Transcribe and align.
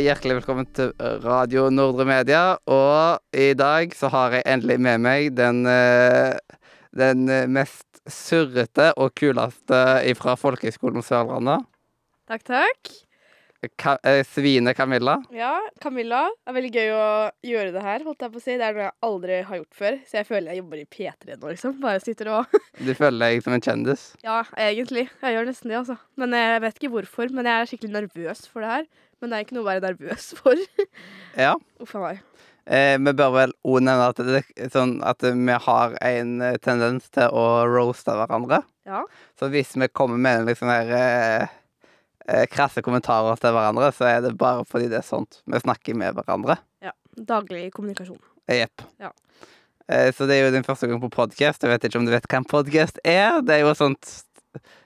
Hjertelig 0.00 0.40
velkommen 0.40 0.66
til 0.74 0.90
Radio 1.22 1.68
Nordre 1.70 2.06
Media. 2.08 2.56
Og 2.66 3.20
i 3.30 3.52
dag 3.54 3.94
så 3.94 4.10
har 4.10 4.34
jeg 4.34 4.46
endelig 4.50 4.80
med 4.82 5.02
meg 5.04 5.28
den, 5.36 5.62
eh, 5.70 6.34
den 6.96 7.28
mest 7.54 8.02
surrete 8.10 8.90
og 8.98 9.14
kuleste 9.14 9.84
fra 10.18 10.34
Folkehøgskolen 10.40 11.04
Sørlandet. 11.04 11.62
Takk, 12.26 12.42
takk. 12.50 13.03
Ka 13.80 13.96
eh, 14.06 14.22
Svine 14.28 14.74
Camilla. 14.76 15.16
Ja, 15.34 15.52
Camilla. 15.82 16.24
Det 16.42 16.52
er 16.52 16.56
veldig 16.58 16.72
gøy 16.74 16.92
å 16.94 17.06
gjøre 17.46 17.74
det 17.74 17.84
her. 17.84 18.04
holdt 18.06 18.24
jeg 18.26 18.34
på 18.34 18.40
å 18.40 18.44
si. 18.44 18.56
Det 18.60 18.66
er 18.68 18.76
noe 18.76 18.86
jeg 18.86 18.96
aldri 19.08 19.38
har 19.48 19.60
gjort 19.60 19.78
før, 19.80 19.98
så 20.08 20.18
jeg 20.20 20.28
føler 20.30 20.50
jeg 20.52 20.62
jobber 20.62 20.82
i 20.82 20.86
P3 20.96 21.38
nå, 21.38 21.54
liksom. 21.54 21.78
Bare 21.84 22.02
sitter 22.04 22.32
og 22.34 22.58
Du 22.86 22.92
føler 22.98 23.20
deg 23.26 23.46
som 23.46 23.56
en 23.56 23.64
kjendis? 23.64 24.04
Ja, 24.26 24.42
egentlig. 24.56 25.08
Jeg 25.22 25.38
gjør 25.38 25.50
nesten 25.50 25.72
det, 25.72 25.80
altså. 25.84 25.98
Men 26.20 26.36
jeg 26.38 26.62
vet 26.66 26.78
ikke 26.80 26.92
hvorfor. 26.98 27.34
Men 27.34 27.50
jeg 27.50 27.56
er 27.56 27.72
skikkelig 27.72 27.96
nervøs 28.00 28.46
for 28.50 28.64
det 28.66 28.72
her. 28.76 28.86
Men 29.20 29.30
det 29.32 29.36
er 29.38 29.46
ikke 29.46 29.56
noe 29.56 29.64
å 29.64 29.70
være 29.72 29.86
nervøs 29.88 30.30
for. 30.40 30.64
Ja. 31.34 31.56
Uff 31.82 31.96
a 31.98 32.02
meg. 32.04 32.20
Eh, 32.64 32.94
vi 32.96 33.12
bør 33.12 33.32
vel 33.34 33.52
òg 33.66 33.82
nevne 33.84 34.06
at, 34.12 34.20
det, 34.24 34.42
sånn 34.72 34.94
at 35.04 35.24
vi 35.24 35.56
har 35.66 35.96
en 36.00 36.30
eh, 36.44 36.54
tendens 36.64 37.10
til 37.12 37.32
å 37.34 37.64
roaste 37.68 38.14
hverandre. 38.16 38.62
Ja. 38.88 39.02
Så 39.40 39.50
hvis 39.52 39.74
vi 39.76 39.88
kommer 39.92 40.20
med 40.20 40.40
en 40.40 40.48
liksom 40.48 40.70
her 40.72 40.92
eh, 40.96 41.42
eh, 41.42 41.52
krasse 42.50 42.80
kommentarer 42.82 43.36
til 43.40 43.52
hverandre, 43.52 43.90
så 43.92 44.06
er 44.08 44.20
det 44.24 44.36
bare 44.40 44.64
fordi 44.64 44.88
det 44.88 44.98
er 45.02 45.06
sånt. 45.06 45.42
Vi 45.46 45.58
snakker 45.60 45.94
med 45.96 46.14
hverandre. 46.16 46.58
ja. 46.82 46.92
Daglig 47.14 47.68
kommunikasjon. 47.72 48.18
Jepp. 48.50 48.82
Ja. 48.98 49.10
Eh, 49.88 50.10
så 50.10 50.26
det 50.26 50.34
er 50.40 50.46
jo 50.48 50.54
din 50.56 50.64
første 50.66 50.88
gang 50.88 50.98
på 51.00 51.10
podkast. 51.12 51.62
Jeg 51.62 51.70
vet 51.70 51.84
ikke 51.84 51.98
om 52.00 52.06
du 52.06 52.10
vet 52.10 52.26
hva 52.26 52.38
en 52.40 52.44
podkast 52.48 52.98
er. 53.04 53.40
Det 53.44 53.54
er 53.54 53.60
jo 53.66 53.74
sånt 53.74 54.22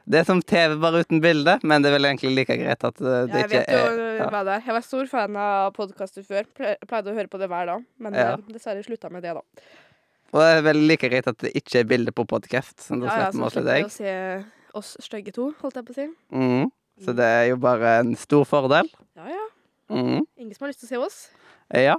Det 0.08 0.20
er 0.20 0.24
som 0.24 0.40
TV, 0.40 0.78
bare 0.80 1.02
uten 1.04 1.20
bilde, 1.20 1.58
men 1.62 1.82
det 1.82 1.90
er 1.90 1.98
vel 1.98 2.06
egentlig 2.08 2.30
like 2.34 2.54
greit 2.56 2.84
at 2.84 3.00
eh, 3.00 3.26
det 3.28 3.28
Ja, 3.28 3.36
jeg 3.36 3.44
ikke 3.44 3.58
vet 3.58 3.68
jo 3.68 4.04
er 4.04 4.16
ja. 4.18 4.28
hva 4.32 4.40
det 4.44 4.52
er. 4.56 4.62
Jeg 4.66 4.74
var 4.78 4.84
stor 4.86 5.06
fan 5.06 5.36
av 5.36 5.72
podkaster 5.76 6.24
før. 6.24 6.46
Ple- 6.56 6.76
Pleide 6.88 7.12
å 7.12 7.16
høre 7.18 7.28
på 7.28 7.38
det 7.38 7.48
hver 7.52 7.66
dag. 7.68 7.84
Men 8.00 8.14
Ja. 8.14 8.32
eh, 8.32 8.36
dessverre 8.52 8.82
slutta 8.84 9.10
med 9.12 9.22
det, 9.22 9.34
da. 9.36 9.42
Og 10.32 10.40
det 10.40 10.48
er 10.58 10.62
vel 10.62 10.76
like 10.88 11.08
greit 11.08 11.26
at 11.28 11.38
det 11.38 11.52
ikke 11.54 11.80
er 11.80 11.84
bilde 11.84 12.12
på 12.12 12.24
podkast. 12.26 12.80
Sånn, 12.80 13.00
da 13.00 13.06
Ja, 13.06 13.18
ja, 13.20 13.30
slipper 13.30 13.32
vi 13.32 13.38
så 13.38 13.44
å 13.44 13.50
se 13.50 13.60
slipper 13.60 13.64
vi 13.64 13.76
deg. 13.76 13.84
å 13.84 13.90
se 13.90 14.44
oss 14.74 14.96
stygge 15.00 15.32
to, 15.36 15.54
holdt 15.60 15.74
jeg 15.80 15.84
på 15.84 15.92
å 15.92 15.94
si. 16.00 16.08
Mhm. 16.32 16.70
Så 17.04 17.14
det 17.16 17.26
er 17.26 17.44
jo 17.52 17.58
bare 17.62 17.98
en 18.02 18.14
stor 18.18 18.46
fordel. 18.48 18.88
Ja 19.18 19.28
ja. 19.30 19.44
Mm. 19.88 20.24
Ingen 20.36 20.54
som 20.54 20.66
har 20.66 20.72
lyst 20.72 20.82
til 20.82 20.88
å 20.88 20.90
se 20.90 21.04
oss. 21.06 21.20
Ja. 21.74 21.96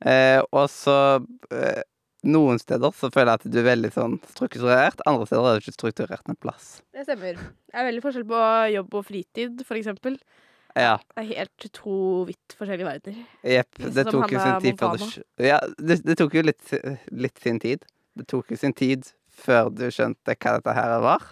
Eh, 0.00 0.40
og 0.54 0.66
så 0.70 0.96
eh, 1.54 1.82
Noen 2.26 2.58
steder 2.58 2.90
så 2.96 3.10
føler 3.14 3.36
jeg 3.36 3.40
at 3.40 3.52
du 3.54 3.58
er 3.60 3.66
veldig 3.68 3.90
sånn 3.94 4.16
strukturert. 4.32 5.02
Andre 5.06 5.28
steder 5.28 5.46
er 5.46 5.60
du 5.60 5.62
ikke 5.62 5.76
strukturert 5.76 6.26
med 6.26 6.38
plass. 6.42 6.80
Det 6.90 7.04
stemmer. 7.06 7.38
Det 7.38 7.78
er 7.78 7.86
veldig 7.86 8.02
forskjell 8.02 8.24
på 8.26 8.40
jobb 8.72 8.96
og 8.98 9.04
fritid, 9.06 9.62
for 9.68 9.78
eksempel. 9.78 10.16
Ja. 10.74 10.96
Det 11.14 11.22
er 11.22 11.28
helt 11.30 11.68
to 11.76 11.98
vidt 12.28 12.56
forskjellige 12.58 12.88
verdener. 12.88 13.28
Jepp. 13.46 13.78
Det 13.78 14.06
tok 14.10 14.34
jo 14.34 14.42
sin 14.42 14.64
tid 14.64 14.80
før 14.80 14.98
du 14.98 15.46
Ja, 15.46 15.60
det, 15.78 16.00
det 16.04 16.18
tok 16.18 16.34
jo 16.36 16.42
litt, 16.44 16.74
litt 17.14 17.40
sin 17.44 17.62
tid. 17.62 17.86
Det 18.18 18.26
tok 18.32 18.50
jo 18.52 18.58
sin 18.58 18.74
tid 18.76 19.06
før 19.36 19.70
du 19.70 19.86
skjønte 19.92 20.34
hva 20.34 20.56
dette 20.58 20.74
her 20.76 20.96
var. 21.04 21.30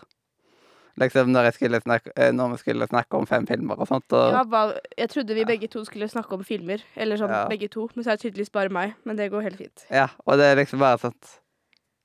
Liksom 1.01 1.33
når, 1.35 1.51
snakke, 1.83 2.13
eh, 2.17 2.31
når 2.31 2.53
vi 2.53 2.59
skulle 2.61 2.87
snakke 2.87 3.19
om 3.19 3.27
fem 3.27 3.47
filmer 3.47 3.81
og 3.83 3.89
sånt. 3.89 4.13
Og, 4.15 4.31
Ja, 4.33 4.45
bare, 4.45 4.79
jeg 4.99 5.11
trodde 5.11 5.35
vi 5.35 5.45
begge 5.45 5.67
to 5.69 5.85
skulle 5.85 6.07
snakke 6.09 6.33
om 6.37 6.45
filmer, 6.45 6.83
eller 6.97 7.17
sånn 7.17 7.31
Ja. 7.31 7.49
begge 7.49 7.69
to, 7.69 7.89
men 7.95 8.05
så 8.05 8.13
er 8.13 8.17
det 8.17 8.23
tydeligvis 8.23 8.53
bare 8.53 8.71
meg. 8.71 8.95
Men 9.05 9.17
det 9.17 9.31
går 9.33 9.43
helt 9.43 9.59
fint. 9.59 9.87
Ja, 9.91 10.09
og 10.27 10.39
det 10.39 10.45
er 10.45 10.57
liksom 10.57 10.79
bare 10.79 10.99
sånn 10.99 11.15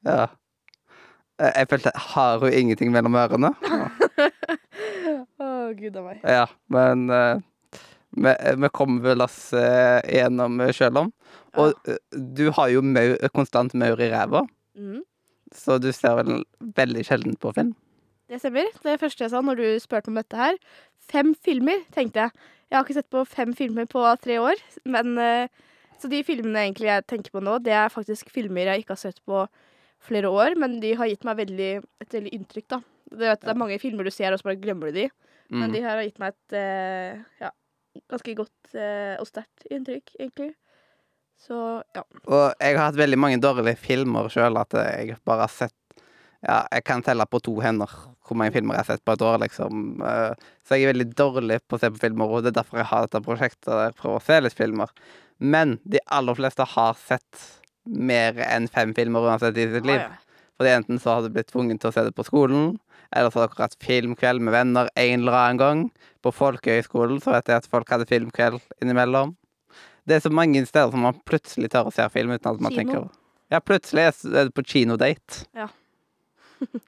Ja. 0.05 0.27
Eh, 1.39 1.51
Jeg 1.55 1.67
følte 1.69 1.91
Har 1.95 2.39
hun 2.39 2.51
ingenting 2.51 2.91
mellom 2.91 3.13
ørene? 3.13 3.53
Å, 5.39 5.73
gud 5.77 5.95
a 5.95 6.01
meg. 6.01 6.19
Ja, 6.23 6.47
men 6.67 7.09
uh, 7.09 7.39
vi, 8.17 8.33
vi 8.63 8.69
kommer 8.73 9.01
vel 9.01 9.21
oss 9.21 9.53
uh, 9.53 10.00
gjennom 10.07 10.59
sjøl 10.75 10.97
om. 10.97 11.11
Og 11.59 11.73
ja. 11.88 11.97
du 12.11 12.50
har 12.51 12.69
jo 12.73 12.81
maur, 12.81 13.16
konstant 13.35 13.73
maur 13.73 14.00
i 14.01 14.09
ræva, 14.09 14.47
Mm. 14.79 15.01
så 15.51 15.75
du 15.81 15.89
ser 15.91 16.16
vel 16.16 16.44
veldig 16.77 17.01
sjelden 17.03 17.33
på 17.41 17.51
film. 17.51 17.73
Det 18.29 18.40
stemmer. 18.44 18.67
Det 18.85 19.00
første 19.01 19.25
jeg 19.25 19.31
sa 19.34 19.41
når 19.41 19.57
du 19.59 19.67
spurte 19.81 20.12
om 20.12 20.19
dette 20.19 20.38
her. 20.38 20.57
Fem 21.09 21.31
filmer, 21.45 21.81
tenkte 21.95 22.28
jeg. 22.28 22.31
Jeg 22.69 22.78
har 22.78 22.85
ikke 22.85 22.97
sett 23.00 23.09
på 23.09 23.23
fem 23.25 23.53
filmer 23.57 23.88
på 23.90 24.03
tre 24.22 24.38
år. 24.44 24.59
Men, 24.85 25.16
eh, 25.17 25.47
så 26.00 26.09
de 26.12 26.22
filmene 26.23 26.62
egentlig 26.68 26.91
jeg 26.91 27.07
tenker 27.09 27.34
på 27.34 27.41
nå, 27.44 27.57
det 27.66 27.73
er 27.73 27.89
faktisk 27.89 28.29
filmer 28.31 28.69
jeg 28.69 28.84
ikke 28.84 28.94
har 28.94 29.01
sett 29.01 29.18
på 29.25 29.47
flere 30.06 30.29
år, 30.31 30.53
men 30.56 30.78
de 30.79 30.94
har 30.95 31.09
gitt 31.09 31.25
meg 31.28 31.41
veldig, 31.41 31.72
et 32.06 32.13
veldig 32.16 32.31
inntrykk, 32.38 32.68
da. 32.72 32.78
Det, 33.09 33.18
vet, 33.25 33.41
det 33.41 33.50
er 33.51 33.57
mange 33.59 33.79
filmer 33.81 34.06
du 34.07 34.12
ser, 34.13 34.31
og 34.31 34.39
så 34.39 34.45
bare 34.47 34.62
glemmer 34.62 34.94
du 34.94 35.01
de. 35.01 35.09
Men 35.50 35.72
Mm. 35.72 35.73
de 35.73 35.81
her 35.81 35.95
har 35.97 36.03
gitt 36.06 36.19
meg 36.22 36.35
et 36.35 36.53
eh, 36.56 37.18
ja, 37.41 37.50
ganske 38.07 38.35
godt 38.38 38.75
eh, 38.78 39.16
og 39.19 39.25
sterkt 39.28 39.66
inntrykk, 39.73 40.13
egentlig. 40.22 40.53
Så 41.41 41.81
ja. 41.97 42.03
Og 42.28 42.53
jeg 42.62 42.78
har 42.78 42.85
hatt 42.91 43.00
veldig 43.00 43.18
mange 43.18 43.41
dårlige 43.41 43.75
filmer 43.81 44.29
sjøl, 44.29 44.56
at 44.62 44.72
jeg 44.78 45.18
bare 45.25 45.47
har 45.47 45.51
sett 45.56 45.73
Ja, 46.45 46.62
jeg 46.72 46.85
kan 46.88 47.01
telle 47.03 47.25
på 47.28 47.41
to 47.44 47.57
hender 47.59 47.89
hvor 48.29 48.38
mange 48.40 48.53
filmer 48.56 48.78
jeg 48.78 48.84
har 48.85 48.90
sett 48.94 49.03
på 49.06 49.16
et 49.17 49.23
år, 49.25 49.40
liksom. 49.44 49.84
Eh, 50.06 50.50
Så 50.69 50.78
jeg 50.78 50.85
er 50.85 50.94
veldig 50.94 51.07
dårlig 51.17 51.59
på 51.67 51.78
å 51.78 51.81
se 51.81 51.90
på 51.90 52.01
filmer, 52.03 52.29
og 52.29 52.44
det 52.45 52.51
er 52.53 52.59
derfor 52.62 52.78
jeg 52.84 52.90
har 52.91 53.07
dette 53.07 53.23
prosjektet 53.25 53.66
der 53.72 53.88
jeg 53.90 53.95
prøver 53.97 54.19
å 54.19 54.25
se 54.28 54.40
litt 54.45 54.57
filmer. 54.57 54.91
Men 55.40 55.78
de 55.88 56.01
aller 56.13 56.35
fleste 56.38 56.66
har 56.75 56.94
sett 57.00 57.45
mer 57.89 58.38
enn 58.45 58.68
fem 58.69 58.94
filmer 58.94 59.25
uansett 59.25 59.57
i 59.57 59.66
sitt 59.72 59.88
liv. 59.89 60.03
Fordi 60.59 60.73
enten 60.75 61.00
så 61.01 61.16
har 61.16 61.23
du 61.25 61.29
blitt 61.34 61.47
tvunget 61.50 61.79
til 61.81 61.89
å 61.89 61.95
se 61.95 62.03
det 62.06 62.13
på 62.18 62.25
skolen, 62.28 62.73
eller 63.16 63.31
så 63.34 63.39
har 63.41 63.47
dere 63.50 63.66
hatt 63.66 63.78
filmkveld 63.81 64.44
med 64.45 64.53
venner 64.53 64.89
en 65.00 65.19
eller 65.23 65.38
annen 65.39 65.57
gang. 65.62 65.84
På 66.22 66.34
folkehøyskolen 66.35 67.22
så 67.23 67.31
vet 67.34 67.47
jeg 67.50 67.63
at 67.63 67.69
folk 67.72 67.89
hadde 67.89 68.06
filmkveld 68.12 68.59
innimellom. 68.84 69.31
Det 70.06 70.18
er 70.19 70.25
så 70.25 70.29
mange 70.34 70.62
steder 70.68 70.91
som 70.91 71.01
man 71.07 71.18
plutselig 71.25 71.72
tør 71.73 71.89
å 71.89 71.94
se 71.95 72.06
film 72.13 72.35
uten 72.35 72.51
at 72.51 72.62
man 72.62 72.75
Kino. 72.75 72.84
tenker 72.84 73.09
Ja, 73.50 73.59
plutselig 73.66 74.03
er 74.12 74.44
det 74.45 74.53
på 74.53 74.62
kinodate. 74.68 75.45
Ja. 75.57 75.69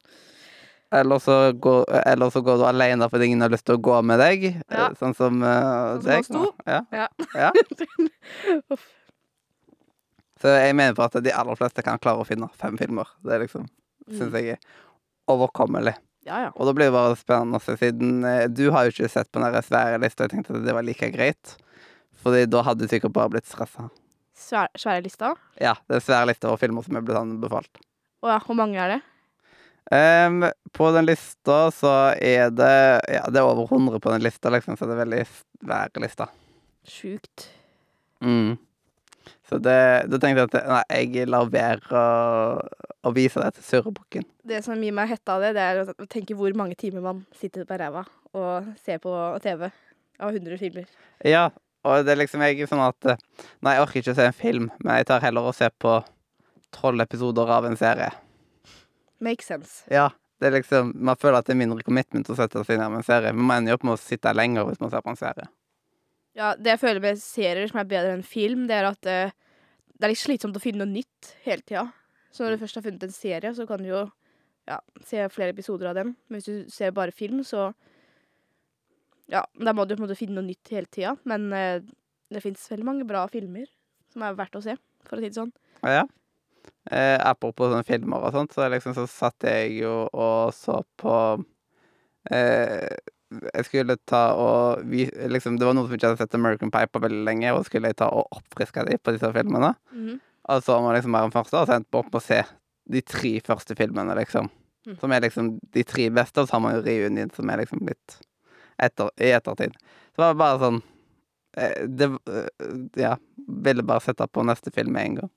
eller, 0.92 1.20
så 1.24 1.36
går, 1.54 1.86
eller 2.06 2.30
så 2.34 2.42
går 2.44 2.58
du 2.60 2.66
alene 2.68 3.08
fordi 3.10 3.30
ingen 3.30 3.42
har 3.46 3.52
lyst 3.54 3.66
til 3.70 3.78
å 3.78 3.82
gå 3.84 3.98
med 4.04 4.20
deg. 4.20 4.44
Ja. 4.68 4.90
eh, 4.90 4.98
Sånn 5.00 5.16
som 5.18 5.42
uh, 5.44 6.00
Sånn 6.04 6.24
som 6.28 6.42
oss 6.42 6.52
to. 6.52 6.54
Ja. 6.68 6.82
Ja. 6.92 7.08
ja. 7.36 7.52
Så 10.42 10.50
jeg 10.56 10.74
mener 10.74 10.96
på 10.98 11.06
at 11.06 11.20
de 11.22 11.34
aller 11.38 11.58
fleste 11.60 11.84
kan 11.86 12.00
klare 12.02 12.24
å 12.24 12.26
finne 12.26 12.48
fem 12.58 12.78
filmer. 12.80 13.10
Det 13.22 13.36
er 13.36 13.44
liksom, 13.46 13.68
syns 14.10 14.32
Mm. 14.32 14.38
jeg 14.40 14.56
er 14.56 14.58
overkommelig. 15.30 15.94
Ja, 16.26 16.40
ja. 16.48 16.50
Og 16.56 16.66
da 16.68 16.74
blir 16.74 16.90
det 16.90 16.96
bare 16.96 17.16
spennende 17.18 17.58
å 17.60 17.62
se, 17.64 17.76
siden 17.78 18.24
eh, 18.26 18.48
du 18.50 18.72
har 18.74 18.86
jo 18.86 18.94
ikke 18.94 19.10
sett 19.10 19.30
på 19.32 19.42
den 19.42 19.62
svære 19.66 20.00
lista. 20.02 20.26
Jeg 20.26 20.34
tenkte 20.36 20.56
at 20.58 20.66
det 20.66 20.74
var 20.74 20.86
like 20.86 21.10
greit. 21.14 21.56
Fordi 22.22 22.46
da 22.50 22.62
hadde 22.66 22.86
du 22.86 22.92
sikkert 22.92 23.14
bare 23.14 23.30
blitt 23.34 23.50
stressa. 23.50 23.88
Svære, 24.38 24.70
svære 24.78 25.04
lista. 25.06 25.32
Ja, 25.62 25.76
er 25.90 26.02
svære 26.02 26.28
lista 26.30 26.50
over 26.50 26.62
filmer 26.62 26.86
som 26.86 26.98
er 26.98 27.06
blitt 27.06 27.18
anbefalt. 27.18 27.82
Å 28.22 28.34
ja, 28.34 28.40
hvor 28.46 28.58
mange 28.58 28.78
er 28.82 28.96
det? 28.96 29.00
Ehm, 29.92 30.46
på 30.72 30.90
den 30.96 31.08
lista 31.10 31.72
så 31.74 31.94
er 32.22 32.52
det 32.54 32.76
Ja, 33.10 33.26
det 33.28 33.42
er 33.42 33.48
over 33.48 33.66
100 33.66 34.00
på 34.00 34.12
den 34.14 34.24
lista, 34.24 34.50
liksom, 34.54 34.78
så 34.78 34.86
det 34.86 34.96
er 34.96 35.06
veldig 35.06 35.24
svær 35.26 36.04
lista. 36.04 36.30
Sjukt. 36.88 37.50
Mm. 38.22 38.58
Så 39.50 39.58
det, 39.60 40.08
da 40.08 40.18
tenkte 40.22 40.46
jeg 40.46 40.50
at 40.50 40.70
nei, 40.70 40.84
jeg 40.90 41.28
lar 41.30 41.50
være 41.52 41.92
å, 41.92 42.62
å 43.04 43.12
vise 43.12 43.42
det 43.42 43.58
til 43.58 43.66
surrebukken. 43.68 44.26
Det 44.48 44.62
som 44.64 44.80
gir 44.80 44.96
meg 44.96 45.12
hetta 45.12 45.36
av 45.36 45.44
det, 45.44 45.52
det 45.58 45.66
er 45.66 45.82
å 45.92 46.08
tenke 46.10 46.38
hvor 46.40 46.56
mange 46.56 46.78
timer 46.80 47.04
man 47.04 47.26
sitter 47.36 47.68
på 47.68 47.80
ræva 47.82 48.06
og 48.38 48.72
ser 48.80 49.02
på 49.04 49.12
TV 49.44 49.68
av 49.68 50.32
100 50.32 50.62
filmer. 50.62 50.88
Ja, 51.28 51.50
og 51.84 52.06
det 52.06 52.14
er 52.14 52.22
liksom 52.22 52.44
jeg 52.46 52.70
sånn 52.70 52.84
at 52.86 53.12
Nei, 53.12 53.76
jeg 53.76 53.84
orker 53.84 54.00
ikke 54.02 54.14
å 54.14 54.20
se 54.22 54.28
en 54.30 54.38
film, 54.38 54.72
men 54.80 55.02
jeg 55.02 55.10
tar 55.10 55.24
heller 55.26 55.50
å 55.50 55.56
se 55.56 55.68
på 55.82 56.00
tolv 56.72 57.04
episoder 57.04 57.52
av 57.52 57.68
en 57.68 57.78
serie. 57.80 58.12
Makes 59.22 59.48
sense. 59.52 59.84
Ja, 59.94 60.10
det 60.42 60.50
er 60.50 60.56
liksom 60.58 60.92
Man 60.98 61.20
føler 61.22 61.38
at 61.40 61.46
det 61.50 61.54
er 61.54 61.60
mindre 61.62 61.84
commitment 61.86 62.30
å 62.34 62.38
sette 62.38 62.64
seg 62.66 62.80
ned 62.82 62.90
med 62.90 63.04
en 63.04 63.08
serie, 63.08 63.34
men 63.38 63.46
man 63.46 63.62
ender 63.62 63.76
jo 63.76 63.80
opp 63.80 63.86
med 63.90 63.98
å 63.98 64.02
sitte 64.02 64.34
lenger 64.34 64.66
hvis 64.68 64.82
man 64.82 64.90
ser 64.94 65.04
på 65.06 65.14
en 65.14 65.20
serie. 65.20 65.48
Ja, 66.38 66.54
Det 66.56 66.74
jeg 66.74 66.82
føler 66.82 67.04
med 67.04 67.20
serier 67.22 67.68
som 67.70 67.82
er 67.82 67.90
bedre 67.92 68.16
enn 68.16 68.24
film, 68.26 68.66
det 68.70 68.78
er 68.80 68.88
at 68.90 69.06
eh, 69.10 69.34
det 69.94 70.08
er 70.08 70.14
litt 70.14 70.22
slitsomt 70.24 70.58
å 70.58 70.64
finne 70.64 70.82
noe 70.86 70.90
nytt 70.90 71.34
hele 71.46 71.62
tida. 71.62 71.86
Så 72.32 72.46
når 72.46 72.56
du 72.56 72.62
først 72.64 72.80
har 72.80 72.86
funnet 72.88 73.04
en 73.06 73.14
serie, 73.14 73.52
så 73.54 73.68
kan 73.70 73.84
du 73.84 73.90
jo 73.92 74.02
ja, 74.70 74.78
se 75.06 75.26
flere 75.34 75.52
episoder 75.54 75.92
av 75.92 75.98
den. 76.00 76.14
Men 76.30 76.40
hvis 76.40 76.48
du 76.48 76.72
ser 76.72 76.94
bare 76.96 77.14
film, 77.14 77.44
så 77.46 77.72
Ja, 79.32 79.46
da 79.56 79.72
må 79.76 79.86
du 79.88 79.94
på 79.96 80.02
en 80.02 80.08
måte 80.08 80.18
finne 80.20 80.40
noe 80.40 80.48
nytt 80.48 80.72
hele 80.74 80.90
tida. 80.92 81.14
Men 81.30 81.52
eh, 81.56 81.84
det 82.32 82.42
fins 82.44 82.64
veldig 82.72 82.88
mange 82.88 83.06
bra 83.08 83.26
filmer 83.32 83.68
som 84.12 84.24
er 84.28 84.36
verdt 84.36 84.58
å 84.60 84.64
se, 84.64 84.76
for 85.08 85.20
å 85.20 85.22
si 85.22 85.30
det 85.30 85.38
sånn. 85.38 85.54
Ja, 85.84 86.02
Ja. 86.02 86.08
Eh, 86.92 87.18
apropos 87.22 87.70
sånne 87.72 87.86
filmer 87.88 88.24
og 88.26 88.34
sånt, 88.36 88.54
så 88.56 88.68
liksom 88.72 88.96
så 88.98 89.06
satt 89.10 89.46
jeg 89.46 89.76
jo 89.84 89.94
og 90.10 90.54
så 90.56 90.80
på 91.00 91.14
eh, 92.34 92.98
Jeg 93.32 93.68
skulle 93.68 93.96
ta 94.10 94.24
og 94.36 94.82
vi, 94.90 95.06
liksom, 95.32 95.60
Det 95.62 95.68
var 95.68 95.78
noen 95.78 95.88
som 95.88 95.96
ikke 95.96 96.10
hadde 96.10 96.24
sett 96.24 96.36
American 96.36 96.74
Pie 96.74 96.90
på 96.90 97.04
veldig 97.04 97.22
lenge, 97.28 97.54
og 97.54 97.68
skulle 97.68 97.92
jeg 97.94 98.00
ta 98.02 98.10
og 98.12 98.34
oppfriske 98.40 98.84
dem 98.90 99.00
på 99.00 99.14
disse 99.16 99.30
filmene. 99.38 99.76
Mhm. 99.94 100.20
Og 100.52 100.64
så 100.66 100.80
var 100.82 100.98
liksom 100.98 101.14
bare 101.14 101.30
den 101.30 101.36
første, 101.36 101.58
og 101.60 101.70
så 101.70 101.78
endte 101.78 102.00
opp 102.00 102.10
med 102.10 102.18
å 102.18 102.26
se 102.26 102.42
de 102.92 103.02
tre 103.06 103.36
første 103.46 103.76
filmene, 103.78 104.16
liksom. 104.18 104.50
Mm. 104.88 104.96
Som 105.00 105.12
er 105.14 105.22
liksom 105.22 105.52
de 105.76 105.84
tre 105.86 106.08
beste, 106.10 106.42
og 106.42 106.50
så 106.50 106.58
har 106.58 106.64
man 106.64 106.76
jo 106.76 106.82
reunion, 106.86 107.30
som 107.36 107.50
er 107.54 107.62
liksom 107.62 107.84
litt 107.86 108.16
etter, 108.82 109.12
i 109.22 109.30
ettertid. 109.38 109.76
Så 110.16 110.24
var 110.24 110.34
det 110.34 110.42
bare 110.42 110.62
sånn 110.64 110.82
eh, 111.58 111.86
det 111.88 112.10
eh, 112.32 112.74
Ja. 113.04 113.18
Ville 113.52 113.84
bare 113.84 114.04
sette 114.06 114.28
på 114.32 114.44
neste 114.48 114.72
film 114.72 114.94
med 114.96 115.06
en 115.06 115.16
gang. 115.22 115.32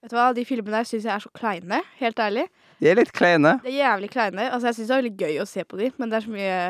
Vet 0.00 0.12
du 0.12 0.16
hva, 0.16 0.30
De 0.36 0.44
filmene 0.48 0.78
der 0.80 0.88
syns 0.88 1.04
jeg 1.04 1.12
er 1.12 1.22
så 1.22 1.30
kleine, 1.36 1.82
helt 2.00 2.20
ærlig. 2.22 2.46
De 2.80 2.88
er 2.88 2.96
litt 2.96 3.12
kleine. 3.12 3.58
Det 3.64 3.72
er 3.74 3.78
jævlig 3.82 4.10
kleine. 4.14 4.46
Altså, 4.48 4.70
Jeg 4.70 4.78
syns 4.78 4.88
det 4.88 4.94
er 4.94 5.02
veldig 5.02 5.16
gøy 5.20 5.40
å 5.42 5.48
se 5.48 5.64
på 5.68 5.80
de, 5.80 5.90
men 6.00 6.10
det 6.12 6.16
er 6.20 6.26
så 6.26 6.32
mye 6.36 6.60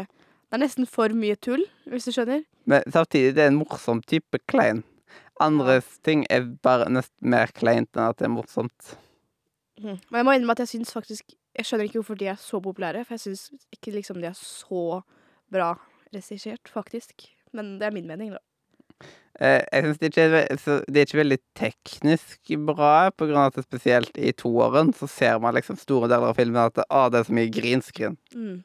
Det 0.50 0.58
er 0.58 0.62
nesten 0.64 0.86
for 0.90 1.14
mye 1.14 1.36
tull, 1.38 1.62
hvis 1.86 2.08
du 2.08 2.10
skjønner. 2.10 2.40
Men 2.66 2.82
samtidig, 2.90 3.36
det 3.36 3.44
er 3.44 3.52
en 3.52 3.60
morsom 3.60 4.00
type 4.02 4.40
klein. 4.50 4.82
Andres 5.40 5.86
ting 6.02 6.24
er 6.28 6.42
bare 6.62 6.88
nesten 6.90 7.30
mer 7.30 7.52
kleint 7.54 7.94
enn 7.94 8.08
at 8.10 8.18
det 8.18 8.26
er 8.26 8.34
morsomt. 8.34 8.96
Men 9.80 10.18
jeg 10.18 10.26
må 10.26 10.34
innrømme 10.34 10.58
at 10.58 10.64
jeg 10.66 10.74
syns 10.74 10.90
faktisk 10.92 11.32
Jeg 11.56 11.66
skjønner 11.66 11.86
ikke 11.88 11.98
hvorfor 12.02 12.18
de 12.18 12.26
er 12.30 12.36
så 12.38 12.60
populære, 12.62 13.04
for 13.06 13.14
jeg 13.16 13.22
syns 13.24 13.46
ikke 13.74 13.94
liksom 13.94 14.20
de 14.20 14.28
er 14.28 14.36
så 14.38 15.00
bra 15.50 15.72
regissert, 16.14 16.68
faktisk. 16.70 17.24
Men 17.56 17.78
det 17.80 17.88
er 17.88 17.94
min 17.94 18.06
mening, 18.06 18.34
da. 18.34 18.38
Eh, 19.40 19.62
jeg 19.72 19.84
synes 19.86 20.00
det, 20.00 20.10
er, 20.20 20.82
det 20.84 21.00
er 21.00 21.06
ikke 21.06 21.22
veldig 21.22 21.38
teknisk 21.56 22.50
bra, 22.68 23.08
på 23.08 23.28
grunn 23.30 23.40
av 23.40 23.52
at 23.52 23.56
det 23.56 23.64
spesielt 23.64 24.18
i 24.20 24.34
toåren 24.36 24.92
så 24.96 25.08
ser 25.08 25.40
man 25.40 25.56
liksom 25.56 25.78
store 25.80 26.10
deler 26.12 26.34
av 26.34 26.36
filmen 26.36 26.60
at 26.60 26.76
det, 26.76 26.84
ah, 26.92 27.08
det 27.08 27.22
er 27.22 27.30
så 27.30 27.36
mye 27.38 27.52
greenskrin. 27.54 28.18
Mm. 28.36 28.60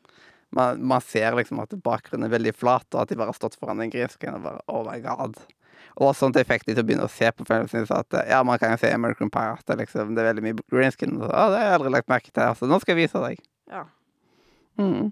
Man, 0.55 0.81
man 0.91 1.03
ser 1.03 1.37
liksom 1.39 1.61
at 1.63 1.75
bakgrunnen 1.83 2.27
er 2.27 2.35
veldig 2.35 2.55
flat, 2.59 2.87
og 2.91 3.05
at 3.05 3.11
de 3.11 3.19
bare 3.19 3.31
har 3.31 3.39
stått 3.39 3.55
foran 3.59 3.83
en 3.83 3.93
greenskrin 3.93 4.35
og 4.35 4.43
bare 4.43 4.63
oh 4.71 4.83
my 4.87 4.99
god. 5.03 5.39
Og 5.95 6.11
sånt 6.17 6.35
til 6.35 6.43
effekt 6.43 6.67
de 6.67 6.75
til 6.75 6.83
å 6.83 6.88
begynne 6.88 7.07
å 7.07 7.11
se 7.11 7.29
på 7.31 7.47
filmen 7.47 7.71
sin, 7.71 7.88
så 7.88 8.01
at 8.03 8.19
eh, 8.19 8.27
ja, 8.33 8.41
man 8.43 8.59
kan 8.59 8.75
jo 8.75 8.81
se 8.83 8.91
American 8.91 9.31
Pie, 9.31 9.55
at 9.55 9.63
det, 9.71 9.79
liksom, 9.85 10.11
det 10.17 10.25
er 10.25 10.33
veldig 10.33 10.43
mye 10.49 10.59
greenskrin. 10.73 11.15
Og 11.21 11.29
så, 11.29 11.31
ah, 11.31 11.53
det 11.53 11.61
har 11.61 11.69
jeg 11.69 11.79
aldri 11.79 11.95
lagt 11.95 12.11
merke 12.11 12.35
til, 12.35 12.57
så 12.59 12.67
nå 12.67 12.83
skal 12.83 12.97
jeg 12.97 13.05
vise 13.05 13.23
deg. 13.23 13.39
Ja. 13.71 13.88
Mm. 14.81 15.12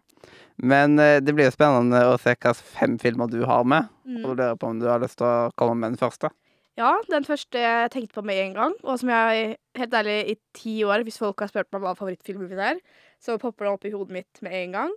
Men 0.64 1.00
eh, 1.02 1.20
det 1.24 1.34
blir 1.36 1.50
jo 1.50 1.56
spennende 1.56 2.04
å 2.08 2.16
se 2.22 2.34
hvilke 2.34 2.54
fem 2.58 2.98
filmer 3.02 3.32
du 3.32 3.42
har 3.50 3.66
med. 3.68 3.90
Mm. 4.08 4.22
Og 4.24 4.36
lurer 4.38 4.58
på 4.60 4.72
om 4.72 4.80
du 4.82 4.88
har 4.90 5.02
lyst 5.04 5.20
til 5.22 5.28
å 5.28 5.52
komme 5.60 5.78
med 5.80 5.96
den 5.96 6.02
første. 6.02 6.32
Ja, 6.80 6.96
den 7.06 7.26
første 7.26 7.60
jeg 7.62 7.90
tenkte 7.94 8.18
på 8.18 8.24
med 8.26 8.40
en 8.42 8.54
gang, 8.58 8.72
og 8.82 8.98
som 8.98 9.12
jeg 9.14 9.58
helt 9.78 9.94
ærlig 9.94 10.16
i 10.32 10.36
ti 10.58 10.72
år, 10.82 11.04
hvis 11.06 11.20
folk 11.22 11.44
har 11.44 11.52
spurt 11.52 11.70
meg 11.70 11.84
hva 11.84 11.92
favorittfilmen 12.00 12.50
min 12.50 12.62
er, 12.66 12.80
så 13.22 13.36
popper 13.38 13.68
den 13.68 13.76
opp 13.78 13.86
i 13.86 13.92
hodet 13.94 14.16
mitt 14.16 14.42
med 14.42 14.56
en 14.58 14.74
gang. 14.80 14.96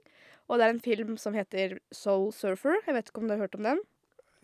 Og 0.49 0.57
det 0.57 0.65
er 0.65 0.73
en 0.73 0.81
film 0.81 1.17
som 1.21 1.37
heter 1.37 1.77
Soul 1.93 2.31
Surfer. 2.33 2.79
Jeg 2.87 2.97
vet 2.97 3.11
ikke 3.11 3.21
om 3.21 3.29
du 3.29 3.35
har 3.35 3.45
hørt 3.45 3.59
om 3.59 3.67
den? 3.67 3.83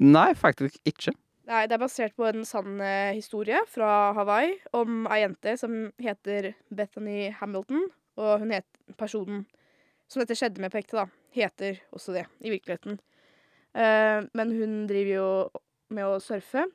Nei, 0.03 0.33
faktisk 0.37 0.77
ikke. 0.89 1.15
Nei, 1.49 1.65
det 1.71 1.79
er 1.79 1.83
basert 1.83 2.15
på 2.19 2.27
en 2.29 2.45
sann 2.47 2.77
eh, 2.85 3.15
historie 3.17 3.59
fra 3.71 4.13
Hawaii 4.19 4.53
om 4.77 5.07
ei 5.11 5.23
jente 5.23 5.57
som 5.59 5.75
heter 6.03 6.53
Bethany 6.75 7.31
Hamilton. 7.39 7.89
Og 8.21 8.43
hun 8.43 8.53
het, 8.53 8.69
personen 9.01 9.47
som 10.13 10.23
dette 10.23 10.37
skjedde 10.37 10.61
med 10.63 10.73
på 10.73 10.81
ekte, 10.83 11.01
da, 11.01 11.07
heter 11.33 11.81
også 11.97 12.15
det 12.17 12.27
i 12.45 12.53
virkeligheten. 12.53 12.99
Uh, 13.73 14.29
men 14.37 14.53
hun 14.53 14.83
driver 14.91 15.13
jo 15.15 15.29
med 15.93 16.09
å 16.09 16.21
surfe 16.21 16.67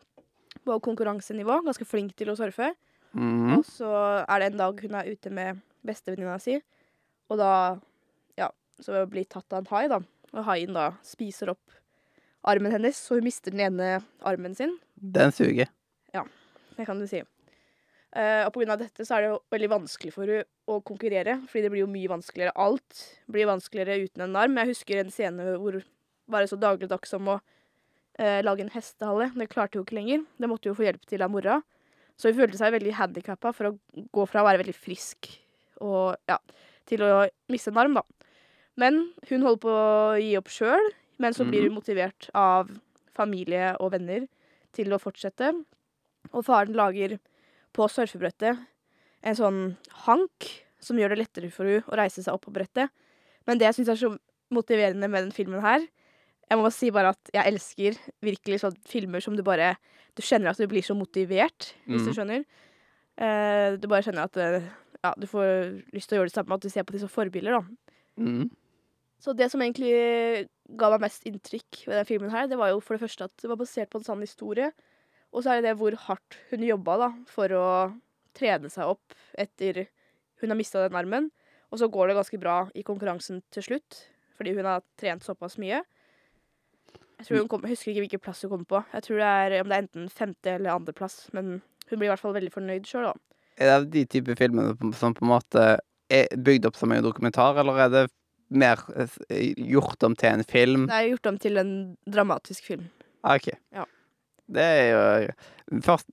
på 0.66 0.78
konkurransenivå. 0.84 1.62
Ganske 1.66 1.86
flink 1.88 2.16
til 2.18 2.34
å 2.34 2.38
surfe. 2.40 2.74
Mhm. 3.18 3.58
Og 3.58 3.66
så 3.66 3.90
er 4.26 4.40
det 4.42 4.52
en 4.52 4.62
dag 4.62 4.82
hun 4.84 4.98
er 5.00 5.10
ute 5.14 5.32
med 5.34 5.62
bestevenninna 5.88 6.36
si, 6.44 6.58
og 7.32 7.40
da 7.40 7.52
ja, 8.38 8.50
så 8.84 9.06
blir 9.10 9.26
tatt 9.30 9.54
av 9.54 9.64
en 9.64 9.70
hai, 9.72 9.86
da. 9.92 10.02
Og 10.34 10.44
haien 10.50 10.76
da 10.76 10.90
spiser 11.08 11.54
opp 11.54 11.78
armen 12.48 12.72
hennes, 12.72 13.00
så 13.00 13.18
hun 13.18 13.28
mister 13.28 13.54
den 13.54 13.64
ene 13.64 14.02
armen 14.28 14.56
sin. 14.56 14.76
Den 14.96 15.32
suger. 15.32 15.72
Ja, 16.14 16.26
Det 16.78 16.86
kan 16.86 17.00
du 17.00 17.08
si. 17.08 17.24
Eh, 18.16 18.46
og 18.48 18.62
av 18.64 18.80
dette 18.80 19.04
så 19.06 19.18
er 19.18 19.24
det 19.24 19.30
jo 19.34 19.42
veldig 19.52 19.70
vanskelig 19.74 20.14
for 20.16 20.30
henne 20.30 20.48
å 20.68 20.80
konkurrere, 20.86 21.38
fordi 21.48 21.66
det 21.66 21.72
blir 21.74 21.84
jo 21.84 21.92
mye 21.92 22.12
vanskeligere. 22.12 22.56
Alt 22.56 23.04
blir 23.32 23.50
vanskeligere 23.50 24.08
uten 24.08 24.26
en 24.26 24.38
arm. 24.40 24.58
Jeg 24.62 24.72
husker 24.74 25.02
en 25.02 25.12
scene 25.14 25.58
hvor 25.60 25.80
bare 26.32 26.50
så 26.50 26.60
dagligdags 26.60 27.14
som 27.14 27.30
å 27.32 27.38
uh, 27.38 28.40
lage 28.44 28.66
en 28.66 28.74
hestehale. 28.74 29.30
Det 29.32 29.48
klarte 29.52 29.80
hun 29.80 29.86
ikke 29.86 29.96
lenger. 29.96 30.26
Det 30.36 30.50
måtte 30.52 30.68
hun 30.68 30.76
få 30.76 30.88
hjelp 30.90 31.06
til 31.08 31.24
av 31.24 31.32
mora. 31.32 31.62
Så 32.20 32.32
hun 32.32 32.40
følte 32.40 32.60
seg 32.60 32.74
veldig 32.76 32.96
handikappa 32.98 33.54
for 33.56 33.70
å 33.70 34.04
gå 34.12 34.26
fra 34.28 34.44
å 34.44 34.48
være 34.50 34.60
veldig 34.64 34.76
frisk 34.76 35.30
og, 35.84 36.18
ja, 36.28 36.40
til 36.90 37.04
å 37.06 37.28
miste 37.54 37.72
en 37.72 37.80
arm, 37.84 38.00
da. 38.00 38.04
Men 38.82 39.00
hun 39.30 39.46
holder 39.46 39.62
på 39.62 39.74
å 39.74 40.18
gi 40.20 40.34
opp 40.40 40.50
sjøl, 40.54 40.92
men 41.22 41.34
så 41.34 41.46
blir 41.48 41.68
hun 41.68 41.78
motivert 41.78 42.28
av 42.38 42.70
familie 43.18 43.72
og 43.82 43.94
venner 43.94 44.26
til 44.78 44.94
å 44.94 45.00
fortsette. 45.02 45.54
Og 46.34 46.46
faren 46.46 46.78
lager 46.78 47.18
på 47.78 47.88
surfebrettet 47.94 48.58
en 49.28 49.38
sånn 49.38 49.60
hank 50.06 50.48
som 50.84 50.98
gjør 51.00 51.14
det 51.16 51.22
lettere 51.24 51.50
for 51.54 51.66
henne 51.70 51.86
å 51.90 51.98
reise 52.00 52.22
seg 52.24 52.34
opp 52.38 52.46
på 52.48 52.54
brettet. 52.54 52.90
Men 53.48 53.58
det 53.60 53.68
jeg 53.70 53.80
syns 53.80 53.92
er 53.94 54.00
så 54.02 54.10
motiverende 54.54 55.10
med 55.12 55.28
den 55.28 55.34
filmen 55.36 55.62
her 55.64 55.82
Jeg 56.48 56.56
må 56.56 56.64
bare 56.64 56.76
si 56.78 56.88
bare 56.96 57.10
at 57.12 57.32
jeg 57.36 57.50
elsker 57.50 57.98
virkelig 58.24 58.62
sånne 58.62 58.80
filmer 58.88 59.20
som 59.24 59.36
du 59.36 59.42
bare 59.44 59.74
Du 60.16 60.22
kjenner 60.24 60.54
at 60.54 60.62
du 60.62 60.68
blir 60.72 60.86
så 60.86 60.96
motivert, 60.96 61.74
hvis 61.86 62.06
du 62.06 62.12
Mhm. 62.12 62.16
skjønner. 62.16 62.46
Uh, 63.18 63.76
du 63.82 63.88
bare 63.90 64.06
kjenner 64.06 64.24
at 64.30 64.38
uh, 64.38 64.64
ja, 65.04 65.12
du 65.18 65.28
får 65.28 65.84
lyst 65.94 66.10
til 66.10 66.18
å 66.18 66.22
gjøre 66.22 66.30
det 66.32 66.36
samme, 66.38 66.54
at 66.56 66.64
du 66.64 66.70
ser 66.70 66.86
på 66.88 66.94
de 66.96 67.02
som 67.04 67.10
forbilder, 67.12 67.52
da. 67.58 67.62
Mm. 68.18 68.50
Så 69.22 69.34
det 69.38 69.50
som 69.52 69.62
egentlig 69.62 70.48
ga 70.78 70.90
meg 70.94 71.02
mest 71.06 71.26
inntrykk 71.26 71.84
ved 71.88 71.96
den 72.00 72.06
filmen 72.10 72.32
her, 72.34 72.48
det 72.50 72.58
var 72.58 72.70
jo 72.72 72.80
for 72.82 72.96
det 72.98 73.04
første 73.06 73.26
at 73.26 73.34
det 73.42 73.50
var 73.50 73.58
basert 73.60 73.90
på 73.90 74.00
en 74.02 74.06
sann 74.08 74.22
historie. 74.22 74.72
Og 75.38 75.44
så 75.46 75.54
er 75.54 75.62
det 75.62 75.70
det 75.70 75.78
hvor 75.78 75.94
hardt 76.08 76.38
hun 76.50 76.66
jobba 76.66 76.96
da, 77.04 77.10
for 77.30 77.54
å 77.54 77.66
trene 78.38 78.72
seg 78.74 78.90
opp 78.90 79.14
etter 79.38 79.86
hun 80.42 80.54
har 80.54 80.58
mista 80.58 80.82
den 80.82 80.98
armen. 80.98 81.30
Og 81.70 81.82
så 81.82 81.90
går 81.92 82.10
det 82.10 82.18
ganske 82.18 82.40
bra 82.42 82.58
i 82.78 82.84
konkurransen 82.88 83.44
til 83.54 83.66
slutt, 83.66 84.00
fordi 84.38 84.56
hun 84.58 84.66
har 84.66 84.86
trent 85.00 85.26
såpass 85.26 85.60
mye. 85.62 85.84
Jeg, 87.18 87.26
tror 87.26 87.42
hun 87.42 87.50
kom, 87.52 87.66
jeg 87.66 87.76
husker 87.76 87.92
ikke 87.92 88.04
hvilken 88.06 88.24
plass 88.24 88.44
hun 88.46 88.54
kommer 88.54 88.70
på. 88.70 88.82
Jeg 88.94 89.06
tror 89.06 89.22
det 89.22 89.30
er 89.30 89.56
om 89.62 89.70
det 89.70 89.78
er 89.78 89.86
enten 89.86 90.10
femte 90.14 90.54
eller 90.54 90.74
andreplass. 90.74 91.18
Men 91.38 91.60
hun 91.90 92.00
blir 92.00 92.08
i 92.08 92.12
hvert 92.14 92.24
fall 92.24 92.36
veldig 92.38 92.54
fornøyd 92.54 92.90
sjøl, 92.90 93.10
da. 93.10 93.42
Er 93.58 93.82
det 93.82 93.90
de 93.96 94.04
type 94.18 94.38
filmene 94.38 94.94
som 94.98 95.16
på 95.18 95.26
en 95.26 95.32
måte 95.32 95.66
er 96.14 96.30
bygd 96.38 96.70
opp 96.70 96.78
som 96.78 96.94
en 96.94 97.06
dokumentar, 97.06 97.58
eller 97.58 97.82
er 97.86 97.94
det 97.94 98.06
mer 98.54 98.84
eh, 98.96 99.54
gjort 99.58 100.06
om 100.06 100.16
til 100.18 100.38
en 100.38 100.46
film? 100.48 100.86
Det 100.88 100.98
er 100.98 101.12
gjort 101.12 101.32
om 101.34 101.40
til 101.42 101.62
en 101.62 101.74
dramatisk 102.06 102.70
film. 102.70 102.86
Ah, 103.26 103.36
OK. 103.36 103.50
Ja. 103.76 103.88
Det 104.48 104.64
er 104.64 104.88
jo 104.92 105.82
først, 105.84 106.10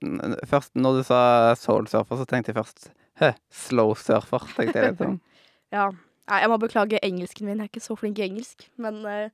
først 0.50 0.74
når 0.74 0.98
du 0.98 1.06
sa 1.06 1.20
soul 1.58 1.86
surfer, 1.90 2.18
så 2.20 2.26
tenkte 2.28 2.52
jeg 2.52 2.58
først 2.58 2.90
Hø, 3.22 3.30
slow 3.54 3.92
surfer, 3.94 4.42
tenkte 4.56 4.80
jeg 4.80 4.94
litt 4.94 5.02
sånn. 5.02 5.20
Ja. 5.74 5.88
Jeg 6.24 6.48
må 6.48 6.56
beklage 6.56 7.00
engelsken 7.04 7.48
min. 7.48 7.58
Jeg 7.60 7.66
er 7.66 7.70
ikke 7.72 7.84
så 7.84 7.96
flink 7.98 8.18
i 8.20 8.24
engelsk. 8.24 8.62
Men 8.80 9.02
eh, 9.10 9.32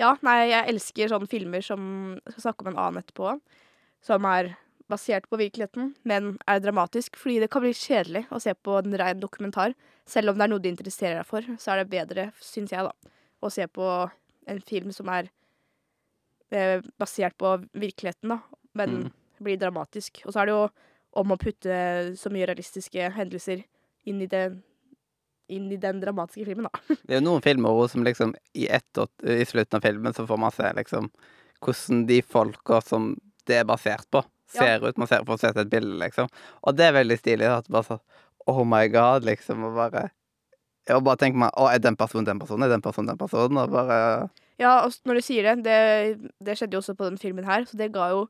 ja, 0.00 0.14
nei, 0.26 0.48
jeg 0.50 0.72
elsker 0.72 1.10
sånne 1.12 1.28
filmer 1.30 1.62
som 1.62 1.82
skal 2.26 2.48
snakke 2.48 2.64
om 2.64 2.72
en 2.72 2.80
annen 2.80 3.02
etterpå. 3.04 3.36
Som 4.04 4.26
er 4.26 4.50
basert 4.90 5.28
på 5.30 5.38
virkeligheten, 5.38 5.92
men 6.08 6.32
er 6.48 6.62
dramatisk. 6.64 7.20
Fordi 7.20 7.38
det 7.44 7.50
kan 7.52 7.62
bli 7.62 7.74
kjedelig 7.76 8.24
å 8.34 8.40
se 8.42 8.56
på 8.56 8.80
en 8.80 8.96
ren 8.98 9.22
dokumentar. 9.22 9.76
Selv 10.08 10.32
om 10.32 10.40
det 10.40 10.48
er 10.48 10.52
noe 10.54 10.64
du 10.64 10.70
interesserer 10.72 11.20
deg 11.20 11.28
for, 11.28 11.46
så 11.60 11.74
er 11.74 11.82
det 11.82 11.92
bedre, 11.92 12.28
syns 12.42 12.74
jeg, 12.74 12.88
da, 12.88 13.14
å 13.44 13.52
se 13.52 13.68
på 13.70 13.88
en 14.48 14.62
film 14.64 14.90
som 14.96 15.12
er 15.12 15.28
basert 16.50 17.36
på 17.38 17.56
virkeligheten, 17.74 18.28
da, 18.28 18.38
men 18.74 18.90
Mm. 19.04 19.10
blir 19.42 19.56
dramatisk. 19.58 20.22
Og 20.26 20.32
så 20.32 20.40
er 20.42 20.46
det 20.46 20.52
jo 20.54 20.68
om 21.14 21.30
å 21.32 21.38
putte 21.38 22.16
så 22.16 22.30
mye 22.30 22.46
realistiske 22.46 23.10
hendelser 23.14 23.64
inn 24.06 24.22
i 24.22 24.26
det 24.26 24.62
inn 25.50 25.70
i 25.72 25.76
den 25.80 26.00
dramatiske 26.00 26.44
filmen, 26.44 26.66
da. 26.68 26.78
Det 27.08 27.14
er 27.16 27.20
jo 27.22 27.24
noen 27.30 27.40
filmer 27.42 27.70
også, 27.72 27.92
som 27.96 28.04
liksom 28.04 28.34
i, 28.54 28.66
etter, 28.68 29.08
i 29.24 29.44
slutten 29.48 29.78
av 29.78 29.82
filmen 29.82 30.12
så 30.12 30.26
får 30.28 30.38
man 30.38 30.52
se 30.52 30.72
liksom 30.76 31.10
hvordan 31.64 32.06
de 32.06 32.18
folka 32.22 32.82
som 32.84 33.14
det 33.46 33.56
er 33.62 33.64
basert 33.64 34.04
på, 34.12 34.22
Ja. 34.54 34.60
ser 34.60 34.84
ut. 34.88 34.98
Man 34.98 35.08
ser, 35.08 35.24
får 35.24 35.38
se 35.40 35.48
et 35.48 35.70
bilde, 35.70 35.96
liksom. 35.98 36.28
Og 36.62 36.76
det 36.76 36.84
er 36.86 36.92
veldig 36.92 37.18
stilig. 37.18 37.48
At 37.48 37.68
bare 37.68 37.84
sånn 37.84 38.00
Oh 38.46 38.64
my 38.64 38.86
god, 38.88 39.24
liksom. 39.24 39.64
Og 39.64 39.74
bare 39.74 40.10
Og 40.90 41.02
bare 41.04 41.16
tenker 41.16 41.36
man 41.36 41.50
Å, 41.56 41.66
er 41.74 41.78
den 41.78 41.96
personen 41.96 42.24
den 42.24 42.38
personen? 42.38 42.62
Er 42.64 42.68
den 42.68 42.80
personen 42.82 43.08
den 43.08 43.18
personen? 43.18 43.58
Og 43.58 43.70
bare 43.70 44.30
Ja, 44.58 44.80
og 44.84 44.94
når 45.06 45.20
du 45.20 45.24
sier 45.24 45.46
det, 45.46 45.56
det, 45.66 46.30
det 46.44 46.56
skjedde 46.58 46.74
jo 46.76 46.82
også 46.82 46.96
på 46.98 47.06
den 47.10 47.20
filmen 47.20 47.46
her, 47.46 47.66
så 47.68 47.78
det 47.78 47.92
ga 47.94 48.08
jo 48.14 48.24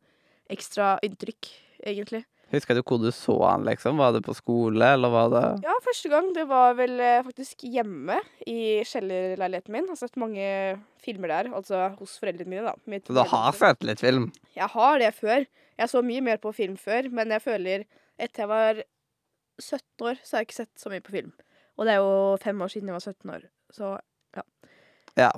ekstra 0.53 0.97
inntrykk, 1.05 1.49
egentlig. 1.87 2.25
Husker 2.49 2.79
du 2.79 2.81
hvor 2.81 3.01
du 3.01 3.11
så 3.13 3.35
han, 3.45 3.67
liksom? 3.69 3.99
Var 4.01 4.15
det 4.17 4.23
på 4.25 4.33
skole, 4.37 4.87
eller 4.95 5.13
var 5.13 5.33
det 5.35 5.43
Ja, 5.67 5.75
første 5.85 6.09
gang 6.09 6.31
det 6.37 6.47
var 6.49 6.79
vel 6.79 6.95
eh, 7.05 7.21
faktisk 7.27 7.67
hjemme 7.69 8.17
i 8.49 8.81
kjellerleiligheten 8.89 9.75
min. 9.75 9.85
Jeg 9.85 9.93
har 9.93 10.01
sett 10.01 10.17
mange 10.21 10.47
filmer 11.05 11.29
der, 11.35 11.51
altså 11.59 11.83
hos 11.99 12.17
foreldrene 12.21 12.49
mine, 12.55 12.65
da. 12.71 12.73
Mitt 12.89 13.09
Så 13.09 13.17
du 13.19 13.21
har 13.21 13.57
sett 13.57 13.85
litt 13.85 14.01
film? 14.01 14.31
Jeg 14.57 14.73
har 14.73 15.03
det 15.03 15.13
før. 15.19 15.45
Jeg 15.79 15.93
så 15.93 16.03
mye 16.03 16.25
mer 16.25 16.41
på 16.41 16.55
film 16.57 16.79
før, 16.81 17.11
men 17.13 17.37
jeg 17.37 17.45
føler 17.45 17.85
etter 18.19 18.47
jeg 18.47 18.51
var 18.51 18.81
17 19.61 20.09
år, 20.09 20.25
så 20.25 20.37
har 20.37 20.43
jeg 20.43 20.49
ikke 20.49 20.61
sett 20.63 20.81
så 20.81 20.93
mye 20.93 21.05
på 21.05 21.15
film. 21.19 21.35
Og 21.77 21.87
det 21.87 21.95
er 21.95 22.01
jo 22.01 22.39
fem 22.43 22.65
år 22.65 22.73
siden 22.73 22.89
jeg 22.91 22.97
var 22.97 23.05
17 23.13 23.35
år, 23.37 23.49
så 23.77 23.97
Ja, 24.37 24.43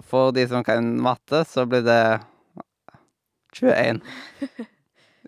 for 0.09 0.35
de 0.37 0.45
som 0.51 0.65
kan 0.67 0.87
matte, 1.01 1.45
så 1.49 1.65
blir 1.69 1.85
det 1.87 2.03
21. 3.57 4.01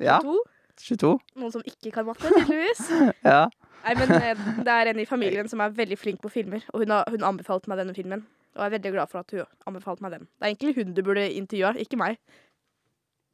Ja, 0.01 0.19
22. 0.25 0.39
22. 0.83 1.11
Noen 1.39 1.53
som 1.55 1.65
ikke 1.69 1.93
kan 1.95 2.07
matte, 2.09 2.31
tydeligvis. 2.33 2.87
Ja. 3.33 3.47
Nei, 3.83 3.97
men 3.99 4.13
eh, 4.15 4.45
det 4.63 4.73
er 4.73 4.91
en 4.93 5.01
i 5.03 5.09
familien 5.09 5.49
som 5.53 5.63
er 5.63 5.75
veldig 5.75 5.99
flink 5.99 6.23
på 6.23 6.31
filmer, 6.33 6.63
og 6.73 6.85
hun 6.85 6.95
har 6.95 7.09
hun 7.11 7.27
anbefalte 7.33 7.71
meg 7.71 7.81
denne 7.83 7.95
filmen. 7.97 8.25
Og 8.55 8.63
jeg 8.63 8.69
er 8.69 8.75
veldig 8.77 8.93
glad 8.95 9.11
for 9.11 9.23
at 9.23 9.35
hun 9.35 9.69
anbefalte 9.71 10.05
meg 10.05 10.17
den. 10.17 10.27
Det 10.29 10.47
er 10.47 10.53
egentlig 10.53 10.75
hun 10.79 10.97
du 10.97 11.03
burde 11.05 11.25
intervjue, 11.31 11.75
ikke 11.83 11.99
meg. 12.01 12.19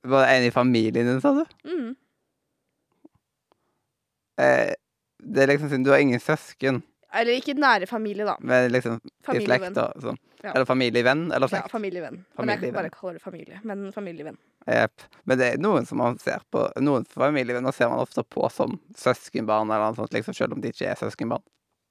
Var 0.09 0.25
det 0.25 0.37
en 0.37 0.47
i 0.47 0.55
familien 0.55 1.09
din, 1.11 1.21
sa 1.21 1.35
du? 1.37 1.43
Mm. 1.67 1.97
Eh, 4.39 4.73
det 5.19 5.43
er 5.43 5.51
liksom 5.51 5.73
siden 5.73 5.85
du 5.85 5.91
har 5.91 6.03
ingen 6.03 6.23
søsken, 6.23 6.83
Eller 7.15 7.39
ikke 7.41 7.55
nære 7.57 7.87
familie, 7.89 8.27
da. 8.29 8.35
men 8.45 8.67
liksom 8.73 8.99
i 9.01 9.41
slekt 9.41 9.79
og 9.81 10.03
sånn. 10.03 10.19
Ja. 10.43 10.53
Eller 10.53 10.67
familievenn, 10.69 11.23
eller 11.33 11.51
slekt. 11.51 11.67
Ja, 11.67 11.73
familievenn. 11.73 12.21
familievenn. 12.37 12.45
Men 12.45 12.53
jeg 12.53 12.61
kan 12.63 12.77
bare 12.77 12.91
kalle 12.93 13.15
det 13.17 13.23
familie. 13.25 13.61
Men 13.67 13.87
familievenn. 13.95 14.37
Jep. 14.69 15.07
Men 15.25 15.41
det 15.41 15.49
er 15.49 15.63
noen 15.63 15.89
som 15.89 15.99
man 16.03 16.19
ser 16.21 16.45
på 16.53 16.67
Noen 16.85 17.07
familievenner 17.09 17.73
ser 17.75 17.89
man 17.91 18.05
ofte 18.05 18.23
på 18.23 18.45
som 18.53 18.77
søskenbarn, 18.97 19.73
eller 19.73 19.91
noe 19.91 19.99
sånt, 19.99 20.13
liksom, 20.15 20.37
selv 20.37 20.55
om 20.55 20.63
de 20.63 20.71
ikke 20.75 20.91
er 20.93 21.01
søskenbarn. 21.01 21.43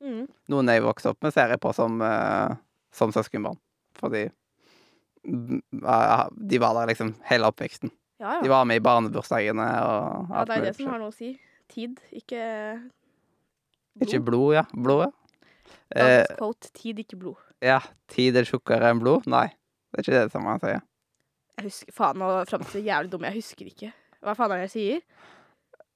Mm. 0.06 0.28
Noen 0.54 0.70
jeg 0.72 0.86
vokste 0.86 1.12
opp 1.12 1.26
med, 1.26 1.34
ser 1.36 1.52
jeg 1.56 1.62
på 1.64 1.74
som, 1.76 1.98
uh, 2.00 2.54
som 2.94 3.12
søskenbarn. 3.16 3.58
Fordi 3.98 4.28
uh, 4.30 6.28
de 6.30 6.62
var 6.62 6.78
der 6.78 6.94
liksom 6.94 7.16
hele 7.32 7.50
oppveksten. 7.50 7.92
Ja, 8.22 8.40
De 8.42 8.50
var 8.50 8.66
med 8.66 8.80
i 8.80 8.86
barnebursdagene 8.86 9.66
og 9.86 10.30
alt 10.30 10.30
mulig. 10.30 10.38
ja. 10.38 10.46
Det 10.46 10.56
er 10.58 10.66
det 10.70 10.78
som 10.78 10.94
har 10.94 11.02
noe 11.02 11.12
å 11.12 11.18
si. 11.18 11.34
Tid, 11.68 11.98
ikke 12.16 12.40
Ikke 14.06 14.20
blod, 14.24 14.54
ja. 14.56 14.64
Blod, 14.74 15.06
ja. 15.08 15.12
Eh, 15.96 16.02
Dagens 16.24 16.38
quote 16.40 16.70
tid, 16.74 17.00
ikke 17.04 17.18
blod. 17.20 17.36
ja. 17.64 17.80
Tid 18.12 18.36
er 18.40 18.44
tjukkere 18.48 18.92
enn 18.92 19.00
blod? 19.02 19.26
Nei. 19.28 19.48
Det 19.92 20.00
er 20.00 20.04
ikke 20.04 20.20
det 20.28 20.32
samme 20.36 20.52
han 20.54 20.60
sier. 20.64 20.82
Jeg 21.58 21.66
husker, 21.72 21.94
Faen, 21.98 22.20
nå 22.22 22.28
framstår 22.46 22.78
jeg 22.82 22.86
jævlig 22.92 23.12
dum. 23.12 23.24
Jeg 23.26 23.34
husker 23.40 23.66
ikke. 23.72 23.92
Hva 24.22 24.36
faen 24.38 24.52
er 24.54 24.62
det 24.62 24.68
jeg 24.68 24.76
sier? 24.76 25.02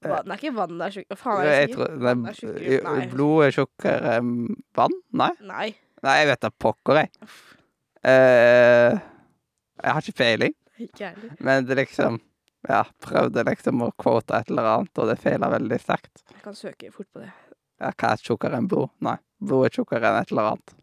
Vann 0.02 0.26
det 0.26 0.34
er 0.34 0.40
ikke 0.40 0.54
vann 0.56 0.78
det 0.80 0.86
er 0.88 0.94
tjukk... 0.96 1.06
Hva 1.12 1.18
faen 1.20 1.38
er 1.38 1.44
det 1.46 1.52
Jeg 1.52 1.60
jeg 1.60 1.68
sier? 1.68 1.76
tror, 1.76 2.00
Vann 2.02 2.24
er 2.26 2.38
tjukkere- 2.40 3.08
blod 3.12 3.44
er 3.46 3.52
tjukkere 3.54 4.14
enn 4.16 4.32
vann? 4.74 4.96
Nei? 5.22 5.30
Nei. 5.52 5.68
Nei, 6.02 6.14
jeg 6.18 6.26
vet 6.32 6.40
da 6.42 6.50
pokker, 6.64 6.98
jeg. 7.04 7.12
Eh, 8.02 8.98
jeg 9.82 9.94
har 9.94 10.02
ikke 10.02 10.16
peiling, 10.18 10.54
Ikke 10.82 11.12
heller. 11.12 11.36
men 11.40 11.64
det 11.68 11.76
liksom 11.78 12.20
Ja, 12.68 12.84
prøvde 13.02 13.42
liksom 13.46 13.80
å 13.82 13.88
quote 13.98 14.34
et 14.38 14.50
eller 14.50 14.62
annet, 14.70 14.98
og 14.98 15.08
det 15.10 15.16
feila 15.18 15.48
veldig 15.50 15.78
sterkt. 15.82 16.20
Jeg 16.30 16.42
kan 16.44 16.54
søke 16.54 16.90
fort 16.94 17.08
på 17.12 17.18
det. 17.24 17.30
Ja, 17.82 17.90
hva 17.90 18.12
er 18.14 18.22
tjukkere 18.22 18.58
enn 18.60 18.70
blod? 18.70 18.92
Nei, 19.02 19.16
blod 19.42 19.66
er 19.66 19.74
tjukkere 19.74 20.08
enn 20.08 20.20
et 20.20 20.32
eller 20.32 20.52
annet. 20.52 20.74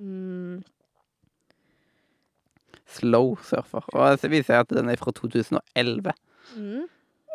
Mm. 0.00 0.56
Slow 2.96 3.34
surfer. 3.44 3.84
Og 3.92 4.16
det 4.22 4.32
viser 4.32 4.62
at 4.62 4.72
den 4.72 4.88
er 4.88 5.00
fra 5.00 5.12
2011. 5.12 6.14
Mm. 6.56 6.86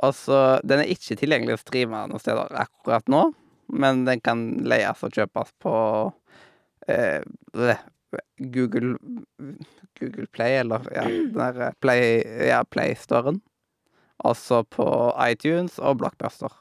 Altså, 0.01 0.41
den 0.65 0.81
er 0.81 0.89
ikke 0.89 1.19
tilgjengelig 1.19 1.59
å 1.59 1.61
streame 1.61 2.01
noen 2.09 2.23
steder 2.23 2.50
akkurat 2.63 3.05
nå, 3.11 3.27
men 3.71 4.05
den 4.07 4.23
kan 4.25 4.41
leies 4.65 5.03
og 5.05 5.13
kjøpes 5.13 5.53
på 5.61 5.73
eh, 6.89 7.21
Google 8.41 8.95
Google 10.00 10.27
Play, 10.33 10.57
eller 10.63 10.88
ja, 10.95 11.05
den 11.05 11.38
der 11.38 11.61
eh, 11.67 11.77
Play, 11.79 12.21
ja, 12.50 12.63
Play-storen. 12.65 13.41
På 14.21 14.88
iTunes 15.25 15.79
og 15.81 15.97
Blockbuster. 16.01 16.53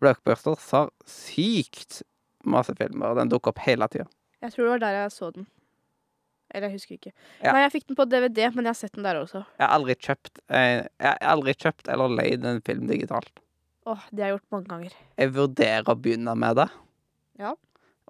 Blockbuster 0.00 0.58
har 0.70 0.90
sykt 1.08 2.02
masse 2.44 2.74
filmer, 2.78 3.12
og 3.12 3.20
den 3.20 3.30
dukker 3.32 3.52
opp 3.52 3.62
hele 3.64 3.86
tida. 3.90 4.08
Jeg 4.42 4.54
tror 4.54 4.66
det 4.66 4.72
var 4.74 4.82
der 4.82 4.98
jeg 4.98 5.12
så 5.14 5.30
den. 5.34 5.46
Eller 6.52 6.68
jeg 6.68 6.80
husker 6.80 6.98
ikke. 6.98 7.12
Ja. 7.40 7.52
Nei, 7.54 7.62
jeg 7.64 7.72
fikk 7.76 7.86
den 7.88 7.96
på 7.96 8.06
DVD, 8.10 8.42
men 8.52 8.66
jeg 8.66 8.74
har 8.74 8.80
sett 8.80 8.96
den 8.98 9.06
der 9.06 9.20
også. 9.22 9.44
Jeg 9.56 9.64
har 9.64 9.72
aldri 9.78 9.96
kjøpt 9.96 10.42
eh, 10.52 10.82
Jeg 10.84 11.08
har 11.08 11.20
aldri 11.32 11.54
kjøpt 11.56 11.88
eller 11.94 12.16
leid 12.18 12.44
en 12.48 12.60
film 12.66 12.88
digitalt. 12.90 13.32
Åh, 13.88 14.02
det 14.10 14.22
har 14.22 14.32
jeg 14.32 14.36
gjort 14.36 14.54
mange 14.54 14.70
ganger. 14.70 14.96
Jeg 15.18 15.32
vurderer 15.34 15.88
å 15.90 15.96
begynne 15.98 16.34
med 16.38 16.60
det. 16.60 16.68
Ja. 17.40 17.54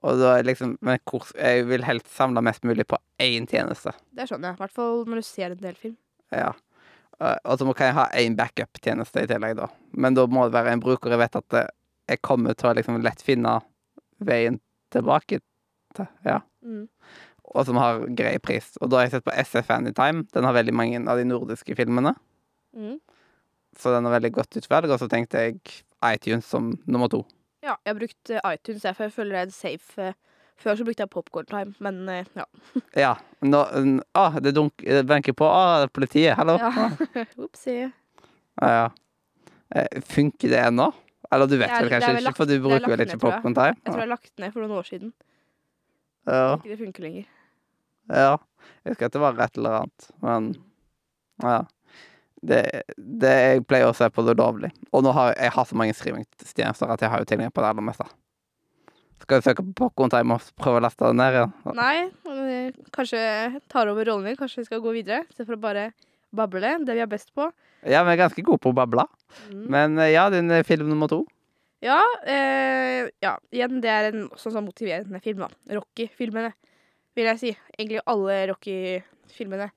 Og 0.02 0.18
da 0.18 0.32
liksom 0.42 0.74
Men 0.82 0.98
hvor, 1.06 1.28
jeg 1.38 1.68
vil 1.70 1.86
helst 1.86 2.10
samle 2.12 2.42
mest 2.44 2.66
mulig 2.66 2.88
på 2.90 2.98
én 3.22 3.46
tjeneste. 3.48 3.94
Det 4.10 4.26
skjønner 4.28 4.50
jeg. 4.50 4.58
I 4.58 4.62
hvert 4.64 4.74
fall 4.74 5.04
når 5.06 5.22
du 5.22 5.28
ser 5.28 5.54
en 5.54 5.62
del 5.62 5.78
film. 5.78 5.96
Ja. 6.34 6.50
Eh, 7.22 7.36
Og 7.44 7.58
så 7.58 7.66
må- 7.66 7.74
kan 7.76 7.86
jeg 7.86 7.94
ha 7.94 8.06
én 8.18 8.34
backup-tjeneste 8.36 9.22
i 9.22 9.26
tillegg, 9.30 9.56
da. 9.56 9.68
Men 9.92 10.14
da 10.14 10.26
må 10.26 10.44
det 10.48 10.56
være 10.56 10.72
en 10.72 10.80
bruker 10.82 11.10
jeg 11.14 11.18
vet 11.22 11.36
at 11.36 11.54
eh, 11.54 11.68
jeg 12.08 12.22
kommer 12.22 12.54
til 12.58 12.70
å 12.70 12.74
liksom 12.74 13.02
lett 13.02 13.22
finne 13.22 13.60
veien 14.20 14.58
tilbake 14.90 15.38
til. 15.94 16.08
Ja. 16.26 16.40
Mm. 16.64 16.88
Og 17.54 17.66
som 17.66 17.76
har 17.76 18.00
grei 18.16 18.38
pris. 18.38 18.76
Og 18.80 18.90
da 18.90 18.96
har 18.98 19.04
jeg 19.06 19.12
sett 19.12 19.24
på 19.24 19.34
SF 19.36 19.70
Anytime. 19.70 20.24
Den 20.32 20.44
har 20.44 20.52
veldig 20.56 20.72
mange 20.74 20.98
av 21.08 21.18
de 21.20 21.24
nordiske 21.24 21.76
filmene. 21.76 22.14
Mm. 22.76 22.98
Så 23.76 23.92
den 23.94 24.04
har 24.04 24.18
veldig 24.20 24.32
godt 24.32 24.56
utvalg. 24.56 24.90
Og 24.90 24.98
så 25.00 25.08
tenkte 25.08 25.38
jeg 25.38 25.60
iTunes 26.02 26.44
som 26.48 26.72
nummer 26.86 27.08
to. 27.12 27.24
Ja, 27.62 27.76
jeg 27.86 27.94
har 27.94 28.00
brukt 28.00 28.30
eh, 28.30 28.40
iTunes, 28.54 28.82
for 28.96 29.04
jeg 29.06 29.12
føler 29.14 29.30
det 29.30 29.38
er 29.42 29.48
en 29.50 29.50
safe. 29.50 30.14
Før 30.62 30.76
så 30.78 30.84
brukte 30.86 31.02
jeg 31.04 31.10
Popcorn 31.10 31.46
Time, 31.50 31.74
men 31.82 32.00
eh, 32.08 32.24
ja. 32.38 32.44
Ja. 33.04 33.12
Nå, 33.42 33.60
n- 33.80 34.02
ah, 34.14 34.36
det 34.42 34.52
dunk, 34.54 34.84
det 34.86 35.02
banker 35.10 35.34
på. 35.34 35.46
Ah, 35.48 35.86
politiet. 35.90 36.36
Hallo. 36.38 36.54
ja. 36.62 36.70
Ah, 36.70 37.24
Opsi. 37.46 37.78
ja. 38.62 38.84
Eh, 39.74 40.00
Funker 40.06 40.52
det 40.52 40.60
ennå? 40.68 40.90
Eller 41.32 41.48
du 41.48 41.56
vet 41.56 41.68
Det 41.70 41.76
er- 41.78 41.82
vel 41.82 41.88
det 41.88 41.96
er 41.96 41.98
kanskje 41.98 42.08
vel 42.12 42.16
ikke, 42.20 42.26
lagt- 42.28 42.36
for 42.36 42.44
du 42.46 42.52
det 42.52 42.58
er 42.58 42.64
bruker 42.66 42.80
lagt 42.80 42.90
vel 42.92 42.98
ned, 42.98 43.06
ikke 43.08 43.18
tror 43.18 43.30
jeg. 43.32 43.42
Popcorn 43.42 43.54
Time? 43.58 43.74
Jeg 43.74 43.84
tror 43.86 43.94
jeg 43.96 44.02
har 44.06 44.12
lagt 44.14 44.32
ned 44.44 44.52
for 44.52 44.60
noen 44.66 44.78
år 44.78 44.88
siden. 44.90 45.12
Ja. 46.28 46.42
Ikke 46.56 46.68
det 46.74 46.78
funker 46.82 47.02
lenger. 47.08 47.24
Ja. 48.12 48.32
Jeg 48.84 48.92
husker 48.92 49.06
at 49.08 49.12
det 49.16 49.22
var 49.22 49.40
et 49.42 49.56
eller 49.58 49.78
annet, 49.80 50.10
men 50.22 50.50
ja. 51.42 51.60
Det, 52.42 52.58
det 52.98 53.30
Jeg 53.38 53.64
pleier 53.70 53.86
å 53.86 53.94
se 53.94 54.08
på 54.10 54.22
det 54.26 54.34
lovlig. 54.38 54.70
Og 54.92 55.04
nå 55.06 55.12
har 55.14 55.32
jeg 55.38 55.50
har 55.54 55.64
så 55.66 55.76
mange 55.78 55.94
streamingtjenester 55.94 56.90
at 56.90 57.00
jeg 57.04 57.10
har 57.10 57.22
jo 57.22 57.28
tilgang 57.30 57.52
på 57.54 57.62
det 57.62 57.68
aller 57.70 57.86
meste. 57.86 58.06
Skal 59.22 59.38
vi 59.38 59.46
søke 59.46 59.62
på 59.62 59.86
Pokémon-time 59.86 60.34
og 60.34 60.48
prøve 60.58 60.80
å 60.80 60.82
laste 60.82 61.06
den 61.06 61.20
ned 61.20 61.36
igjen? 61.36 61.52
Nei, 61.78 61.96
eh, 62.32 62.80
kanskje 62.94 63.20
tar 63.70 63.90
over 63.92 64.08
rollen 64.08 64.26
min. 64.26 64.38
Kanskje 64.38 64.64
vi 64.64 64.70
skal 64.70 64.82
gå 64.82 64.94
videre, 64.96 65.22
istedenfor 65.30 65.58
å 65.58 65.62
bare 65.62 65.84
bable. 66.34 66.72
Det 66.86 66.96
vi 66.96 67.04
er 67.04 67.10
best 67.10 67.30
på. 67.36 67.46
Ja, 67.86 68.02
vi 68.06 68.14
er 68.14 68.20
ganske 68.24 68.42
gode 68.46 68.62
på 68.62 68.72
å 68.72 68.76
bable. 68.76 69.06
Mm. 69.50 69.62
Men 69.70 70.02
eh, 70.02 70.14
ja, 70.14 70.28
din 70.32 70.50
eh, 70.50 70.64
film 70.66 70.90
nummer 70.90 71.10
to. 71.10 71.22
Ja, 71.82 72.00
eh, 72.30 73.08
ja, 73.22 73.36
igjen, 73.50 73.80
det 73.82 73.90
er 73.90 74.10
en 74.12 74.26
sånn 74.38 74.54
sånn 74.54 74.66
motiverende 74.68 75.18
film, 75.22 75.42
da. 75.42 75.78
Rocky-filmene, 75.78 76.52
vil 77.18 77.30
jeg 77.32 77.40
si. 77.40 77.54
Egentlig 77.74 78.04
alle 78.06 78.36
Rocky-filmene. 78.52 79.72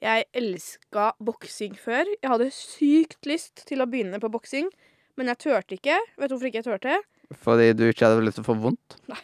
Jeg 0.00 0.26
elska 0.36 1.10
boksing 1.20 1.76
før. 1.80 2.08
Jeg 2.16 2.28
hadde 2.32 2.50
sykt 2.56 3.28
lyst 3.28 3.64
til 3.68 3.84
å 3.84 3.88
begynne 3.88 4.20
på 4.20 4.32
boksing, 4.32 4.68
men 5.20 5.32
jeg 5.32 5.40
turte 5.44 5.76
ikke. 5.76 5.96
Vet 6.16 6.30
du 6.30 6.36
hvorfor 6.36 6.48
ikke 6.48 6.62
jeg 6.62 6.68
turte? 6.68 7.00
Fordi 7.38 7.72
du 7.78 7.84
ikke 7.88 8.06
hadde 8.08 8.24
lyst 8.26 8.40
til 8.40 8.44
å 8.44 8.50
få 8.50 8.56
vondt. 8.60 8.96
Nei. 9.10 9.20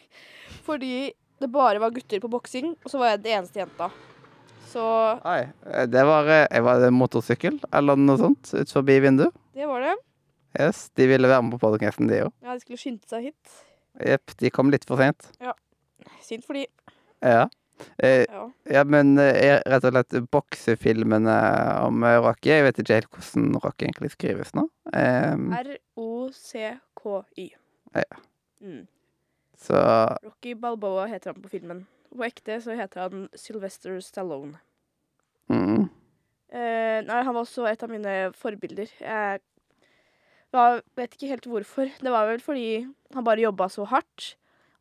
Fordi 0.66 1.12
det 1.42 1.48
bare 1.52 1.78
var 1.82 1.90
gutter 1.94 2.20
på 2.22 2.30
boksing, 2.32 2.76
og 2.84 2.90
så 2.90 2.98
var 2.98 3.10
jeg 3.14 3.22
den 3.26 3.38
eneste 3.40 3.60
jenta. 3.60 3.90
Så 4.70 4.82
Oi, 5.24 5.42
eh, 5.72 5.86
det 5.86 6.02
var, 6.06 6.26
eh, 6.28 6.60
var 6.64 6.80
det 6.82 6.90
motorsykkel 6.92 7.60
eller 7.72 7.96
noe 7.96 8.18
sånt 8.18 8.54
ut 8.54 8.72
forbi 8.72 8.98
vinduet. 9.00 9.32
det 9.54 9.66
var 9.68 9.80
det. 9.80 9.96
Yes, 10.58 10.88
de 10.96 11.06
ville 11.06 11.28
være 11.28 11.42
med 11.44 11.52
på 11.58 11.60
podkasten, 11.66 12.08
de 12.08 12.22
òg. 12.26 12.32
Ja, 12.42 12.54
de 12.54 12.60
skulle 12.60 12.78
skynde 12.80 13.04
seg 13.08 13.22
hit. 13.28 13.54
Jepp, 14.00 14.36
de 14.40 14.50
kom 14.50 14.70
litt 14.72 14.84
for 14.88 14.96
sent. 14.96 15.28
Synd 16.24 16.44
for 16.44 16.54
de. 16.54 16.66
Ja. 17.22 17.48
Eh, 18.00 18.24
Ja. 18.32 18.46
ja, 18.72 18.84
men 18.84 19.18
eh, 19.18 19.60
rett 19.68 19.84
og 19.84 19.92
slett 19.92 20.30
boksefilmene 20.32 21.34
om 21.84 22.00
Rocky 22.24 22.48
Jeg 22.48 22.64
vet 22.64 22.78
ikke 22.80 22.94
helt 22.96 23.10
hvordan 23.12 23.60
Rocky 23.62 23.84
egentlig 23.84 24.10
skrives 24.14 24.54
nå. 24.56 24.64
Eh, 24.94 25.36
R-O-C-K-Y. 25.96 27.50
Ja. 28.02 28.22
Mm. 28.60 28.86
så 29.56 29.76
Rocky 30.24 30.54
Balboa 30.54 31.06
heter 31.10 31.32
han 31.32 31.42
på 31.42 31.50
filmen. 31.52 31.84
På 32.12 32.24
ekte 32.24 32.56
så 32.64 32.76
heter 32.76 33.06
han 33.06 33.28
Sylvester 33.36 33.98
Stallone. 34.00 34.58
mm, 35.52 35.88
Eh, 36.56 37.02
nei, 37.02 37.22
han 37.26 37.34
var 37.34 37.42
også 37.42 37.66
et 37.68 37.82
av 37.82 37.90
mine 37.90 38.32
forbilder. 38.38 38.88
Jeg 39.02 39.40
var, 40.54 40.80
vet 40.96 41.16
ikke 41.16 41.28
helt 41.32 41.48
hvorfor. 41.50 41.90
Det 42.00 42.12
var 42.12 42.28
vel 42.30 42.40
fordi 42.40 42.86
han 43.14 43.26
bare 43.26 43.42
jobba 43.42 43.68
så 43.68 43.84
hardt. 43.90 44.36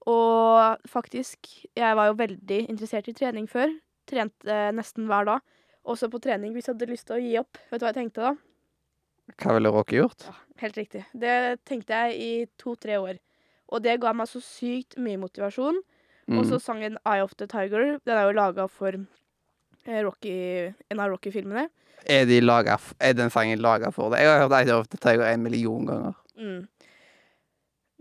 Og 0.06 0.78
faktisk, 0.88 1.50
jeg 1.76 1.98
var 1.98 2.12
jo 2.12 2.20
veldig 2.20 2.60
interessert 2.70 3.10
i 3.10 3.16
trening 3.18 3.50
før. 3.50 3.74
Trente 4.08 4.46
eh, 4.52 4.72
nesten 4.78 5.10
hver 5.10 5.26
dag. 5.26 5.42
Også 5.86 6.10
på 6.14 6.22
trening 6.22 6.54
hvis 6.54 6.70
jeg 6.70 6.76
hadde 6.76 6.92
lyst 6.94 7.08
til 7.10 7.18
å 7.18 7.24
gi 7.24 7.34
opp. 7.42 7.58
Vet 7.72 7.82
du 7.82 7.86
hva 7.88 7.92
jeg 7.92 8.00
tenkte 8.04 8.28
da? 8.30 8.36
Hva 9.34 9.56
ville 9.58 9.72
Rocky 9.74 10.00
gjort? 10.00 10.28
Ja, 10.28 10.36
helt 10.62 10.78
riktig. 10.78 11.04
Det 11.18 11.36
tenkte 11.68 11.98
jeg 12.06 12.20
i 12.22 12.32
to-tre 12.62 13.00
år. 13.02 13.20
Og 13.74 13.82
det 13.84 13.98
ga 14.04 14.14
meg 14.14 14.30
så 14.30 14.42
sykt 14.44 14.98
mye 15.02 15.20
motivasjon. 15.22 15.80
Mm. 16.30 16.40
Og 16.40 16.46
så 16.50 16.60
sangen 16.62 17.00
Eye 17.06 17.24
of 17.24 17.36
the 17.40 17.48
Tiger. 17.50 17.98
Den 18.06 18.18
er 18.18 18.30
jo 18.30 18.38
laga 18.38 18.68
for 18.72 18.94
eh, 18.98 20.02
Rocky, 20.06 20.36
en 20.90 21.02
av 21.02 21.12
Rocky-filmene. 21.14 21.68
Er, 22.06 22.26
de 22.30 22.38
er 22.38 23.14
den 23.18 23.34
sangen 23.34 23.62
laga 23.62 23.90
for 23.94 24.14
det? 24.14 24.22
Jeg 24.22 24.30
har 24.30 24.46
hørt 24.46 24.58
Eye 24.60 24.78
of 24.78 24.88
the 24.88 24.98
Tiger 24.98 25.26
en 25.26 25.44
million 25.44 25.86
ganger. 25.86 26.14
Mm. 26.38 26.66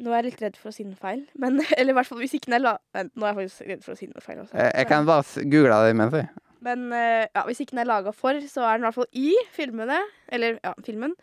Nå 0.05 0.11
er 0.11 0.25
jeg 0.25 0.33
litt 0.33 0.41
redd 0.43 0.57
for 0.59 0.73
å 0.73 0.75
si 0.75 0.85
den 0.85 0.97
feil. 0.99 1.25
Men, 1.39 1.61
eller 1.79 1.95
i 1.95 1.99
hvert 1.99 2.09
fall 2.09 2.21
hvis 2.23 2.37
ikke 2.39 2.51
den 2.51 2.59
er 2.59 2.65
la... 2.65 2.77
Nå 3.15 3.25
er 3.25 3.31
jeg 3.31 3.41
faktisk 3.43 3.69
redd 3.71 3.85
for 3.85 3.95
å 3.95 4.01
si 4.01 4.11
den 4.11 4.25
feil. 4.25 4.41
Også. 4.43 4.57
Jeg, 4.57 4.73
jeg 4.81 4.91
kan 4.91 5.09
bare 5.09 5.47
google 5.53 5.83
det 5.85 5.95
imens, 5.95 6.19
jeg. 6.19 6.33
Men 6.65 6.89
eh, 6.97 7.27
ja, 7.29 7.45
hvis 7.49 7.61
ikke 7.63 7.77
den 7.77 7.85
er 7.85 7.91
laga 7.91 8.13
for, 8.17 8.39
så 8.49 8.67
er 8.67 8.79
den 8.79 8.85
i 8.85 8.89
hvert 8.89 8.99
fall 8.99 9.21
i 9.21 9.31
filmene. 9.55 10.01
Eller 10.33 10.59
ja, 10.65 10.75
filmen. 10.87 11.17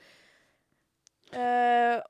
Uh, 1.32 2.02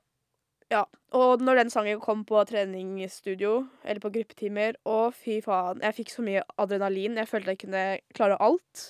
ja. 0.72 0.82
Og 1.16 1.44
når 1.44 1.62
den 1.62 1.70
sangen 1.72 2.00
kom 2.02 2.24
på 2.28 2.40
treningsstudio, 2.48 3.66
eller 3.84 4.02
på 4.02 4.12
gruppetimer, 4.14 4.78
å 4.88 5.12
fy 5.14 5.40
faen, 5.44 5.82
jeg 5.84 5.98
fikk 6.00 6.12
så 6.14 6.24
mye 6.24 6.44
adrenalin. 6.60 7.18
Jeg 7.20 7.30
følte 7.30 7.54
jeg 7.54 7.62
kunne 7.66 7.86
klare 8.16 8.38
alt. 8.42 8.84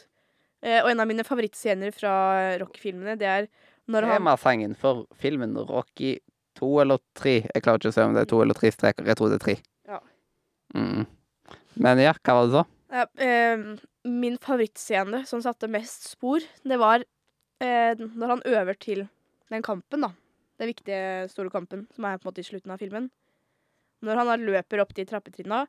Eh, 0.63 0.79
og 0.79 0.93
en 0.93 1.03
av 1.03 1.09
mine 1.11 1.27
favorittscener 1.27 1.91
fra 1.95 2.13
Rocky-filmene, 2.63 3.17
det 3.19 3.27
er 3.27 3.49
når 3.91 4.07
han 4.07 4.21
Temasangen 4.21 4.77
for 4.79 5.09
filmen 5.19 5.57
Rocky 5.59 6.15
to 6.59 6.69
eller 6.85 7.03
tre. 7.19 7.41
Jeg 7.49 7.65
klarer 7.65 7.83
ikke 7.83 7.91
å 7.91 7.97
se 7.97 8.05
om 8.07 8.15
det 8.15 8.23
er 8.23 8.31
to 8.31 8.39
eller 8.45 8.59
tre 8.59 8.71
streker. 8.71 9.09
Jeg 9.11 9.19
tror 9.19 9.33
det 9.33 9.41
er 9.41 9.45
tre. 9.47 9.57
Ja. 9.91 9.99
Mm. 10.79 11.09
Men 11.83 12.03
ja, 12.05 12.15
hva 12.23 12.37
var 12.39 12.47
det 12.47 12.55
så? 12.55 12.65
Ja, 12.93 13.09
eh, 13.27 13.67
min 14.09 14.39
favorittscene 14.43 15.23
som 15.29 15.43
satte 15.45 15.71
mest 15.71 16.09
spor, 16.11 16.43
det 16.67 16.79
var 16.81 17.05
eh, 17.63 17.99
når 17.99 18.35
han 18.37 18.45
øver 18.51 18.79
til 18.79 19.05
den 19.53 19.65
kampen, 19.65 20.07
da. 20.07 20.13
Den 20.61 20.71
viktige, 20.71 21.29
store 21.33 21.51
kampen, 21.51 21.87
som 21.95 22.07
er 22.07 22.19
på 22.19 22.27
en 22.27 22.33
måte 22.33 22.43
i 22.43 22.47
slutten 22.47 22.73
av 22.75 22.83
filmen. 22.83 23.09
Når 24.03 24.19
han 24.19 24.31
da 24.33 24.37
løper 24.41 24.83
opp 24.83 24.93
de 24.97 25.07
trappetrinna, 25.07 25.65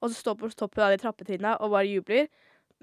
og 0.00 0.10
så 0.10 0.18
står 0.18 0.36
på 0.40 0.50
toppen 0.54 0.84
av 0.84 0.92
de 0.92 1.00
trappetrinna 1.00 1.56
og 1.62 1.72
bare 1.74 1.88
jubler. 1.88 2.28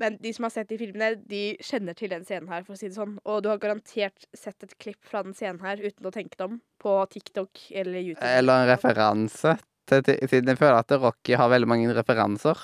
Men 0.01 0.15
de 0.21 0.31
som 0.33 0.47
har 0.47 0.53
sett 0.55 0.71
de 0.71 0.79
filmene, 0.79 1.19
de 1.29 1.43
kjenner 1.61 1.93
til 1.97 2.09
den 2.09 2.23
scenen 2.25 2.49
her, 2.49 2.63
for 2.65 2.73
å 2.73 2.79
si 2.79 2.87
det 2.87 2.97
sånn. 2.97 3.19
Og 3.29 3.43
du 3.45 3.51
har 3.51 3.61
garantert 3.61 4.25
sett 4.33 4.65
et 4.65 4.73
klipp 4.81 5.03
fra 5.05 5.21
den 5.25 5.35
scenen 5.37 5.61
her 5.61 5.83
uten 5.83 6.09
å 6.09 6.13
tenke 6.15 6.39
deg 6.39 6.47
om, 6.47 6.57
på 6.81 6.95
TikTok 7.13 7.67
eller 7.69 7.99
YouTube. 7.99 8.31
Eller 8.39 8.63
en 8.63 8.71
referanse 8.71 9.57
siden 9.83 10.47
jeg 10.47 10.59
føler 10.59 10.79
at 10.79 10.93
Rocky 10.95 11.35
har 11.37 11.51
veldig 11.51 11.67
mange 11.69 11.93
referanser. 11.95 12.55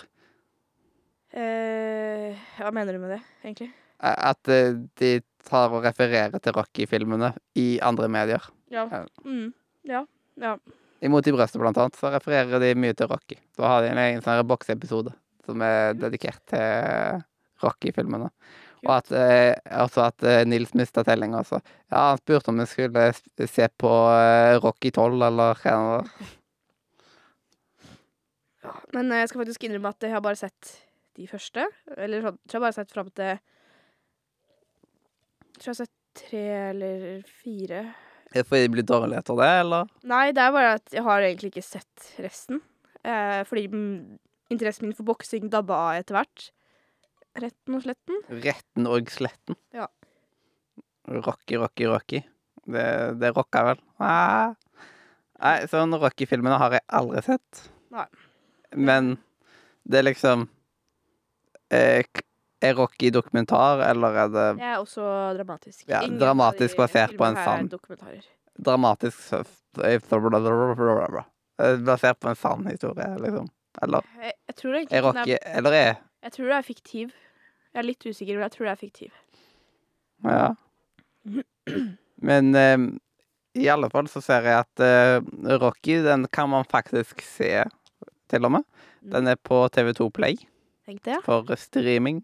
Eh, 1.30 2.38
hva 2.58 2.72
mener 2.74 2.96
du 2.96 3.04
med 3.04 3.14
det, 3.18 3.22
egentlig? 3.44 3.70
At 4.00 4.50
eh, 4.50 4.74
de 5.00 5.20
tar 5.46 5.74
og 5.76 5.84
refererer 5.86 6.42
til 6.42 6.56
Rocky-filmene 6.56 7.34
i 7.60 7.68
andre 7.86 8.10
medier. 8.12 8.46
Ja. 8.74 8.88
Ja. 8.92 9.04
Mm, 9.26 9.52
ja. 9.88 10.06
Ja. 10.40 10.56
Imot 11.06 11.28
i 11.28 11.34
brøstet, 11.36 11.62
blant 11.62 11.78
annet, 11.80 11.96
så 12.00 12.12
refererer 12.12 12.62
de 12.64 12.74
mye 12.80 12.96
til 12.98 13.10
Rocky. 13.12 13.38
Da 13.58 13.70
har 13.72 13.84
de 13.84 13.92
en 13.94 14.02
egen 14.02 14.24
sånn 14.26 14.42
bokseepisode 14.48 15.14
som 15.48 15.62
er 15.66 15.96
dedikert 15.98 16.42
til 16.52 17.22
Rocky-filmene. 17.64 18.30
Og 18.88 18.92
at, 18.96 19.10
eh, 19.12 19.54
også 19.84 20.06
at 20.06 20.24
eh, 20.24 20.46
Nils 20.48 20.74
mista 20.78 21.04
tellinga, 21.04 21.44
så 21.44 21.60
Ja, 21.92 22.12
han 22.12 22.20
spurte 22.22 22.52
om 22.52 22.60
vi 22.62 22.66
skulle 22.70 23.48
se 23.48 23.68
på 23.68 23.94
eh, 24.14 24.60
Rocky 24.64 24.92
12, 24.92 25.24
eller 25.28 25.60
hva 25.60 25.74
det 25.74 25.88
var. 25.90 26.06
Men 28.94 29.12
jeg 29.16 29.30
skal 29.30 29.42
faktisk 29.44 29.66
innrømme 29.66 29.92
at 29.92 30.06
jeg 30.06 30.14
har 30.14 30.24
bare 30.24 30.40
sett 30.40 30.76
de 31.20 31.28
første. 31.30 31.66
Eller 31.98 32.26
sånn, 32.26 32.38
tror 32.46 32.60
jeg 32.60 32.64
bare 32.66 32.74
har 32.74 32.80
sett 32.80 32.96
fram 32.96 33.14
til 33.20 33.40
Tror 35.60 35.68
jeg 35.68 35.74
har 35.74 35.80
sett 35.82 35.96
tre 36.16 36.44
eller 36.70 37.02
fire. 37.28 37.82
Er 38.30 38.44
det 38.44 38.48
fordi 38.48 38.68
de 38.68 38.74
blir 38.78 38.86
dårlige 38.88 39.20
etter 39.20 39.40
det, 39.40 39.50
eller? 39.64 39.90
Nei, 40.08 40.26
det 40.36 40.44
er 40.44 40.54
bare 40.56 40.76
at 40.78 40.94
jeg 40.96 41.04
har 41.04 41.26
egentlig 41.26 41.50
ikke 41.52 41.66
sett 41.66 42.10
resten. 42.24 42.62
Eh, 43.04 43.42
fordi 43.50 43.66
interessen 44.54 44.88
min 44.88 44.96
for 44.96 45.08
boksing 45.10 45.50
dabba 45.52 45.82
av 45.90 46.00
etter 46.00 46.16
hvert. 46.16 46.46
Retten 47.40 47.78
og 47.78 47.84
sletten. 47.84 48.22
Retten 48.46 48.90
og 48.90 49.12
sletten. 49.14 49.60
Ja. 49.76 49.90
Rocky, 51.10 51.58
Rocky, 51.60 51.90
Rocky. 51.90 52.24
Det, 52.70 52.86
det 53.20 53.34
rocka 53.36 53.66
vel. 53.72 53.84
Ah. 54.00 54.56
Nei, 55.40 55.56
sånn 55.72 55.96
Rocky-filmene 55.96 56.60
har 56.62 56.76
jeg 56.76 56.86
aldri 57.00 57.24
sett. 57.26 57.66
Nei. 57.96 58.06
Men 58.76 59.16
det 59.90 60.02
er 60.02 60.10
liksom 60.12 60.50
Er 61.72 62.04
Rocky 62.76 63.10
dokumentar, 63.12 63.80
eller 63.90 64.08
er 64.26 64.30
det 64.34 64.48
Det 64.58 64.66
er 64.68 64.78
også 64.82 65.02
dramatisk. 65.38 65.86
Ja, 65.88 66.02
Ingen 66.04 66.20
dramatisk 66.20 66.76
basert 66.78 67.14
på 67.18 67.24
en 67.26 67.38
er 67.38 67.46
sann- 67.46 67.70
dramatisk 68.60 69.34
eh, 69.34 69.44
Basert 71.86 72.20
på 72.20 72.30
en 72.30 72.36
sann 72.36 72.66
historie, 72.68 73.16
liksom? 73.20 73.48
Eller 73.82 74.02
Jeg, 74.20 74.34
jeg 74.48 74.56
tror 74.56 74.74
egentlig 74.76 74.98
er 74.98 75.02
den 75.02 75.16
Rocky 75.22 75.38
Eller 75.46 75.72
er 75.72 75.96
Jeg 76.24 76.32
tror 76.36 76.46
det 76.50 76.56
er 76.58 76.62
fiktiv. 76.68 77.08
Jeg 77.74 77.80
er 77.80 77.84
litt 77.88 78.06
usikker, 78.06 78.34
men 78.34 78.42
jeg 78.44 78.52
tror 78.52 78.66
det 78.66 78.72
er 78.72 78.76
fiktiv. 78.82 79.12
Ja. 80.26 80.50
Men 82.30 82.56
eh, 82.56 82.78
i 83.56 83.68
alle 83.72 83.88
fall 83.94 84.08
så 84.12 84.20
ser 84.26 84.42
jeg 84.50 84.58
at 84.66 84.80
eh, 84.84 85.22
Rocky, 85.62 86.02
den 86.04 86.26
kan 86.28 86.50
man 86.52 86.66
faktisk 86.68 87.22
se, 87.24 87.64
til 88.28 88.46
og 88.46 88.52
med. 88.58 88.64
Den 89.14 89.28
er 89.32 89.36
på 89.40 89.62
TV2 89.72 90.10
Play 90.12 90.36
Tenk 90.90 91.06
jeg. 91.06 91.22
for 91.26 91.56
streaming. 91.60 92.24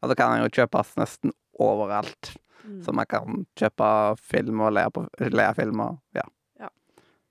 Og 0.00 0.10
da 0.10 0.16
kan 0.16 0.36
den 0.36 0.44
jo 0.46 0.52
kjøpes 0.60 0.94
nesten 1.00 1.32
overalt. 1.60 2.36
Mm. 2.62 2.78
Så 2.84 2.94
man 2.94 3.08
kan 3.10 3.44
kjøpe 3.58 3.88
film 4.22 4.62
og 4.62 4.74
le 4.76 4.84
på 4.94 5.04
le 5.34 5.48
film 5.56 5.82
og 5.82 5.98
ja. 6.14 6.24
Ja. 6.60 6.70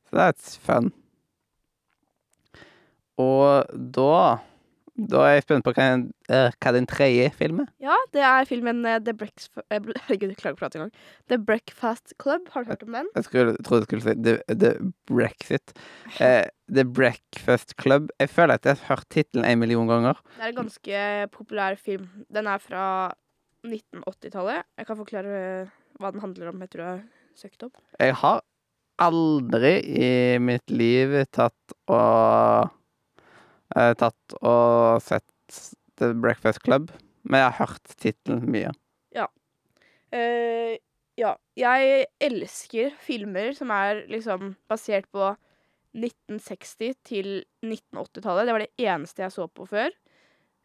Så 0.09 0.17
det 0.17 0.25
er 0.25 0.35
et 0.35 0.49
fun. 0.65 0.91
Og 3.19 3.79
da 3.95 4.13
Da 5.07 5.21
er 5.23 5.37
jeg 5.37 5.45
spent 5.45 5.63
på 5.63 5.71
hva, 5.77 5.85
eh, 6.33 6.55
hva 6.59 6.71
din 6.75 6.87
tredje 6.89 7.29
film 7.37 7.61
er. 7.63 7.69
Ja, 7.83 7.95
det 8.15 8.23
er 8.25 8.47
filmen 8.49 8.81
eh, 8.89 8.99
The 9.05 9.13
Breakfast 9.15 9.53
Herregud, 9.71 10.33
klarer 10.39 10.55
ikke 10.55 10.57
å 10.57 10.59
prate 10.59 10.79
engang. 10.79 10.91
The 11.31 11.39
Breakfast 11.39 12.15
Club. 12.19 12.49
Har 12.53 12.65
du 12.65 12.73
hørt 12.73 12.83
om 12.83 12.97
den? 12.97 13.07
Jeg 13.15 13.27
skulle, 13.29 13.55
trodde 13.63 13.85
jeg 13.85 13.89
skulle 13.89 14.05
si 14.07 14.15
The, 14.25 14.35
the 14.51 14.73
Brexit. 15.11 15.75
The 16.79 16.85
Breakfast 16.85 17.77
Club. 17.81 18.11
Jeg 18.19 18.29
føler 18.33 18.59
at 18.59 18.67
jeg 18.67 18.77
har 18.77 18.91
hørt 18.91 19.07
tittelen 19.13 19.47
en 19.47 19.61
million 19.61 19.89
ganger. 19.89 20.19
Det 20.35 20.45
er 20.45 20.51
en 20.51 20.61
ganske 20.63 21.05
populær 21.33 21.79
film. 21.79 22.09
Den 22.33 22.49
er 22.51 22.61
fra 22.61 22.83
1980-tallet. 23.65 24.67
Jeg 24.77 24.87
kan 24.89 24.99
forklare 24.99 25.39
hva 25.99 26.11
den 26.13 26.23
handler 26.23 26.51
om 26.51 26.61
etter 26.63 26.83
å 26.83 26.91
ha 26.91 26.97
søkt 27.39 27.63
opp. 27.65 27.79
Jeg 27.99 28.15
har 28.21 28.43
aldri 28.99 29.73
i 29.79 30.11
mitt 30.43 30.71
liv 30.71 31.15
tatt 31.31 31.75
og 31.87 32.75
eh, 33.75 33.93
Tatt 33.99 34.39
og 34.41 35.01
sett 35.03 35.61
The 35.99 36.13
Breakfast 36.15 36.63
Club, 36.63 36.93
men 37.23 37.43
jeg 37.43 37.51
har 37.51 37.59
hørt 37.67 37.97
tittelen 37.99 38.45
mye. 38.49 38.71
Eh, 40.15 40.77
ja, 41.19 41.33
jeg 41.59 42.05
elsker 42.23 42.95
filmer 43.03 43.53
som 43.57 43.71
er 43.73 44.05
liksom 44.09 44.53
basert 44.71 45.09
på 45.13 45.33
1960 45.97 46.95
til 47.05 47.29
1980-tallet. 47.65 48.47
Det 48.47 48.55
var 48.55 48.63
det 48.63 48.87
eneste 48.89 49.25
jeg 49.25 49.35
så 49.35 49.47
på 49.51 49.67
før. 49.69 49.93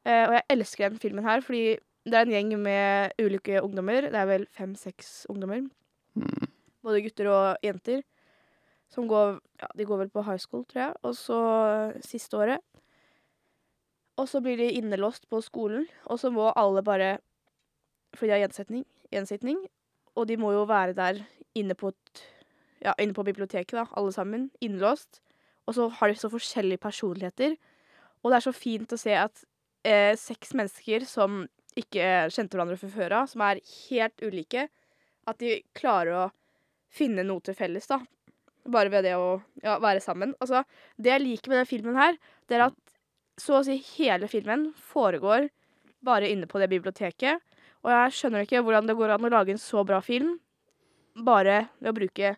Eh, 0.04 0.24
og 0.28 0.36
jeg 0.36 0.46
elsker 0.56 0.92
den 0.92 1.02
filmen 1.02 1.26
her 1.26 1.44
fordi 1.44 1.76
det 2.04 2.18
er 2.18 2.26
en 2.26 2.34
gjeng 2.34 2.54
med 2.60 3.16
ulike 3.20 3.62
ungdommer. 3.64 4.10
Det 4.12 4.20
er 4.20 4.28
vel 4.28 4.48
fem-seks 4.52 5.24
ungdommer. 5.32 5.64
Mm. 6.14 6.50
Både 6.84 7.00
gutter 7.04 7.30
og 7.32 7.64
jenter. 7.64 8.04
Som 8.92 9.08
går 9.08 9.40
Ja, 9.60 9.68
de 9.74 9.84
går 9.88 10.04
vel 10.04 10.10
på 10.12 10.22
high 10.22 10.38
school, 10.38 10.64
tror 10.68 10.82
jeg. 10.82 10.94
Og 11.02 11.14
så 11.16 11.38
siste 12.04 12.36
året. 12.36 12.60
Og 14.20 14.28
så 14.30 14.40
blir 14.40 14.58
de 14.60 14.70
innelåst 14.78 15.26
på 15.30 15.40
skolen, 15.42 15.88
og 16.06 16.20
så 16.22 16.30
må 16.30 16.52
alle 16.54 16.82
bare 16.86 17.18
Fordi 18.14 18.30
de 18.30 18.32
har 18.36 18.44
gjensetning, 18.44 18.84
gjensitning, 19.10 19.58
og 20.14 20.28
de 20.28 20.36
må 20.38 20.52
jo 20.54 20.68
være 20.70 20.94
der 20.94 21.24
inne 21.54 21.74
på 21.74 21.90
Ja, 22.84 22.92
inne 23.00 23.14
på 23.14 23.24
biblioteket, 23.24 23.72
da, 23.72 23.86
alle 23.96 24.12
sammen. 24.12 24.50
Innelåst. 24.60 25.20
Og 25.66 25.74
så 25.74 25.88
har 25.88 26.08
de 26.08 26.14
så 26.20 26.28
forskjellige 26.28 26.78
personligheter. 26.78 27.56
Og 28.22 28.30
det 28.30 28.36
er 28.36 28.44
så 28.44 28.52
fint 28.52 28.92
å 28.92 28.98
se 29.00 29.14
at 29.16 29.44
eh, 29.88 30.12
seks 30.20 30.52
mennesker 30.54 31.06
som 31.08 31.46
ikke 31.74 32.28
kjente 32.30 32.54
hverandre 32.54 32.78
fra 32.78 32.90
før 32.92 33.16
av, 33.20 33.30
som 33.30 33.42
er 33.46 33.62
helt 33.88 34.22
ulike, 34.22 34.68
at 35.26 35.40
de 35.40 35.62
klarer 35.76 36.26
å 36.26 36.30
finne 36.94 37.24
noe 37.26 37.42
til 37.44 37.56
felles, 37.58 37.88
da. 37.90 38.02
Bare 38.70 38.92
ved 38.92 39.04
det 39.08 39.16
å 39.18 39.40
ja, 39.64 39.78
være 39.82 40.00
sammen. 40.04 40.36
Altså, 40.40 40.62
det 40.96 41.12
jeg 41.12 41.24
liker 41.24 41.52
med 41.52 41.62
den 41.62 41.70
filmen 41.72 41.98
her, 41.98 42.20
det 42.48 42.58
er 42.58 42.68
at 42.68 42.83
så 43.40 43.58
å 43.58 43.64
si 43.66 43.76
hele 43.96 44.28
filmen 44.30 44.68
foregår 44.92 45.48
bare 46.04 46.30
inne 46.30 46.48
på 46.50 46.60
det 46.62 46.70
biblioteket. 46.72 47.42
Og 47.84 47.92
jeg 47.92 48.16
skjønner 48.16 48.46
ikke 48.46 48.62
hvordan 48.64 48.88
det 48.88 48.96
går 48.98 49.14
an 49.14 49.28
å 49.28 49.32
lage 49.32 49.54
en 49.54 49.60
så 49.60 49.84
bra 49.86 50.00
film 50.04 50.36
bare 51.14 51.66
ved 51.78 51.92
å 51.92 51.96
bruke 51.96 52.34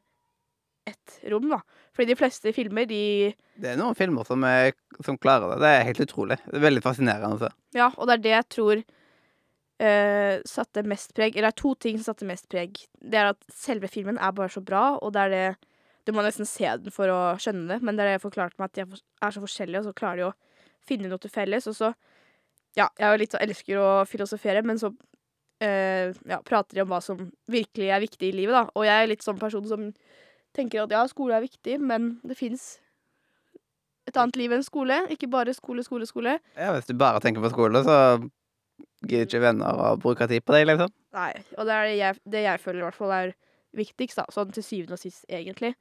ett 0.87 1.19
rom, 1.31 1.49
da. 1.51 1.61
Fordi 1.97 2.13
de 2.13 2.19
fleste 2.19 2.53
filmer, 2.55 2.87
de 2.87 3.33
Det 3.57 3.73
er 3.73 3.79
noen 3.81 3.97
filmer 3.99 4.27
som, 4.29 4.43
er, 4.47 4.75
som 5.03 5.19
klarer 5.19 5.55
det. 5.55 5.63
Det 5.65 5.71
er 5.73 5.87
helt 5.89 6.03
utrolig. 6.05 6.37
Det 6.45 6.59
er 6.61 6.67
veldig 6.67 6.83
fascinerende 6.85 7.39
å 7.39 7.41
se. 7.41 7.51
Ja, 7.75 7.89
og 7.97 8.07
det 8.07 8.19
er 8.19 8.25
det 8.27 8.35
jeg 8.35 8.49
tror 8.55 8.83
uh, 8.83 10.35
satte 10.49 10.85
mest 10.89 11.15
preg 11.17 11.35
Eller 11.35 11.51
det 11.51 11.55
er 11.55 11.63
to 11.63 11.73
ting 11.81 11.99
som 11.99 12.13
satte 12.13 12.29
mest 12.29 12.47
preg. 12.53 12.79
Det 13.01 13.19
er 13.19 13.33
at 13.33 13.41
selve 13.53 13.91
filmen 13.91 14.21
er 14.21 14.37
bare 14.37 14.53
så 14.53 14.63
bra, 14.65 14.93
og 15.01 15.15
det 15.17 15.27
er 15.27 15.35
det 15.35 15.47
Du 16.07 16.13
må 16.15 16.23
nesten 16.23 16.47
se 16.47 16.69
den 16.79 16.95
for 16.95 17.11
å 17.11 17.21
skjønne 17.43 17.67
det, 17.73 17.81
men 17.83 17.97
det 17.97 18.05
er 18.05 18.13
det 18.13 18.19
jeg 18.21 18.27
forklarte 18.29 18.61
meg 18.63 18.69
at 18.71 18.77
de 18.79 19.01
er 19.27 19.33
så 19.35 19.41
forskjellige, 19.43 19.81
og 19.81 19.89
så 19.89 19.97
klarer 19.97 20.21
de 20.21 20.29
å 20.29 20.35
finne 20.89 21.11
noe 21.11 21.23
til 21.23 21.33
felles, 21.33 21.67
og 21.71 21.77
så 21.79 21.95
Ja, 22.77 22.91
jeg 23.01 23.09
er 23.09 23.21
litt 23.23 23.33
så 23.33 23.39
elsker 23.41 23.79
å 23.81 23.91
filosofere, 24.05 24.61
men 24.61 24.77
så 24.77 24.91
eh, 25.65 26.13
ja, 26.29 26.43
prater 26.45 26.77
de 26.77 26.83
om 26.83 26.91
hva 26.91 26.99
som 27.01 27.23
virkelig 27.49 27.87
er 27.89 28.03
viktig 28.03 28.29
i 28.29 28.35
livet, 28.37 28.53
da. 28.53 28.67
Og 28.77 28.85
jeg 28.85 29.03
er 29.03 29.09
litt 29.09 29.25
sånn 29.25 29.39
person 29.41 29.65
som 29.65 29.87
tenker 30.57 30.83
at 30.83 30.93
ja, 30.93 31.01
skole 31.09 31.39
er 31.39 31.47
viktig, 31.47 31.79
men 31.81 32.19
det 32.21 32.37
fins 32.37 32.75
et 34.07 34.19
annet 34.21 34.37
liv 34.37 34.53
enn 34.55 34.65
skole. 34.67 34.99
Ikke 35.13 35.29
bare 35.33 35.55
skole, 35.57 35.85
skole, 35.87 36.07
skole. 36.09 36.37
Ja, 36.57 36.75
Hvis 36.77 36.89
du 36.91 36.95
bare 37.01 37.23
tenker 37.25 37.45
på 37.45 37.53
skole, 37.55 37.83
så 37.87 37.97
gidder 39.07 39.27
ikke 39.27 39.43
venner 39.43 39.81
å 39.81 39.91
bruke 40.01 40.29
tid 40.31 40.45
på 40.45 40.55
deg, 40.57 40.69
liksom. 40.71 40.93
Nei, 41.17 41.33
og 41.57 41.69
det 41.69 41.75
er 41.75 41.89
det 41.89 41.97
jeg, 41.97 42.21
det 42.37 42.45
jeg 42.45 42.63
føler 42.63 42.83
i 42.83 42.87
hvert 42.87 43.01
fall 43.01 43.17
er 43.17 43.35
viktigst, 43.77 44.21
da. 44.21 44.29
Sånn 44.33 44.53
til 44.55 44.65
syvende 44.67 44.97
og 44.97 45.03
sist, 45.03 45.25
egentlig. 45.33 45.75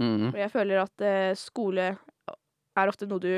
Mm. 0.00 0.30
For 0.30 0.40
jeg 0.40 0.52
føler 0.54 0.82
at 0.84 1.04
eh, 1.04 1.36
skole 1.38 1.92
er 2.78 2.90
ofte 2.90 3.08
noe 3.10 3.22
du 3.22 3.32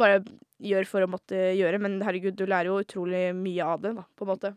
bare 0.00 0.20
gjør 0.64 0.86
for 0.88 1.04
å 1.04 1.10
måtte 1.10 1.38
gjøre, 1.58 1.80
men 1.82 1.98
herregud, 2.04 2.36
du 2.38 2.46
lærer 2.46 2.70
jo 2.70 2.82
utrolig 2.82 3.26
mye 3.36 3.72
av 3.74 3.82
det, 3.84 3.94
da, 3.98 4.04
på 4.16 4.26
en 4.26 4.32
måte. 4.32 4.52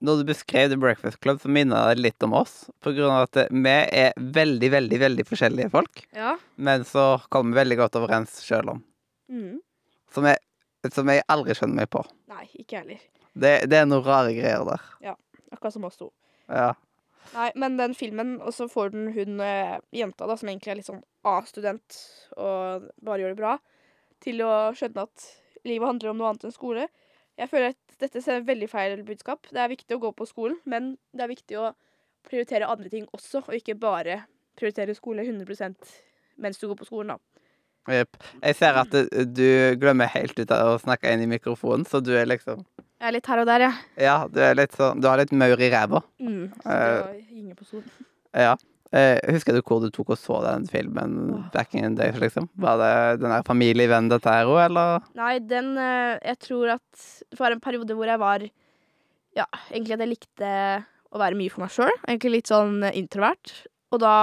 Når 0.00 0.20
du 0.20 0.28
beskrev 0.30 0.70
The 0.72 0.78
Breakfast 0.80 1.20
Club, 1.20 1.42
så 1.42 1.50
minner 1.52 1.90
det 1.90 2.00
litt 2.00 2.24
om 2.24 2.32
oss. 2.38 2.70
På 2.80 2.94
grunn 2.96 3.12
av 3.12 3.26
at 3.26 3.50
vi 3.52 3.72
er 4.00 4.14
veldig, 4.16 4.70
veldig 4.72 5.00
veldig 5.02 5.26
forskjellige 5.28 5.72
folk. 5.74 6.06
Ja. 6.16 6.38
Men 6.56 6.86
så 6.88 7.18
kommer 7.28 7.52
vi 7.52 7.60
veldig 7.60 7.76
godt 7.82 7.98
overens 8.00 8.38
sjøl 8.40 8.72
om. 8.72 8.80
Mm. 9.28 9.58
Som 10.14 10.28
jeg, 10.30 10.40
som 10.88 11.10
jeg 11.12 11.26
aldri 11.28 11.56
skjønner 11.58 11.82
meg 11.82 11.90
på. 11.92 12.00
Nei, 12.32 12.46
ikke 12.62 12.80
heller. 12.80 13.02
Det, 13.36 13.52
det 13.68 13.82
er 13.82 13.90
noen 13.90 14.06
rare 14.06 14.32
greier 14.32 14.64
der. 14.70 14.86
Ja. 15.04 15.18
Akkurat 15.52 15.76
som 15.76 15.84
oss 15.84 16.00
to. 16.00 16.08
Ja. 16.48 16.72
Nei, 17.34 17.50
men 17.60 17.76
den 17.78 17.92
filmen, 17.94 18.38
og 18.40 18.54
så 18.56 18.66
får 18.70 18.94
den 18.94 19.10
hun 19.14 19.44
eh, 19.44 19.76
jenta, 19.94 20.24
da, 20.26 20.38
som 20.40 20.48
egentlig 20.48 20.72
er 20.72 20.80
litt 20.80 20.88
sånn 20.88 21.04
A-student 21.28 22.00
og 22.40 22.88
bare 23.04 23.20
gjør 23.20 23.34
det 23.34 23.42
bra, 23.42 23.52
til 24.24 24.42
å 24.46 24.52
skjønne 24.76 25.06
at 25.06 25.28
livet 25.68 25.88
handler 25.88 26.12
om 26.12 26.20
noe 26.20 26.32
annet 26.32 26.48
enn 26.48 26.54
skole. 26.54 26.88
Jeg 27.40 27.48
føler 27.50 27.72
at 27.72 28.02
dette 28.02 28.22
sender 28.24 28.44
veldig 28.48 28.68
feil 28.68 29.00
budskap. 29.06 29.48
Det 29.48 29.60
er 29.62 29.72
viktig 29.72 29.96
å 29.96 30.02
gå 30.02 30.12
på 30.16 30.28
skolen, 30.28 30.58
men 30.68 30.94
det 31.16 31.24
er 31.24 31.32
viktig 31.32 31.58
å 31.60 31.70
prioritere 32.26 32.68
andre 32.68 32.92
ting 32.92 33.06
også, 33.16 33.44
og 33.46 33.56
ikke 33.56 33.78
bare 33.80 34.22
prioritere 34.58 34.96
skole 34.96 35.24
100% 35.24 35.92
mens 36.40 36.60
du 36.60 36.66
går 36.68 36.78
på 36.80 36.88
skolen, 36.88 37.14
da. 37.14 37.40
Jepp. 37.90 38.18
Jeg 38.42 38.56
ser 38.58 38.76
at 38.76 38.92
du, 38.92 39.06
du 39.24 39.48
glemmer 39.80 40.10
helt 40.12 40.36
ut 40.36 40.52
av 40.52 40.74
å 40.74 40.80
snakke 40.80 41.10
inn 41.12 41.24
i 41.24 41.30
mikrofonen, 41.30 41.86
så 41.88 42.02
du 42.04 42.12
er 42.16 42.28
liksom 42.28 42.60
Jeg 43.00 43.08
er 43.08 43.14
litt 43.16 43.30
her 43.32 43.40
og 43.40 43.48
der, 43.48 43.64
ja. 43.64 43.70
Ja, 44.00 44.16
du 44.28 44.36
er 44.44 44.58
litt 44.58 44.76
sånn 44.76 45.00
Du 45.00 45.08
har 45.08 45.20
litt 45.20 45.32
maur 45.32 45.56
i 45.56 45.70
ræva. 45.72 46.02
Mm, 46.20 46.50
så 46.60 46.76
du 46.76 46.76
det 46.76 47.00
å 47.00 47.14
gynge 47.16 47.56
på 47.56 47.68
skolen. 47.70 47.88
Ja. 48.36 48.52
Eh, 48.90 49.20
husker 49.30 49.54
du 49.54 49.60
hvor 49.62 49.78
du 49.78 49.86
tok 49.94 50.16
og 50.16 50.18
så 50.18 50.40
den 50.42 50.64
filmen 50.66 51.44
back 51.54 51.76
in 51.78 51.94
the 51.94 52.02
days, 52.02 52.18
liksom? 52.18 52.48
Var 52.58 52.80
det 52.80 53.20
den 53.22 53.30
der 53.30 53.46
familievennen 53.46 54.10
dette 54.10 54.32
her 54.34 54.50
òg, 54.50 54.64
eller? 54.64 55.06
Nei, 55.18 55.36
den 55.46 55.76
uh, 55.78 56.18
Jeg 56.18 56.40
tror 56.42 56.74
at 56.74 57.04
det 57.30 57.38
var 57.38 57.54
en 57.54 57.62
periode 57.62 57.94
hvor 57.94 58.10
jeg 58.10 58.22
var 58.22 58.46
Ja, 59.38 59.46
egentlig 59.70 59.94
at 59.94 60.02
jeg 60.02 60.12
likte 60.16 60.50
å 61.10 61.22
være 61.22 61.38
mye 61.38 61.52
for 61.54 61.62
meg 61.62 61.74
sjøl. 61.74 61.94
Egentlig 62.02 62.34
litt 62.34 62.50
sånn 62.50 62.82
eh, 62.86 62.98
introvert. 62.98 63.54
Og 63.94 64.02
da 64.02 64.14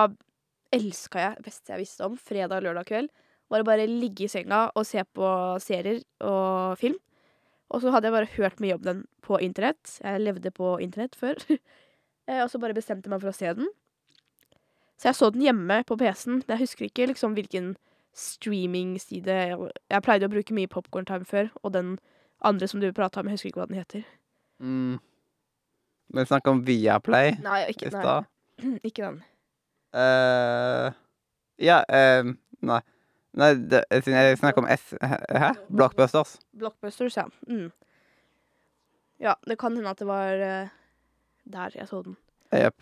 elska 0.75 1.23
jeg, 1.23 1.41
beste 1.47 1.71
jeg 1.71 1.83
visste 1.85 2.07
om, 2.07 2.19
fredag 2.19 2.59
og 2.59 2.67
lørdag 2.67 2.87
kveld, 2.91 3.09
var 3.47 3.63
å 3.63 3.67
bare 3.67 3.87
ligge 3.87 4.25
i 4.25 4.31
senga 4.31 4.65
og 4.75 4.87
se 4.87 5.03
på 5.15 5.29
serier 5.63 6.01
og 6.27 6.75
film. 6.79 6.99
Og 7.71 7.83
så 7.83 7.91
hadde 7.91 8.07
jeg 8.07 8.15
bare 8.15 8.35
hørt 8.35 8.63
mye 8.63 8.75
om 8.75 8.83
den 8.83 9.03
på 9.23 9.39
internett. 9.43 9.97
Jeg 10.03 10.23
levde 10.23 10.51
på 10.55 10.75
internett 10.83 11.15
før. 11.19 11.39
Og 12.43 12.49
så 12.51 12.59
bare 12.59 12.75
bestemte 12.75 13.07
jeg 13.07 13.13
meg 13.13 13.23
for 13.23 13.31
å 13.31 13.35
se 13.35 13.51
den. 13.55 13.67
Så 14.97 15.09
jeg 15.11 15.15
så 15.15 15.29
den 15.29 15.41
hjemme 15.45 15.83
på 15.87 15.97
PC-en. 15.97 16.41
Jeg 16.47 16.59
husker 16.59 16.85
ikke 16.87 17.05
liksom 17.11 17.35
hvilken 17.37 17.75
streamingside 18.17 19.35
Jeg 19.89 20.03
pleide 20.03 20.25
å 20.25 20.31
bruke 20.33 20.55
mye 20.57 20.69
Popcorn 20.71 21.05
Time 21.05 21.25
før, 21.25 21.51
og 21.61 21.73
den 21.75 21.97
andre 22.41 22.67
som 22.67 22.81
du 22.81 22.89
prata 22.93 23.21
om, 23.21 23.29
jeg 23.29 23.37
husker 23.37 23.51
ikke 23.51 23.61
hva 23.61 23.69
den 23.69 23.77
heter. 23.77 24.03
Mm. 24.59 24.97
Vi 26.07 26.25
snakker 26.25 26.55
om 26.55 26.63
Viaplay 26.65 27.35
Nei, 27.43 27.59
ikke, 27.73 27.89
i 27.89 27.93
stad. 27.93 28.29
ikke 28.87 29.03
den. 29.03 29.19
Uh, 29.93 30.93
ja 31.61 31.81
uh, 31.89 32.31
Nei. 32.65 32.79
Nei, 33.37 33.51
det, 33.69 33.83
jeg 33.91 34.37
snakker 34.39 34.63
om 34.63 34.69
S... 34.73 34.95
Hæ? 34.97 35.51
Blockbusters. 35.69 36.39
Blockbusters, 36.57 37.19
ja. 37.19 37.27
Mm. 37.45 37.69
Ja, 39.21 39.35
det 39.45 39.59
kan 39.61 39.75
hende 39.77 39.91
at 39.93 40.01
det 40.01 40.07
var 40.09 40.41
uh, 40.41 40.71
der 41.45 41.75
jeg 41.77 41.87
så 41.87 42.01
den. 42.01 42.17
Jepp. 42.49 42.81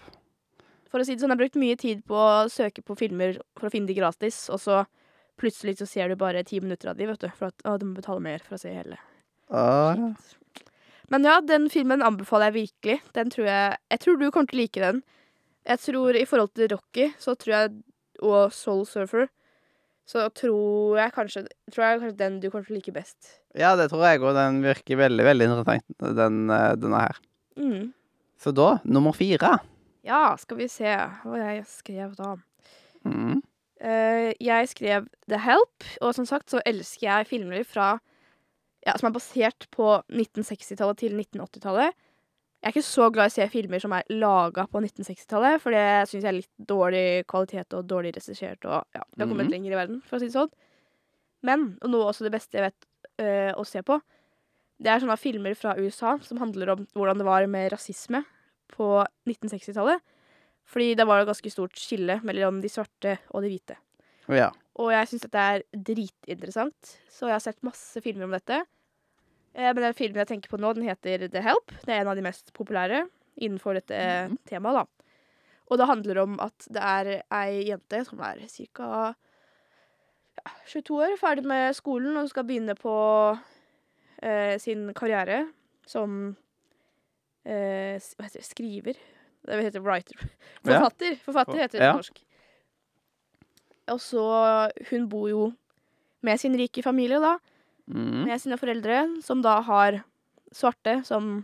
For 0.96 1.04
å 1.04 1.06
si 1.10 1.18
det 1.18 1.20
sånn, 1.20 1.34
jeg 1.34 1.36
har 1.36 1.40
brukt 1.42 1.58
mye 1.60 1.76
tid 1.76 2.06
på 2.08 2.16
å 2.16 2.46
søke 2.48 2.80
på 2.80 2.96
filmer 2.96 3.34
for 3.60 3.68
å 3.68 3.72
finne 3.74 3.90
de 3.90 3.98
gratis, 3.98 4.46
og 4.48 4.62
så 4.64 4.78
plutselig 5.36 5.74
så 5.82 5.88
ser 5.92 6.08
du 6.08 6.16
bare 6.16 6.46
ti 6.48 6.62
minutter 6.64 6.94
av 6.94 6.96
de, 6.96 7.10
vet 7.10 7.20
du, 7.20 7.28
for 7.36 7.50
at 7.50 7.66
å, 7.68 7.74
du 7.82 7.84
må 7.90 7.98
betale 7.98 8.24
mer 8.24 8.40
for 8.46 8.56
å 8.56 8.60
se 8.62 8.72
hele. 8.72 8.96
Åh, 9.52 10.06
Men 11.12 11.28
ja, 11.28 11.34
den 11.44 11.68
filmen 11.74 12.00
anbefaler 12.00 12.48
jeg 12.48 12.56
virkelig. 12.62 12.96
Den 13.12 13.36
tror 13.36 13.50
jeg 13.52 13.76
Jeg 13.92 14.04
tror 14.06 14.22
du 14.22 14.24
kommer 14.30 14.48
til 14.54 14.62
å 14.62 14.62
like 14.62 14.86
den. 14.86 15.04
Jeg 15.68 15.84
tror 15.84 16.16
i 16.16 16.24
forhold 16.32 16.56
til 16.56 16.72
Rocky, 16.72 17.10
så 17.20 17.36
tror 17.36 17.58
jeg 17.58 17.76
og 18.24 18.56
Soul 18.56 18.88
Surfer, 18.88 19.28
så 20.08 20.30
tror 20.32 20.96
jeg 21.02 21.12
kanskje 21.20 21.46
Tror 21.76 21.90
jeg 21.90 22.02
kanskje 22.06 22.20
den 22.24 22.40
du 22.40 22.48
kommer 22.48 22.72
til 22.72 22.78
å 22.78 22.80
like 22.80 22.96
best. 22.96 23.36
Ja, 23.52 23.76
det 23.76 23.92
tror 23.92 24.08
jeg 24.08 24.24
òg. 24.24 24.32
Den 24.40 24.64
virker 24.64 25.04
veldig, 25.04 25.28
veldig 25.28 25.52
interessant, 25.52 26.02
den, 26.24 26.44
eh, 26.48 26.74
denne 26.80 27.08
her. 27.10 27.24
Mm. 27.60 27.88
Så 28.40 28.56
da, 28.56 28.78
nummer 28.88 29.12
fire. 29.12 29.58
Ja, 30.06 30.36
skal 30.38 30.60
vi 30.62 30.70
se 30.70 30.92
hva 31.26 31.42
jeg 31.42 31.66
skrev 31.70 32.16
da. 32.18 32.36
Mm. 33.06 33.42
Uh, 33.82 34.32
jeg 34.40 34.70
skrev 34.72 35.08
The 35.30 35.40
Help, 35.42 35.86
og 36.02 36.14
som 36.16 36.28
sagt 36.30 36.54
så 36.54 36.62
elsker 36.66 37.08
jeg 37.08 37.30
filmer 37.30 37.66
fra 37.68 37.96
ja, 38.86 38.94
som 39.00 39.10
er 39.10 39.16
basert 39.16 39.66
på 39.74 39.96
1960-tallet 40.14 41.02
til 41.02 41.16
1980-tallet. 41.18 41.96
Jeg 42.62 42.70
er 42.70 42.74
ikke 42.74 42.86
så 42.86 43.08
glad 43.14 43.30
i 43.30 43.34
å 43.34 43.36
se 43.36 43.48
filmer 43.50 43.82
som 43.82 43.94
er 43.98 44.06
laga 44.14 44.66
på 44.70 44.82
1960-tallet, 44.82 45.58
for 45.62 45.74
det 45.74 45.86
syns 46.10 46.22
jeg 46.22 46.32
er 46.32 46.38
litt 46.38 46.70
dårlig 46.70 47.06
kvalitet 47.30 47.76
og 47.78 47.90
dårlig 47.90 48.14
regissert. 48.16 48.62
Og 48.66 48.86
ja, 48.96 49.02
det 49.02 49.26
har 49.26 49.30
kommet 49.30 49.50
mm. 49.50 49.54
lenger 49.54 49.74
i 49.74 49.80
verden, 49.80 50.00
for 50.06 50.18
å 50.18 50.22
si 50.22 50.30
det 50.30 50.38
sånn. 50.38 50.54
Men, 51.46 51.68
og 51.82 51.92
noe 51.94 52.12
også 52.12 52.26
det 52.26 52.34
beste 52.34 52.58
jeg 52.58 52.68
vet 52.70 52.88
uh, 53.22 53.52
å 53.58 53.66
se 53.68 53.82
på, 53.86 54.00
det 54.82 54.92
er 54.92 55.02
sånne 55.02 55.18
filmer 55.18 55.58
fra 55.58 55.76
USA 55.80 56.16
som 56.26 56.42
handler 56.42 56.74
om 56.74 56.88
hvordan 56.94 57.22
det 57.22 57.28
var 57.28 57.46
med 57.50 57.72
rasisme 57.74 58.22
på 58.72 59.06
1960-tallet. 59.28 60.02
Fordi 60.66 60.96
det 60.98 61.06
var 61.06 61.22
et 61.22 61.28
ganske 61.30 61.52
stort 61.54 61.76
skille 61.78 62.20
mellom 62.26 62.62
de 62.64 62.70
svarte 62.74 63.18
og 63.32 63.44
de 63.46 63.52
hvite. 63.54 63.76
Ja. 64.34 64.48
Og 64.82 64.90
jeg 64.92 65.08
syns 65.12 65.22
dette 65.28 65.38
er 65.54 65.62
dritinteressant, 65.78 66.96
så 67.14 67.28
jeg 67.30 67.36
har 67.38 67.44
sett 67.46 67.62
masse 67.64 68.02
filmer 68.02 68.26
om 68.26 68.34
dette. 68.34 68.64
Eh, 69.54 69.70
Men 69.74 69.84
den 69.86 69.94
filmen 69.94 70.18
jeg 70.24 70.28
tenker 70.34 70.50
på 70.50 70.58
nå, 70.60 70.74
den 70.76 70.84
heter 70.90 71.28
The 71.30 71.42
Help. 71.46 71.72
Det 71.86 71.94
er 71.94 72.02
en 72.02 72.08
av 72.12 72.16
de 72.18 72.26
mest 72.26 72.52
populære 72.54 73.06
innenfor 73.38 73.74
dette 73.78 73.94
Mhm. 74.30 74.38
temaet, 74.50 74.74
da. 74.74 74.86
Og 75.70 75.78
det 75.78 75.88
handler 75.88 76.18
om 76.24 76.40
at 76.40 76.68
det 76.70 76.82
er 76.82 77.24
ei 77.32 77.64
jente 77.70 78.06
som 78.06 78.20
er 78.22 78.38
ca. 78.48 79.16
Ja, 80.36 80.52
22 80.68 80.98
år, 81.02 81.18
ferdig 81.18 81.46
med 81.46 81.74
skolen 81.76 82.18
og 82.18 82.30
skal 82.30 82.44
begynne 82.44 82.76
på 82.78 83.40
eh, 84.22 84.58
sin 84.58 84.94
karriere 84.94 85.48
som 85.88 86.36
eh, 87.46 87.98
Hva 88.16 88.28
heter 88.28 88.42
det? 88.42 88.48
Skriver? 88.48 89.02
Det 89.46 89.60
heter 89.68 89.84
writer. 89.86 90.18
Forfatter. 90.66 91.20
Forfatter 91.24 91.62
heter 91.62 91.80
det 91.80 91.92
på 91.92 92.00
norsk. 92.02 92.24
Og 93.94 94.02
så 94.02 94.24
Hun 94.90 95.10
bor 95.10 95.30
jo 95.30 95.44
med 96.26 96.42
sin 96.42 96.58
rike 96.58 96.82
familie, 96.82 97.20
da. 97.22 97.36
Mm. 97.86 98.26
Med 98.26 98.42
sine 98.42 98.58
foreldre, 98.58 99.04
som 99.22 99.44
da 99.46 99.60
har 99.62 100.00
svarte 100.56 101.04
som 101.06 101.44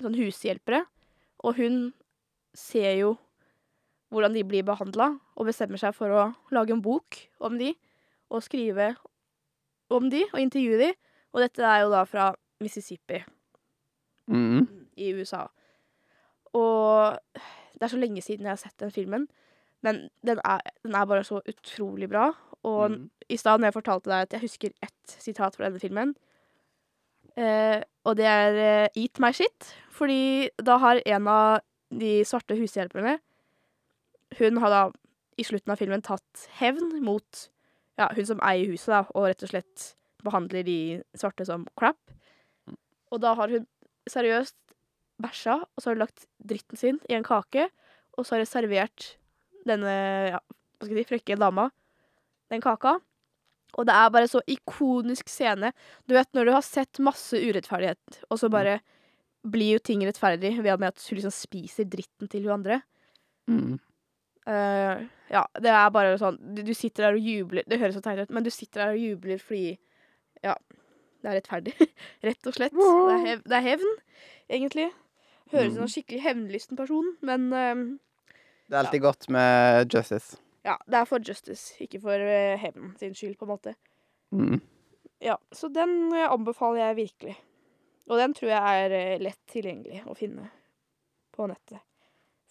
sånn 0.00 0.16
hushjelpere. 0.16 0.86
Og 1.44 1.58
hun 1.60 1.76
ser 2.56 2.96
jo 2.96 3.16
hvordan 4.12 4.32
de 4.36 4.44
blir 4.44 4.64
behandla, 4.64 5.10
og 5.36 5.48
bestemmer 5.48 5.80
seg 5.80 5.94
for 5.96 6.12
å 6.12 6.24
lage 6.52 6.72
en 6.74 6.82
bok 6.84 7.16
om 7.44 7.56
de, 7.60 7.72
og 8.32 8.44
skrive 8.44 8.90
om 9.92 10.08
de, 10.12 10.24
og 10.32 10.40
intervjue 10.40 10.80
de. 10.80 10.90
Og 11.32 11.44
dette 11.44 11.64
er 11.64 11.84
jo 11.84 11.92
da 11.92 12.04
fra 12.08 12.32
Mississippi 12.62 13.22
Mm. 14.30 14.81
I 14.96 15.12
USA. 15.14 15.46
Og 16.52 17.18
det 17.74 17.82
er 17.82 17.92
så 17.92 17.98
lenge 18.00 18.22
siden 18.22 18.44
jeg 18.46 18.52
har 18.52 18.60
sett 18.60 18.78
den 18.80 18.90
filmen, 18.90 19.28
men 19.82 20.08
den 20.26 20.38
er, 20.44 20.60
den 20.84 20.94
er 20.94 21.06
bare 21.06 21.24
så 21.24 21.40
utrolig 21.48 22.08
bra. 22.08 22.30
Og 22.62 22.90
Mm. 22.90 23.10
i 23.28 23.36
stad 23.36 23.58
når 23.58 23.66
jeg 23.66 23.74
fortalte 23.74 24.10
deg 24.10 24.22
at 24.22 24.32
jeg 24.32 24.40
husker 24.40 24.70
ett 24.82 25.06
sitat 25.18 25.56
fra 25.56 25.64
denne 25.64 25.80
filmen, 25.80 26.14
eh, 27.36 27.82
og 28.04 28.16
det 28.16 28.24
er 28.26 28.52
eh, 28.84 28.88
'Eat 28.96 29.18
my 29.20 29.32
shit', 29.32 29.74
fordi 29.90 30.48
da 30.64 30.76
har 30.78 31.00
en 31.06 31.28
av 31.28 31.60
de 31.90 32.24
svarte 32.24 32.56
hushjelperne 32.56 33.18
Hun 34.38 34.56
har 34.56 34.68
da 34.70 34.90
i 35.38 35.42
slutten 35.42 35.70
av 35.72 35.76
filmen 35.76 36.02
tatt 36.02 36.48
hevn 36.58 37.02
mot 37.04 37.48
ja, 37.98 38.08
hun 38.14 38.26
som 38.26 38.40
eier 38.40 38.70
huset, 38.70 38.86
da, 38.88 39.02
og 39.14 39.28
rett 39.28 39.42
og 39.42 39.48
slett 39.48 39.94
behandler 40.24 40.62
de 40.64 41.02
svarte 41.14 41.44
som 41.44 41.66
crap. 41.76 41.98
Og 43.10 43.20
da 43.20 43.34
har 43.34 43.48
hun 43.48 43.66
seriøst 44.08 44.54
bæsja, 45.22 45.58
og 45.62 45.78
så 45.78 45.90
har 45.90 45.96
hun 45.96 46.04
lagt 46.04 46.26
dritten 46.38 46.80
sin 46.80 46.98
i 47.08 47.16
en 47.16 47.26
kake, 47.26 47.68
og 48.16 48.26
så 48.26 48.36
har 48.36 48.44
hun 48.44 48.50
servert 48.50 49.14
denne 49.68 49.94
ja, 50.34 50.40
hva 50.42 50.86
skal 50.86 50.98
jeg 50.98 51.06
si, 51.06 51.12
frekke 51.14 51.38
dama 51.40 51.68
den 52.52 52.62
kaka. 52.64 52.98
Og 53.78 53.86
det 53.88 53.94
er 53.96 54.10
bare 54.12 54.28
så 54.28 54.42
ikonisk 54.50 55.30
scene. 55.32 55.70
Du 56.04 56.12
vet 56.16 56.28
når 56.36 56.48
du 56.48 56.52
har 56.52 56.64
sett 56.66 57.00
masse 57.00 57.38
urettferdighet, 57.38 58.24
og 58.28 58.40
så 58.40 58.50
bare 58.52 58.80
blir 59.42 59.78
jo 59.78 59.82
ting 59.82 60.04
rettferdig 60.06 60.52
ved 60.62 60.84
at 60.84 61.06
hun 61.08 61.18
liksom 61.18 61.34
spiser 61.34 61.88
dritten 61.90 62.28
til 62.30 62.44
hun 62.46 62.58
andre. 62.60 62.82
Mm. 63.50 63.78
Uh, 64.46 65.02
ja, 65.30 65.42
det 65.62 65.70
er 65.70 65.90
bare 65.94 66.16
sånn 66.18 66.34
du, 66.54 66.64
du 66.66 66.72
sitter 66.74 67.04
der 67.04 67.14
og 67.14 67.22
jubler 67.22 67.62
Det 67.70 67.76
høres 67.78 67.94
så 67.94 68.00
teit 68.02 68.24
ut, 68.24 68.32
men 68.34 68.42
du 68.42 68.48
sitter 68.50 68.80
der 68.80 68.96
og 68.96 68.98
jubler 68.98 69.38
fordi 69.38 69.76
Ja, 70.42 70.56
det 71.22 71.30
er 71.30 71.36
rettferdig. 71.38 71.74
Rett 72.26 72.48
og 72.50 72.56
slett. 72.56 72.74
Det 72.74 73.14
er, 73.14 73.20
hev, 73.28 73.44
det 73.46 73.54
er 73.54 73.62
hevn, 73.62 73.92
egentlig. 74.50 74.88
Høres 75.52 75.72
ut 75.72 75.78
som 75.78 75.86
en 75.86 75.92
skikkelig 75.92 76.22
hevnlysten 76.24 76.78
person, 76.78 77.14
men 77.20 77.48
uh, 77.52 78.34
Det 78.68 78.76
er 78.76 78.82
alltid 78.84 79.04
godt 79.04 79.28
med 79.28 79.92
justice. 79.92 80.40
ja, 80.64 80.76
det 80.88 81.00
er 81.00 81.08
for 81.08 81.22
justice, 81.28 81.74
ikke 81.82 82.00
for 82.00 82.16
uh, 82.16 82.58
hevn 82.60 82.94
sin 83.00 83.14
skyld, 83.14 83.36
på 83.40 83.48
en 83.48 83.54
måte. 83.54 83.74
Mm. 84.32 84.60
Ja, 85.22 85.38
så 85.52 85.68
den 85.68 86.12
eh, 86.12 86.26
anbefaler 86.32 86.88
jeg 86.88 86.96
virkelig. 86.96 87.36
Og 88.10 88.18
den 88.18 88.34
tror 88.34 88.50
jeg 88.50 88.84
er 88.84 88.94
eh, 88.96 89.20
lett 89.22 89.38
tilgjengelig 89.52 90.02
å 90.10 90.16
finne 90.18 90.48
på 91.32 91.46
nettet. 91.46 91.78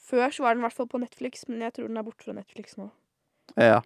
Før 0.02 0.32
så 0.32 0.46
var 0.46 0.56
den 0.56 0.64
i 0.64 0.66
hvert 0.68 0.78
fall 0.78 0.88
på 0.92 1.02
Netflix, 1.02 1.44
men 1.50 1.66
jeg 1.66 1.76
tror 1.76 1.90
den 1.90 2.00
er 2.00 2.06
borte 2.08 2.24
fra 2.24 2.36
Netflix 2.38 2.78
nå. 2.80 2.88
Ja. 3.60 3.82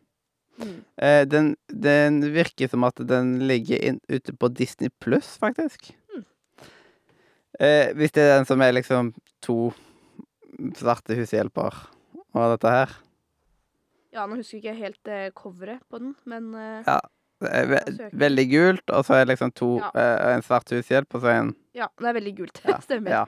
Mm. 0.61 0.77
Eh, 1.01 1.23
den, 1.27 1.55
den 1.67 2.21
virker 2.35 2.69
som 2.71 2.85
at 2.87 3.01
den 3.09 3.39
ligger 3.49 3.81
inn, 3.81 3.99
ute 4.05 4.35
på 4.37 4.51
Disney 4.53 4.93
pluss, 5.01 5.33
faktisk. 5.41 5.89
Eh, 7.59 7.93
hvis 7.95 8.11
det 8.15 8.23
er 8.25 8.37
den 8.39 8.47
som 8.49 8.61
er 8.61 8.73
liksom 8.75 9.13
to 9.45 9.57
svarte 10.75 11.15
hushjelper 11.17 11.75
og 12.35 12.53
dette 12.55 12.71
her. 12.71 12.93
Ja, 14.15 14.25
nå 14.27 14.37
husker 14.39 14.57
jeg 14.59 14.63
ikke 14.63 14.79
helt 14.79 15.11
eh, 15.11 15.27
coveret 15.35 15.81
på 15.91 15.99
den, 15.99 16.15
men 16.25 16.53
eh, 16.55 16.81
Ja. 16.87 16.99
Det 17.43 17.49
er 17.51 17.65
ve 17.67 17.79
veldig 18.15 18.43
gult, 18.47 18.91
og 18.95 19.01
så 19.03 19.17
er 19.17 19.25
det 19.25 19.33
liksom 19.33 19.49
to 19.51 19.73
Ja. 19.81 19.89
eh, 19.99 20.35
En 20.37 20.41
svart 20.41 20.69
hushjelp, 20.71 21.17
og 21.17 21.21
så 21.21 21.33
en 21.33 21.49
ja, 21.75 21.89
det 21.99 22.07
er 22.07 22.13
veldig 22.15 22.31
gult. 22.37 22.61
Ja. 22.63 22.77
Stemmer. 22.87 23.11
Ja, 23.11 23.25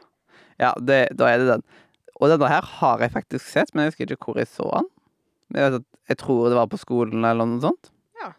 ja 0.64 0.70
det, 0.80 1.00
da 1.20 1.28
er 1.28 1.42
det 1.44 1.48
den. 1.50 1.64
Og 2.16 2.32
denne 2.32 2.48
her 2.50 2.62
har 2.80 3.04
jeg 3.04 3.12
faktisk 3.12 3.46
sett, 3.52 3.74
men 3.76 3.84
jeg 3.84 3.92
husker 3.92 4.16
ikke 4.16 4.32
hvor 4.32 4.40
jeg 4.40 4.48
så 4.48 4.70
den. 4.78 4.88
Jeg, 5.60 5.74
at, 5.82 5.84
jeg 6.08 6.18
tror 6.24 6.48
det 6.50 6.56
var 6.56 6.70
på 6.72 6.80
skolen 6.80 7.28
eller 7.28 7.46
noe 7.52 7.60
sånt. 7.62 7.92
Ja. 8.24 8.32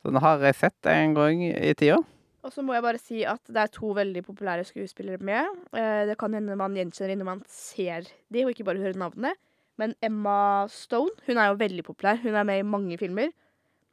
Så 0.00 0.12
den 0.14 0.22
har 0.22 0.38
jeg 0.46 0.54
sett 0.54 0.86
en 0.94 1.14
gang 1.18 1.42
i 1.42 1.74
tida. 1.74 1.98
Og 2.46 2.52
så 2.54 2.62
må 2.62 2.76
jeg 2.76 2.84
bare 2.84 3.00
si 3.02 3.24
at 3.26 3.42
det 3.50 3.58
er 3.58 3.72
to 3.74 3.90
veldig 3.96 4.22
populære 4.22 4.66
skuespillere 4.68 5.18
med. 5.26 5.48
Eh, 5.74 6.04
det 6.06 6.14
kan 6.20 6.34
hende 6.36 6.54
man 6.58 6.76
gjenkjenner 6.78 7.18
når 7.18 7.26
man 7.32 7.42
ser 7.50 8.06
de, 8.30 8.44
og 8.44 8.52
ikke 8.52 8.66
bare 8.68 8.78
hører 8.82 8.98
navnet. 9.00 9.34
Men 9.80 9.96
Emma 10.04 10.66
Stone 10.72 11.10
hun 11.26 11.40
er 11.42 11.50
jo 11.50 11.58
veldig 11.60 11.84
populær. 11.84 12.20
Hun 12.22 12.38
er 12.38 12.46
med 12.46 12.62
i 12.62 12.66
mange 12.66 12.96
filmer. 13.00 13.32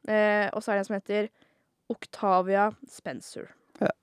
Eh, 0.06 0.46
og 0.54 0.62
så 0.62 0.70
er 0.72 0.78
det 0.78 0.84
en 0.84 0.88
som 0.92 0.96
heter 1.00 1.28
Octavia 1.90 2.68
Spencer. 2.88 3.50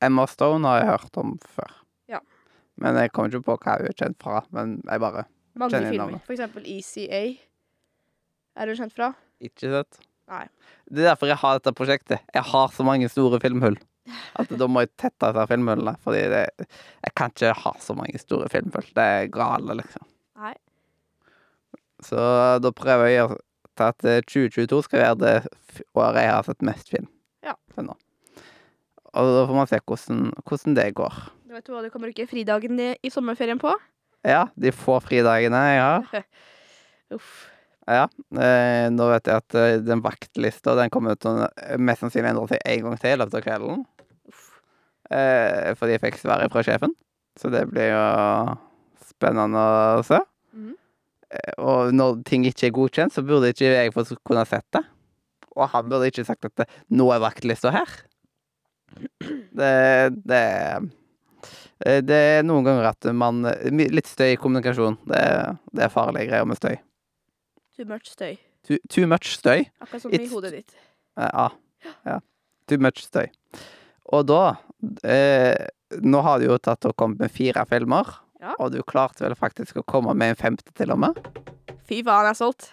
Emma 0.04 0.28
Stone 0.28 0.68
har 0.68 0.82
jeg 0.82 0.90
hørt 0.92 1.18
om 1.22 1.38
før. 1.48 1.72
Ja. 2.12 2.20
Men 2.82 3.00
jeg 3.00 3.14
kommer 3.16 3.32
ikke 3.32 3.48
på 3.48 3.56
hva 3.64 3.78
hun 3.80 3.88
er 3.90 3.98
kjent 3.98 4.20
fra. 4.22 4.44
Men 4.52 4.82
jeg 4.84 5.02
bare 5.02 5.26
Mange 5.56 5.76
Kjenner 5.76 5.92
filmer. 5.92 6.12
navnet. 6.12 6.26
For 6.28 6.36
eksempel 6.36 6.68
ECA. 6.68 7.24
Er 8.60 8.68
hun 8.72 8.80
kjent 8.84 8.96
fra? 8.96 9.14
ikke 9.42 9.72
sett. 9.74 9.98
Nei. 10.30 10.46
Det 10.86 11.02
er 11.02 11.10
derfor 11.10 11.32
jeg 11.32 11.40
har 11.42 11.58
dette 11.58 11.74
prosjektet. 11.76 12.22
Jeg 12.36 12.44
har 12.52 12.68
så 12.76 12.86
mange 12.86 13.08
store 13.10 13.40
filmhull. 13.42 13.80
At 14.40 14.52
da 14.58 14.68
må 14.68 14.84
jeg 14.84 14.92
tette 15.00 15.30
disse 15.30 15.48
filmhullene. 15.52 15.94
Fordi 16.04 16.24
det, 16.34 16.44
jeg 17.06 17.16
kan 17.18 17.34
ikke 17.34 17.54
ha 17.64 17.74
så 17.84 17.96
mange 17.98 18.22
store 18.22 18.50
filmhull. 18.52 18.88
Det 18.98 19.08
er 19.18 19.32
gale, 19.34 19.78
liksom. 19.82 20.08
Nei. 20.42 20.56
Så 22.02 22.22
da 22.64 22.72
prøver 22.74 23.12
jeg 23.12 23.42
ta 23.78 23.92
at 23.94 24.06
eh, 24.08 24.24
2022 24.28 24.82
skal 24.88 25.04
være 25.04 25.20
det 25.22 25.36
året 25.96 26.24
jeg 26.26 26.34
har 26.34 26.48
sett 26.48 26.66
mest 26.66 26.90
film. 26.92 27.08
Ja. 27.46 27.56
Til 27.76 27.88
nå. 27.88 27.98
Og 29.12 29.32
da 29.36 29.46
får 29.48 29.58
man 29.58 29.70
se 29.70 29.80
hvordan, 29.84 30.26
hvordan 30.48 30.76
det 30.78 30.90
går. 30.96 31.22
Du 31.48 31.56
vet 31.56 31.72
hva 31.72 31.84
du 31.84 31.90
kan 31.92 32.04
bruke 32.04 32.28
fridagen 32.30 32.80
i, 32.80 32.92
i 33.04 33.12
sommerferien 33.12 33.60
på? 33.60 33.74
Ja, 34.28 34.46
de 34.56 34.72
få 34.76 35.00
fridagene 35.04 35.62
jeg 35.68 35.82
har. 35.82 36.28
Uff. 37.18 37.51
Ja. 37.90 38.04
Eh, 38.38 38.88
nå 38.94 39.08
vet 39.10 39.28
jeg 39.28 39.42
at 39.42 39.56
eh, 39.58 39.80
den 39.84 40.04
vaktlista 40.06 40.76
den 40.78 40.92
kommer 40.94 41.18
til 41.20 41.42
å 41.42 41.48
mest 41.82 42.04
sannsynlig 42.04 42.30
endre 42.34 42.52
seg 42.52 42.62
en 42.74 42.84
gang 42.86 43.00
til 43.02 43.16
i 43.16 43.20
løpet 43.22 43.40
av 43.40 43.46
kvelden. 43.48 43.86
Eh, 45.12 45.72
fordi 45.80 45.96
jeg 45.98 46.04
fikk 46.06 46.20
svaret 46.22 46.54
fra 46.54 46.64
sjefen. 46.66 46.94
Så 47.40 47.50
det 47.52 47.66
blir 47.72 47.90
jo 47.92 48.04
spennende 49.10 49.64
å 49.98 50.06
se. 50.08 50.20
Eh, 51.32 51.54
Og 51.64 51.92
når 51.96 52.22
ting 52.28 52.46
ikke 52.48 52.68
er 52.70 52.76
godkjent, 52.76 53.16
så 53.16 53.24
burde 53.26 53.52
ikke 53.54 53.72
jeg 53.74 53.94
få 53.96 54.06
kunne 54.28 54.46
sett 54.48 54.68
det. 54.76 54.84
Og 55.58 55.68
han 55.74 55.90
burde 55.92 56.08
ikke 56.12 56.26
sagt 56.28 56.48
at 56.48 56.68
nå 56.92 57.10
er 57.12 57.24
vaktlista 57.24 57.74
her. 57.76 57.90
Det, 59.56 59.74
det 60.28 60.46
Det 61.82 62.18
er 62.38 62.44
noen 62.44 62.64
ganger 62.68 62.90
at 62.92 63.08
man 63.16 63.42
Litt 63.72 64.08
støy 64.08 64.34
i 64.36 64.40
kommunikasjon. 64.40 65.00
Det, 65.10 65.22
det 65.74 65.86
er 65.88 65.94
farlige 65.94 66.30
greier 66.30 66.46
med 66.48 66.60
støy. 66.60 66.78
Too 67.82 67.90
much 67.90 68.12
støy. 68.14 68.36
Too, 68.62 68.78
too 68.94 69.08
much 69.10 69.32
støy. 69.34 69.64
Akkurat 69.82 70.04
som 70.04 70.12
i 70.14 70.28
hodet 70.30 70.52
ditt. 70.54 70.76
Ja. 71.18 71.48
ja. 72.06 72.20
Too 72.70 72.78
much 72.78 73.02
støy. 73.02 73.32
Og 74.14 74.28
da 74.30 74.42
eh, 75.02 75.66
Nå 76.06 76.22
har 76.22 76.38
du 76.38 76.46
jo 76.46 76.60
tatt 76.62 76.86
og 76.86 76.94
kommet 76.94 77.24
med 77.24 77.34
fire 77.34 77.64
filmer. 77.66 78.12
Ja. 78.38 78.54
Og 78.62 78.70
du 78.76 78.84
klarte 78.86 79.26
vel 79.26 79.34
faktisk 79.38 79.82
å 79.82 79.86
komme 79.88 80.14
med 80.14 80.36
en 80.36 80.38
femte 80.38 80.70
til 80.78 80.94
og 80.94 81.02
med. 81.02 81.18
Fy 81.90 82.04
faen, 82.06 82.30
jeg 82.30 82.36
er 82.36 82.38
solgt. 82.38 82.70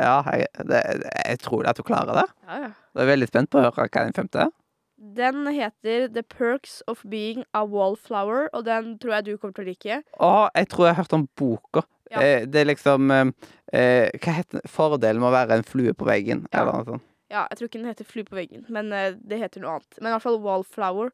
Ja, 0.00 0.18
jeg, 0.34 0.50
det, 0.66 0.82
jeg 1.14 1.40
tror 1.46 1.70
at 1.70 1.78
du 1.78 1.86
klarer 1.86 2.24
det. 2.24 2.26
Ja, 2.48 2.58
ja. 2.66 2.72
Jeg 2.96 3.04
er 3.06 3.10
veldig 3.12 3.30
spent 3.30 3.50
på 3.54 3.60
å 3.60 3.68
høre 3.68 3.86
hva 3.86 4.04
den 4.08 4.18
femte 4.18 4.48
er. 4.48 4.52
Den 5.00 5.46
heter 5.46 6.10
The 6.12 6.26
Perks 6.26 6.82
of 6.90 7.06
Being 7.08 7.46
a 7.54 7.62
Wallflower, 7.64 8.50
og 8.52 8.66
den 8.66 8.98
tror 8.98 9.20
jeg 9.20 9.30
du 9.30 9.32
kommer 9.38 9.54
til 9.56 9.64
å 9.64 9.70
like. 9.70 10.02
Å, 10.18 10.34
jeg 10.58 10.70
tror 10.74 10.90
jeg 10.90 10.96
har 10.96 11.02
hørt 11.04 11.16
om 11.16 11.28
boka. 11.38 11.86
Ja. 12.10 12.20
Eh, 12.22 12.44
det 12.46 12.60
er 12.60 12.66
liksom 12.66 13.10
eh, 13.14 13.28
eh, 13.72 14.10
Hva 14.18 14.32
heter 14.40 14.64
Fordelen 14.66 15.20
med 15.22 15.28
å 15.30 15.34
være 15.36 15.60
en 15.60 15.62
flue 15.66 15.92
på 15.94 16.04
veggen, 16.08 16.46
Ja. 16.52 16.60
eller 16.62 16.72
noe 16.80 16.84
sånt. 16.88 17.02
Ja, 17.30 17.44
jeg 17.50 17.58
tror 17.60 17.68
ikke 17.68 17.78
den 17.78 17.86
heter 17.92 18.04
Fly 18.08 18.24
på 18.26 18.34
veggen, 18.34 18.64
men 18.68 18.92
eh, 18.92 19.12
det 19.14 19.38
heter 19.38 19.60
noe 19.62 19.76
annet. 19.78 19.98
Men 20.00 20.10
i 20.10 20.14
hvert 20.16 20.24
fall 20.24 20.40
Wallflower. 20.42 21.12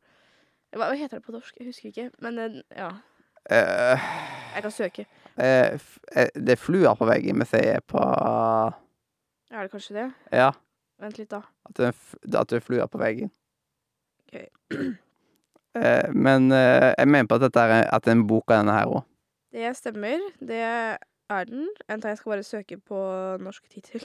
Hva, 0.73 0.87
hva 0.89 0.97
heter 0.97 1.19
det 1.21 1.27
på 1.27 1.35
norsk? 1.35 1.55
Jeg 1.61 1.67
husker 1.69 1.93
ikke. 1.93 2.11
Men 2.25 2.63
ja, 2.77 2.93
Eh, 3.47 4.01
jeg 4.57 4.63
kan 4.65 4.73
søke. 4.75 5.05
eh, 5.39 5.75
f- 5.77 5.99
eh, 6.17 6.27
det 6.35 6.57
er 6.57 6.59
fluer 6.59 6.97
på 6.99 7.07
veggen 7.07 7.39
vi 7.39 7.45
sier 7.47 7.79
på 7.87 8.01
Er 8.03 9.63
det 9.63 9.71
kanskje 9.71 9.95
det? 9.95 10.07
Ja, 10.33 10.49
Vent 10.99 11.19
litt, 11.21 11.29
da. 11.31 11.43
at 11.69 11.75
det 11.77 11.85
er, 11.87 11.93
f- 11.93 12.17
at 12.35 12.49
det 12.49 12.57
er 12.57 12.65
fluer 12.67 12.89
på 12.91 12.99
veggen. 12.99 13.31
Ok. 14.27 14.49
Eh, 15.77 16.09
men 16.13 16.51
eh, 16.51 16.95
jeg 16.99 17.07
mener 17.13 17.29
på 17.29 17.37
at 17.37 17.45
dette 17.47 17.61
er, 17.69 17.85
at 17.93 18.03
det 18.07 18.11
er 18.11 18.17
en 18.17 18.27
bok 18.27 18.51
av 18.51 18.63
denne 18.65 18.73
her 18.79 18.87
òg. 18.97 19.05
Det 19.57 19.71
stemmer. 19.79 20.21
Det 20.45 20.59
er 20.61 21.45
den. 21.49 21.67
Vent, 21.89 22.03
da, 22.05 22.11
jeg 22.13 22.19
skal 22.21 22.35
bare 22.35 22.45
søke 22.47 22.77
på 22.85 22.99
norsk 23.41 23.65
tittel. 23.73 24.03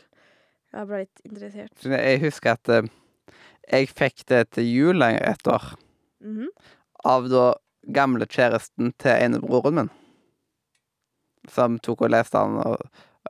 Jeg 0.71 0.87
ble 0.87 1.01
litt 1.03 1.23
interessert. 1.27 1.83
Jeg 1.91 2.21
husker 2.23 2.53
at 2.55 2.71
eh, 2.71 2.87
jeg 3.71 3.89
fikk 3.91 4.23
det 4.31 4.45
til 4.55 4.69
jul 4.71 5.03
et 5.03 5.47
år 5.51 5.73
Mhm. 6.21 6.47
av 7.03 7.27
da 7.29 7.43
gamle 7.91 8.27
kjæresten 8.29 8.93
til 9.01 9.11
enebroren 9.25 9.73
min. 9.75 9.89
Som 11.49 11.79
tok 11.79 12.03
og 12.05 12.11
leste 12.13 12.37
den, 12.37 12.57
og, 12.61 12.77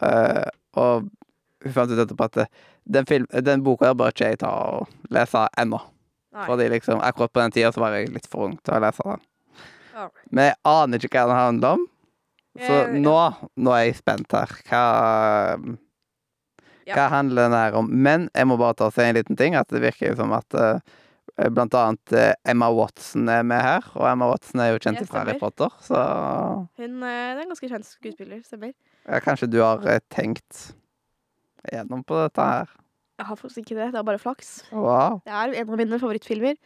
øh, 0.03 0.49
og 0.75 1.09
hun 1.63 1.73
fant 1.73 1.91
ut 1.91 2.01
etterpå 2.03 2.25
at 2.27 2.49
den, 2.85 3.05
film, 3.05 3.25
den 3.31 3.63
boka 3.63 3.93
bør 3.95 4.11
ikke 4.11 4.27
jeg 4.33 4.39
ta 4.43 4.47
og 4.51 4.87
lese 5.09 5.47
ennå. 5.57 5.79
Fordi 6.45 6.67
liksom, 6.69 6.99
akkurat 7.03 7.31
på 7.33 7.39
den 7.41 7.51
tida 7.51 7.71
så 7.71 7.79
var 7.79 7.95
jeg 7.95 8.09
litt 8.11 8.27
for 8.27 8.45
ung 8.49 8.57
til 8.61 8.73
å 8.75 8.79
lese 8.83 9.03
den. 9.07 9.21
Men 10.31 10.45
jeg 10.51 10.55
aner 10.65 10.97
ikke 10.99 11.17
hva 11.17 11.27
den 11.31 11.35
handler 11.39 11.79
om. 11.79 11.87
Så 12.59 12.71
Eh, 12.83 12.97
nå, 12.99 13.15
nå 13.55 13.75
er 13.75 13.85
jeg 13.87 13.99
spent 14.01 14.33
her. 14.35 14.51
Hva. 14.67 14.81
Hva 16.91 17.05
handler 17.13 17.47
den 17.47 17.55
her 17.55 17.77
om? 17.79 17.87
Men 17.87 18.27
jeg 18.35 18.49
må 18.49 18.57
bare 18.59 18.75
ta 18.75 18.89
og 18.89 18.95
si 18.95 19.05
en 19.05 19.15
liten 19.15 19.37
ting. 19.39 19.55
At 19.55 19.71
det 19.71 19.79
virker 19.83 20.17
som 20.19 20.33
at 20.35 20.57
uh, 20.57 20.81
blant 21.53 21.77
annet 21.77 22.15
eh, 22.17 22.33
Emma 22.51 22.67
Watson 22.75 23.29
er 23.31 23.45
med 23.47 23.63
her. 23.63 23.87
Og 23.95 24.03
Emma 24.09 24.27
Watson 24.33 24.59
er 24.59 24.73
jo 24.73 24.81
kjent 24.83 24.99
fra 25.07 25.23
Harry. 25.23 25.37
Potter, 25.39 25.71
så 25.85 26.01
Hun 26.81 26.99
uh, 26.99 27.07
er 27.07 27.39
en 27.39 27.53
ganske 27.53 27.71
kjent 27.71 27.87
skuespiller, 27.87 28.43
stemmer. 28.43 28.75
ja, 29.07 29.23
kanskje 29.23 29.47
du 29.47 29.61
har 29.63 29.85
tenkt 30.11 30.73
gjennom 31.71 32.03
på 32.03 32.19
dette 32.19 32.51
her. 32.51 32.75
Jeg 33.21 33.29
har 33.29 33.37
faktisk 33.37 33.63
ikke 33.63 33.77
det. 33.77 33.91
Det 33.93 33.99
er 34.01 34.07
bare 34.11 34.19
flaks. 34.19 34.53
Wow. 34.73 35.21
Det 35.23 35.31
er 35.31 35.55
en 35.61 35.69
av 35.71 35.77
mine 35.77 35.99
favorittfilmer. 36.01 36.57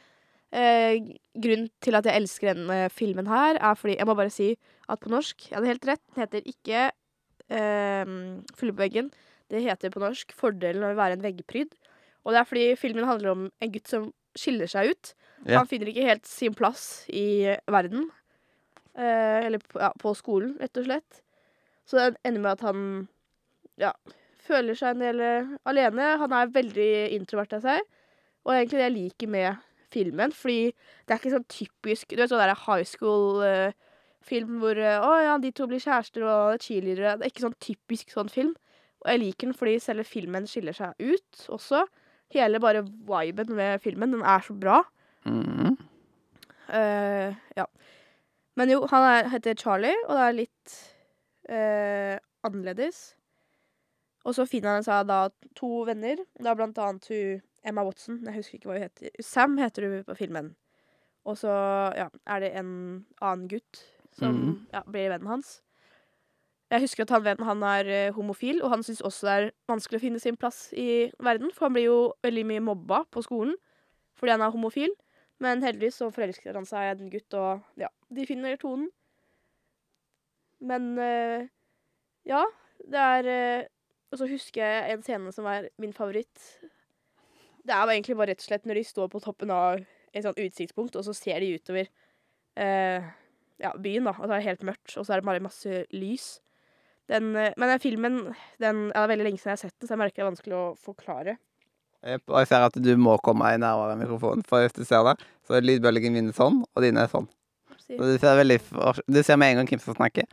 Grunnen 0.55 1.67
til 1.83 1.97
at 1.99 2.05
jeg 2.07 2.15
elsker 2.15 2.53
denne 2.53 2.85
filmen 2.93 3.27
her, 3.27 3.57
er 3.59 3.75
fordi 3.75 3.97
Jeg 3.97 4.07
må 4.07 4.15
bare 4.15 4.31
si 4.31 4.53
at 4.89 5.01
på 5.01 5.11
norsk 5.13 5.47
Jeg 5.49 5.57
hadde 5.57 5.71
helt 5.71 5.87
rett. 5.89 6.03
Den 6.13 6.23
heter 6.23 6.49
ikke 6.51 6.81
eh, 7.49 8.13
Fylle 8.57 8.75
på 8.75 8.83
veggen. 8.83 9.11
Det 9.51 9.61
heter 9.61 9.93
på 9.93 10.01
norsk 10.01 10.33
'Fordelen 10.33 10.83
av 10.83 10.95
å 10.95 10.99
være 10.99 11.19
en 11.19 11.25
veggpryd'. 11.25 11.73
Og 12.25 12.33
det 12.33 12.39
er 12.39 12.49
fordi 12.49 12.67
filmen 12.75 13.05
handler 13.05 13.31
om 13.31 13.49
en 13.61 13.71
gutt 13.71 13.87
som 13.87 14.07
skiller 14.35 14.69
seg 14.69 14.91
ut. 14.91 15.13
Ja. 15.45 15.59
Han 15.59 15.69
finner 15.69 15.91
ikke 15.91 16.07
helt 16.07 16.25
sin 16.27 16.55
plass 16.57 17.05
i 17.13 17.55
verden. 17.69 18.09
Eh, 18.97 19.45
eller 19.45 19.61
på, 19.61 19.79
ja, 19.79 19.91
på 19.99 20.13
skolen, 20.17 20.55
rett 20.59 20.77
og 20.81 20.87
slett. 20.87 21.21
Så 21.85 21.99
det 21.99 22.17
ender 22.25 22.41
med 22.41 22.51
at 22.55 22.65
han 22.65 22.81
ja, 23.77 23.91
føler 24.47 24.77
seg 24.77 24.95
en 24.95 25.03
del 25.03 25.21
eh, 25.21 25.53
alene. 25.69 26.15
Han 26.21 26.33
er 26.33 26.53
veldig 26.55 26.91
introvert 27.19 27.53
av 27.59 27.65
seg. 27.67 27.85
Og 28.45 28.55
egentlig 28.55 28.79
det 28.79 28.87
jeg 28.87 28.97
liker 28.97 29.33
med 29.35 29.63
filmen, 29.93 30.33
fordi 30.33 30.71
det 31.05 31.13
er 31.13 31.19
ikke 31.21 31.35
sånn 31.35 31.51
typisk 31.51 32.09
Du 32.11 32.19
vet 32.19 32.31
sånn 32.31 32.41
der 32.41 32.57
high 32.65 32.83
school-film 34.25 34.59
hvor 34.59 34.77
eh, 34.77 34.99
Å 34.99 35.11
ja, 35.23 35.37
de 35.39 35.51
to 35.51 35.67
blir 35.67 35.79
kjærester 35.79 36.25
og 36.25 36.61
cheerleadere. 36.61 37.17
Det 37.17 37.25
er 37.25 37.31
ikke 37.31 37.45
sånn 37.45 37.59
typisk 37.61 38.11
sånn 38.11 38.29
film. 38.29 38.55
Og 39.03 39.11
jeg 39.11 39.21
liker 39.21 39.47
den 39.47 39.57
fordi 39.57 39.79
selve 39.79 40.03
filmen 40.03 40.47
skiller 40.47 40.73
seg 40.73 40.93
ut 40.99 41.47
også. 41.49 41.85
Hele 42.33 42.59
bare 42.59 42.83
viben 42.83 43.53
med 43.55 43.81
filmen, 43.81 44.11
den 44.11 44.23
er 44.25 44.41
så 44.41 44.53
bra. 44.53 44.81
Mm. 45.25 45.77
Uh, 46.65 47.35
ja. 47.55 47.67
Men 48.57 48.71
jo, 48.71 48.85
han 48.89 49.03
er, 49.05 49.29
heter 49.29 49.55
Charlie, 49.55 49.95
og 50.07 50.15
det 50.17 50.23
er 50.25 50.37
litt 50.39 50.75
uh, 51.51 52.17
annerledes. 52.47 53.13
Og 54.25 54.33
så 54.33 54.47
finner 54.49 54.79
han 54.79 54.85
seg 54.85 55.05
da 55.05 55.27
to 55.53 55.83
venner. 55.85 56.17
Det 56.33 56.49
er 56.49 56.57
blant 56.57 56.79
annet 56.81 57.11
hun 57.11 57.43
Emma 57.65 57.85
Watson. 57.85 58.23
Jeg 58.25 58.39
husker 58.39 58.57
ikke 58.57 58.71
hva 58.71 58.79
hun 58.79 58.87
heter. 58.87 59.21
Sam 59.21 59.59
heter 59.61 59.85
hun 59.85 60.07
på 60.07 60.17
filmen. 60.17 60.55
Og 61.29 61.37
så 61.37 61.53
ja, 61.97 62.09
er 62.29 62.41
det 62.41 62.51
en 62.57 62.71
annen 63.21 63.45
gutt 63.49 63.83
som 64.15 64.35
mm. 64.35 64.57
ja, 64.73 64.81
blir 64.87 65.11
vennen 65.13 65.29
hans. 65.29 65.59
Jeg 66.73 66.81
husker 66.81 67.05
at 67.05 67.13
han 67.13 67.23
vennen 67.25 67.45
han 67.45 67.63
er 67.67 67.89
eh, 67.93 68.13
homofil, 68.15 68.61
og 68.63 68.71
han 68.73 68.83
syns 68.83 69.03
også 69.05 69.27
det 69.27 69.33
er 69.35 69.49
vanskelig 69.69 69.99
å 69.99 70.05
finne 70.07 70.21
sin 70.21 70.37
plass 70.39 70.67
i 70.73 71.11
verden. 71.23 71.51
For 71.53 71.67
han 71.67 71.75
blir 71.75 71.89
jo 71.89 71.99
veldig 72.25 72.45
mye 72.49 72.63
mobba 72.71 73.03
på 73.11 73.23
skolen 73.25 73.55
fordi 74.15 74.31
han 74.31 74.45
er 74.45 74.53
homofil. 74.53 74.93
Men 75.43 75.63
heldigvis 75.63 75.99
så 75.99 76.07
forelsker 76.15 76.55
han 76.55 76.67
seg 76.67 76.85
i 76.87 76.91
en 76.93 77.11
gutt, 77.11 77.35
og 77.35 77.81
ja, 77.81 77.89
de 78.15 78.23
finner 78.27 78.55
tonen. 78.59 78.87
Men 80.63 80.93
eh, 81.03 81.49
ja, 82.25 82.45
det 82.79 83.01
er 83.01 83.27
eh, 83.31 83.67
Og 84.13 84.21
så 84.21 84.29
husker 84.29 84.63
jeg 84.63 84.93
en 84.93 85.03
scene 85.03 85.33
som 85.35 85.47
er 85.51 85.67
min 85.81 85.93
favoritt. 85.93 86.39
Det 87.65 87.73
er 87.73 87.91
egentlig 87.91 88.15
bare 88.15 88.31
rett 88.31 88.43
og 88.43 88.47
slett 88.47 88.67
når 88.69 88.79
de 88.79 88.83
står 88.87 89.09
på 89.11 89.19
toppen 89.19 89.51
av 89.51 89.81
et 90.15 90.23
sånt 90.23 90.39
utsiktspunkt, 90.39 90.95
og 90.95 91.03
så 91.03 91.13
ser 91.17 91.41
de 91.43 91.57
utover 91.57 91.89
eh, 92.55 93.03
ja, 93.61 93.71
byen, 93.79 94.09
da. 94.09 94.15
Og 94.19 94.29
det 94.29 94.37
er 94.37 94.49
helt 94.49 94.65
mørkt, 94.67 94.97
og 94.97 95.05
så 95.05 95.15
er 95.15 95.21
det 95.21 95.29
bare 95.29 95.43
masse 95.43 95.83
lys. 95.95 96.27
Den, 97.11 97.35
eh, 97.37 97.53
men 97.57 97.69
den 97.69 97.83
filmen 97.83 98.15
den, 98.61 98.87
ja, 98.89 99.01
Det 99.01 99.03
er 99.03 99.11
veldig 99.13 99.27
lenge 99.27 99.41
siden 99.41 99.53
jeg 99.53 99.59
har 99.59 99.63
sett 99.67 99.79
den, 99.79 99.87
så 99.87 99.93
jeg 99.93 100.01
merker 100.01 100.21
det 100.21 100.25
er 100.25 100.31
vanskelig 100.31 100.57
å 100.57 100.65
forklare. 100.81 101.37
Og 102.05 102.35
jeg 102.37 102.49
ser 102.51 102.67
at 102.67 102.75
du 102.77 102.91
må 103.01 103.15
komme 103.25 103.47
deg 103.49 103.63
nærmere 103.63 103.97
mikrofonen, 103.97 104.43
for 104.45 104.61
hvis 104.61 104.75
du 104.77 104.83
ser 104.85 105.05
det, 105.07 105.15
så 105.47 105.57
er 105.57 105.65
lydbølgen 105.65 106.13
min 106.13 106.33
sånn, 106.37 106.61
og 106.61 106.85
dine 106.85 107.01
er 107.01 107.09
sånn. 107.09 107.25
Så 107.85 107.97
du 108.01 108.17
ser 108.21 108.37
veldig 108.39 108.59
Du 109.09 109.21
ser 109.23 109.37
med 109.37 109.53
en 109.53 109.61
gang 109.61 109.69
hvem 109.69 109.81
som 109.81 109.97
snakker. 109.97 110.29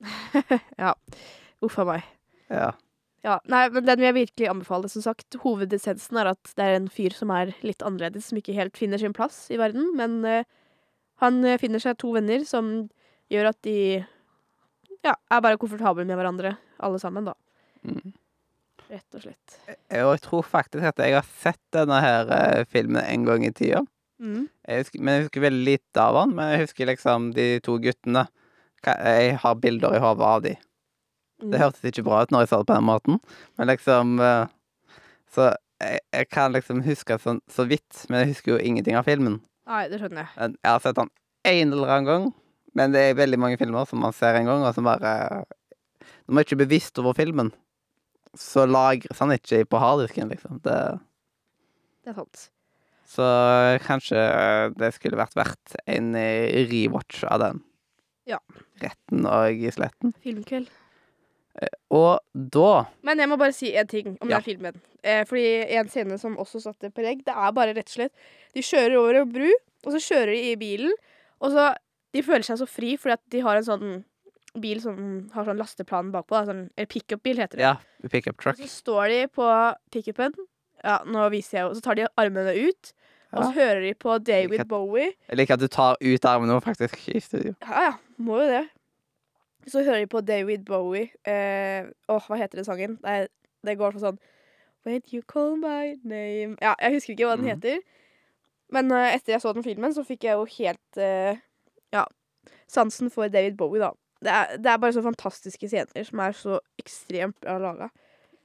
ja. 0.82 0.94
Uff 1.62 1.78
a 1.78 1.86
meg. 1.86 2.06
Ja. 2.50 2.70
Ja, 3.20 3.36
nei, 3.52 3.66
men 3.68 3.84
Den 3.84 4.00
vil 4.00 4.08
jeg 4.08 4.16
virkelig 4.16 4.48
anbefale. 4.48 4.88
Som 4.88 5.04
sagt, 5.04 5.36
Hovedessensen 5.42 6.16
er 6.22 6.32
at 6.32 6.54
det 6.56 6.66
er 6.66 6.78
en 6.78 6.88
fyr 6.92 7.14
som 7.14 7.32
er 7.34 7.52
litt 7.66 7.84
annerledes, 7.84 8.30
som 8.30 8.40
ikke 8.40 8.56
helt 8.56 8.80
finner 8.80 9.00
sin 9.00 9.14
plass 9.16 9.44
i 9.52 9.58
verden. 9.60 9.90
Men 9.98 10.22
eh, 10.24 10.48
han 11.20 11.42
eh, 11.44 11.60
finner 11.60 11.82
seg 11.82 11.98
to 12.00 12.14
venner 12.16 12.44
som 12.48 12.72
gjør 13.30 13.52
at 13.52 13.60
de 13.66 13.76
ja, 15.04 15.14
er 15.14 15.44
bare 15.44 15.58
komfortable 15.60 16.04
med 16.08 16.18
hverandre, 16.18 16.56
alle 16.82 17.00
sammen, 17.00 17.28
da. 17.28 17.36
Mm. 17.86 18.12
Rett 18.90 19.16
og 19.16 19.22
slett. 19.22 19.56
Og 19.70 20.12
jeg 20.16 20.22
tror 20.24 20.46
faktisk 20.46 20.84
at 20.90 21.00
jeg 21.04 21.14
har 21.14 21.26
sett 21.40 21.62
denne 21.76 22.00
her 22.02 22.32
eh, 22.34 22.64
filmen 22.68 23.02
en 23.04 23.26
gang 23.28 23.46
i 23.46 23.52
tida. 23.54 23.84
Mm. 24.20 24.48
Jeg 24.66 24.82
husker, 24.82 25.00
men 25.00 25.14
jeg 25.14 25.26
husker 25.26 25.44
veldig 25.46 25.64
lite 25.68 26.02
av 26.02 26.18
den. 26.18 26.34
Men 26.36 26.52
jeg 26.52 26.64
husker 26.66 26.90
liksom 26.90 27.30
de 27.36 27.46
to 27.64 27.78
guttene. 27.82 28.26
Jeg 28.84 29.36
har 29.42 29.60
bilder 29.62 29.96
i 29.96 30.02
hodet 30.02 30.26
av 30.26 30.42
de. 30.44 30.56
Mm. 31.40 31.52
Det 31.52 31.62
hørtes 31.62 31.92
ikke 31.92 32.04
bra 32.08 32.24
ut 32.24 32.34
når 32.34 32.44
jeg 32.44 32.50
sa 32.50 32.60
det 32.60 32.68
på 32.68 32.76
den 32.76 32.88
måten, 32.88 33.20
men 33.56 33.68
liksom 33.70 34.18
eh, 34.20 34.50
Så 35.32 35.46
jeg, 35.80 36.00
jeg 36.12 36.28
kan 36.28 36.52
liksom 36.52 36.82
huske 36.84 37.16
sånn 37.22 37.38
så 37.48 37.64
vidt, 37.70 38.02
men 38.10 38.24
jeg 38.24 38.34
husker 38.34 38.52
jo 38.52 38.58
ingenting 38.60 38.98
av 38.98 39.06
filmen. 39.08 39.38
Nei, 39.68 39.82
det 39.90 40.00
skjønner 40.00 40.24
jeg. 40.24 40.54
Jeg 40.56 40.70
har 40.70 40.80
sett 40.84 40.96
den 40.98 41.10
en 41.50 41.72
eller 41.72 41.92
annen 41.94 42.08
gang, 42.08 42.24
men 42.76 42.92
det 42.94 43.02
er 43.10 43.18
veldig 43.18 43.38
mange 43.40 43.58
filmer 43.60 43.88
som 43.88 44.02
man 44.04 44.14
ser 44.16 44.36
en 44.38 44.48
gang, 44.48 44.64
og 44.64 44.74
som 44.76 44.84
bare 44.88 45.44
Når 46.26 46.34
man 46.34 46.44
ikke 46.44 46.56
er 46.58 46.64
bevisst 46.64 46.98
over 47.02 47.16
filmen, 47.16 47.50
så 48.38 48.66
lagres 48.68 49.18
han 49.18 49.32
ikke 49.34 49.64
på 49.66 49.80
harddisken, 49.82 50.30
liksom. 50.30 50.60
Det, 50.62 50.76
Det 52.04 52.12
er 52.12 52.18
sant. 52.20 52.50
så 53.10 53.26
kanskje 53.82 54.20
det 54.78 54.92
skulle 54.94 55.18
vært 55.18 55.34
verdt 55.34 55.74
en 55.86 56.14
eh, 56.14 56.62
rewatch 56.70 57.24
av 57.26 57.40
den. 57.42 57.62
Ja. 58.30 58.38
Retten 58.82 59.26
og 59.26 59.64
sletten. 59.74 60.14
Filmkveld. 60.22 60.70
Og 61.90 62.20
da 62.34 62.84
Men 63.02 63.18
jeg 63.18 63.28
må 63.28 63.36
bare 63.40 63.52
si 63.52 63.72
en 63.76 63.86
ting 63.90 64.16
om 64.20 64.28
Ja. 64.30 64.38
den 64.38 64.44
filmen. 64.46 64.80
Eh, 65.02 65.24
fordi 65.24 65.66
en 65.76 65.88
scene 65.88 66.18
som 66.20 66.36
også 66.36 66.60
satte 66.62 66.90
preg, 66.94 67.24
det 67.24 67.34
er 67.34 67.52
bare 67.52 67.74
rett 67.74 67.88
og 67.88 67.96
slett 67.96 68.12
De 68.54 68.60
kjører 68.62 68.96
over 69.00 69.14
en 69.22 69.32
bru, 69.32 69.48
og 69.86 69.92
så 69.92 69.98
kjører 69.98 70.32
de 70.34 70.52
i 70.52 70.56
bilen, 70.60 70.92
og 71.40 71.50
så 71.52 71.74
De 72.12 72.22
føler 72.22 72.42
seg 72.42 72.58
så 72.58 72.66
fri 72.68 72.96
fordi 72.98 73.12
at 73.12 73.20
de 73.30 73.40
har 73.40 73.56
en 73.56 73.62
sånn 73.64 74.04
bil 74.58 74.80
som 74.82 75.28
har 75.32 75.44
sånn 75.44 75.58
lasteplan 75.60 76.10
bakpå. 76.10 76.30
Da, 76.40 76.44
sånn, 76.52 76.70
eller 76.76 76.86
pickup-bil, 76.90 77.36
heter 77.38 77.56
det. 77.56 77.60
Ja, 77.60 77.76
pickup 78.10 78.36
truck. 78.42 78.58
Og 78.58 78.66
så 78.66 78.82
står 78.82 79.08
de 79.08 79.20
på 79.28 79.46
pickupen. 79.92 80.34
Ja, 80.82 80.96
nå 81.06 81.28
viser 81.30 81.58
jeg 81.58 81.68
jo. 81.68 81.74
Så 81.78 81.82
tar 81.82 81.94
de 81.94 82.08
armene 82.18 82.56
ut, 82.68 82.92
og 83.32 83.44
så 83.44 83.52
hører 83.54 83.80
de 83.86 83.94
på 83.94 84.18
David 84.24 84.66
Bowie. 84.66 85.12
Jeg 85.28 85.38
liker 85.38 85.54
at 85.54 85.60
du 85.60 85.68
tar 85.68 85.94
ut 86.02 86.24
armene 86.26 86.56
og 86.56 86.64
faktisk, 86.64 86.98
i 87.14 87.20
studio. 87.20 87.54
Ja, 87.62 87.80
ja, 87.90 87.92
må 88.18 88.40
jo 88.42 88.48
det. 88.50 88.64
Så 89.68 89.82
hører 89.84 90.00
de 90.00 90.06
på 90.10 90.20
David 90.24 90.64
Bowie. 90.64 91.10
Eh, 91.28 91.84
åh, 92.08 92.26
hva 92.28 92.36
heter 92.40 92.56
den 92.60 92.64
sangen? 92.64 92.96
Det, 93.04 93.28
det 93.66 93.76
går 93.78 93.92
for 93.92 94.00
sånn 94.00 94.18
When 94.86 95.02
you 95.12 95.20
call 95.28 95.58
my 95.60 95.98
name 96.08 96.56
Ja, 96.62 96.72
jeg 96.80 96.94
husker 96.94 97.12
ikke 97.12 97.26
hva 97.28 97.36
den 97.36 97.44
Mhm. 97.44 97.50
heter. 97.52 97.82
Men 98.72 98.92
uh, 98.92 99.10
etter 99.12 99.34
jeg 99.34 99.42
så 99.42 99.52
den 99.52 99.64
filmen, 99.66 99.92
så 99.92 100.04
fikk 100.06 100.24
jeg 100.24 100.38
jo 100.38 100.44
helt 100.46 100.96
uh, 101.02 101.36
Ja, 101.92 102.04
sansen 102.70 103.10
for 103.10 103.28
David 103.28 103.56
Bowie, 103.58 103.80
da. 103.82 103.90
Det 104.22 104.30
er, 104.30 104.56
det 104.62 104.66
er 104.70 104.78
bare 104.78 104.92
så 104.92 105.02
fantastiske 105.02 105.68
scener 105.68 106.04
som 106.06 106.20
er 106.20 106.32
så 106.36 106.58
ekstremt 106.78 107.36
bra 107.40 107.58
laga. 107.58 107.88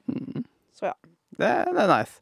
Mm. 0.08 0.43
Så 0.73 0.86
ja. 0.89 0.93
Det, 1.38 1.49
det 1.71 1.82
er 1.84 1.91
nice. 1.91 2.19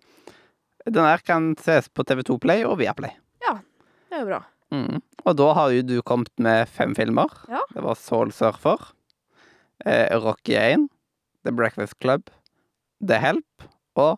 Den 0.86 1.06
her 1.06 1.22
kan 1.26 1.56
ses 1.62 1.88
på 1.90 2.04
TV2 2.04 2.38
Play 2.44 2.64
og 2.66 2.78
Viaplay. 2.82 3.12
Det 3.44 4.20
er 4.20 4.26
jo 4.26 4.26
bra. 4.30 4.42
Mm. 4.74 5.02
Og 5.24 5.38
da 5.38 5.52
har 5.58 5.72
jo 5.76 5.86
du 5.86 5.96
kommet 6.06 6.32
med 6.42 6.68
fem 6.72 6.96
filmer. 6.98 7.32
Ja. 7.52 7.62
Det 7.74 7.84
var 7.86 8.00
Soul 8.00 8.34
Surfer, 8.34 8.82
eh, 9.86 10.10
Rocky 10.18 10.58
1, 10.58 10.90
The 11.46 11.54
Breakfast 11.54 12.00
Club, 12.02 12.30
The 13.06 13.20
Help 13.22 13.68
og 13.96 14.18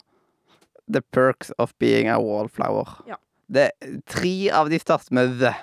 The 0.92 1.02
Perks 1.12 1.52
of 1.58 1.74
Being 1.78 2.08
a 2.08 2.18
Wallflower. 2.22 3.02
Ja. 3.06 3.20
Det 3.46 3.70
tre 4.10 4.50
av 4.50 4.70
de 4.70 4.78
starter 4.82 5.14
med 5.14 5.38
the. 5.40 5.54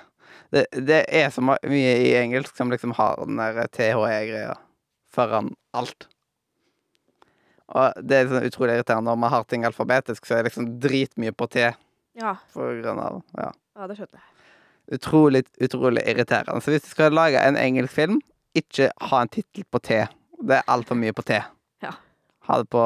Det, 0.54 0.66
det 0.86 1.00
er 1.10 1.32
så 1.34 1.42
mye 1.42 1.94
i 1.98 2.12
engelsk 2.14 2.54
som 2.56 2.70
liksom 2.70 2.92
har 2.94 3.18
den 3.26 3.40
der 3.40 3.66
THE-greia 3.74 4.54
foran 5.10 5.50
alt. 5.74 6.06
Og 7.74 8.04
det 8.04 8.18
er 8.18 8.30
sånn 8.30 8.46
utrolig 8.46 8.76
irriterende 8.76 9.10
når 9.10 9.18
man 9.24 9.32
har 9.34 9.48
ting 9.50 9.64
alfabetisk, 9.66 10.26
så 10.26 10.36
er 10.36 10.44
det 10.44 10.52
liksom 10.52 10.68
dritmye 10.84 11.34
på 11.34 11.48
T. 11.50 11.66
Ja, 12.20 12.36
For 12.54 12.78
grunn 12.78 13.00
av, 13.02 13.22
ja. 13.34 13.50
ja 13.50 13.90
det 13.90 13.98
skjønner 13.98 14.20
jeg. 14.20 14.33
Utrolig, 14.92 15.44
utrolig 15.60 16.02
irriterende. 16.08 16.60
Så 16.60 16.70
hvis 16.74 16.82
du 16.84 16.88
skal 16.92 17.12
lage 17.16 17.40
en 17.40 17.56
engelsk 17.56 17.92
film, 17.94 18.20
ikke 18.54 18.90
ha 19.10 19.22
en 19.24 19.28
tittel 19.32 19.64
på 19.72 19.80
T. 19.80 20.02
Det 20.44 20.58
er 20.58 20.66
altfor 20.68 20.98
mye 20.98 21.14
på 21.16 21.22
T. 21.26 21.38
Ja. 21.82 21.94
Ha 22.48 22.58
det 22.60 22.68
på 22.70 22.82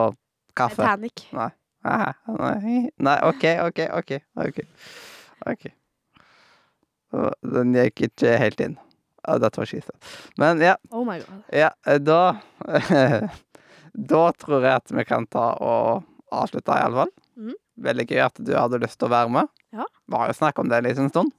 kaffe. 0.56 0.82
Titanic. 0.82 1.26
Nei. 1.34 1.50
Nei, 1.88 2.90
nei, 2.98 3.16
OK, 3.24 3.44
OK, 3.64 3.78
OK. 3.96 4.12
ok, 4.36 4.58
ok. 5.46 5.66
Og 7.16 7.52
Den 7.54 7.72
gikk 7.76 8.02
ikke 8.10 8.34
helt 8.42 8.60
inn. 8.60 8.74
Dette 9.28 9.60
var 9.60 9.68
skise. 9.68 9.92
Men 10.40 10.60
ja, 10.62 10.74
Oh 10.90 11.04
my 11.06 11.18
god. 11.20 11.42
ja 11.52 11.70
da 12.00 12.38
Da 14.10 14.22
tror 14.38 14.62
jeg 14.64 14.74
at 14.74 14.92
vi 14.94 15.04
kan 15.08 15.26
ta 15.26 15.50
og 15.64 16.04
avslutte, 16.32 16.74
iallfall. 16.76 17.10
Mm. 17.38 17.54
Veldig 17.88 18.06
gøy 18.10 18.20
at 18.26 18.38
du 18.44 18.52
hadde 18.54 18.80
lyst 18.82 18.98
til 19.00 19.08
å 19.08 19.14
være 19.14 19.32
med. 19.32 19.50
Ja. 19.74 19.86
Vi 20.06 20.18
har 20.20 20.30
jo 20.30 20.36
snakket 20.38 20.62
om 20.62 20.70
det 20.70 20.78
en 20.80 20.88
liten 20.90 21.10
stund. 21.12 21.32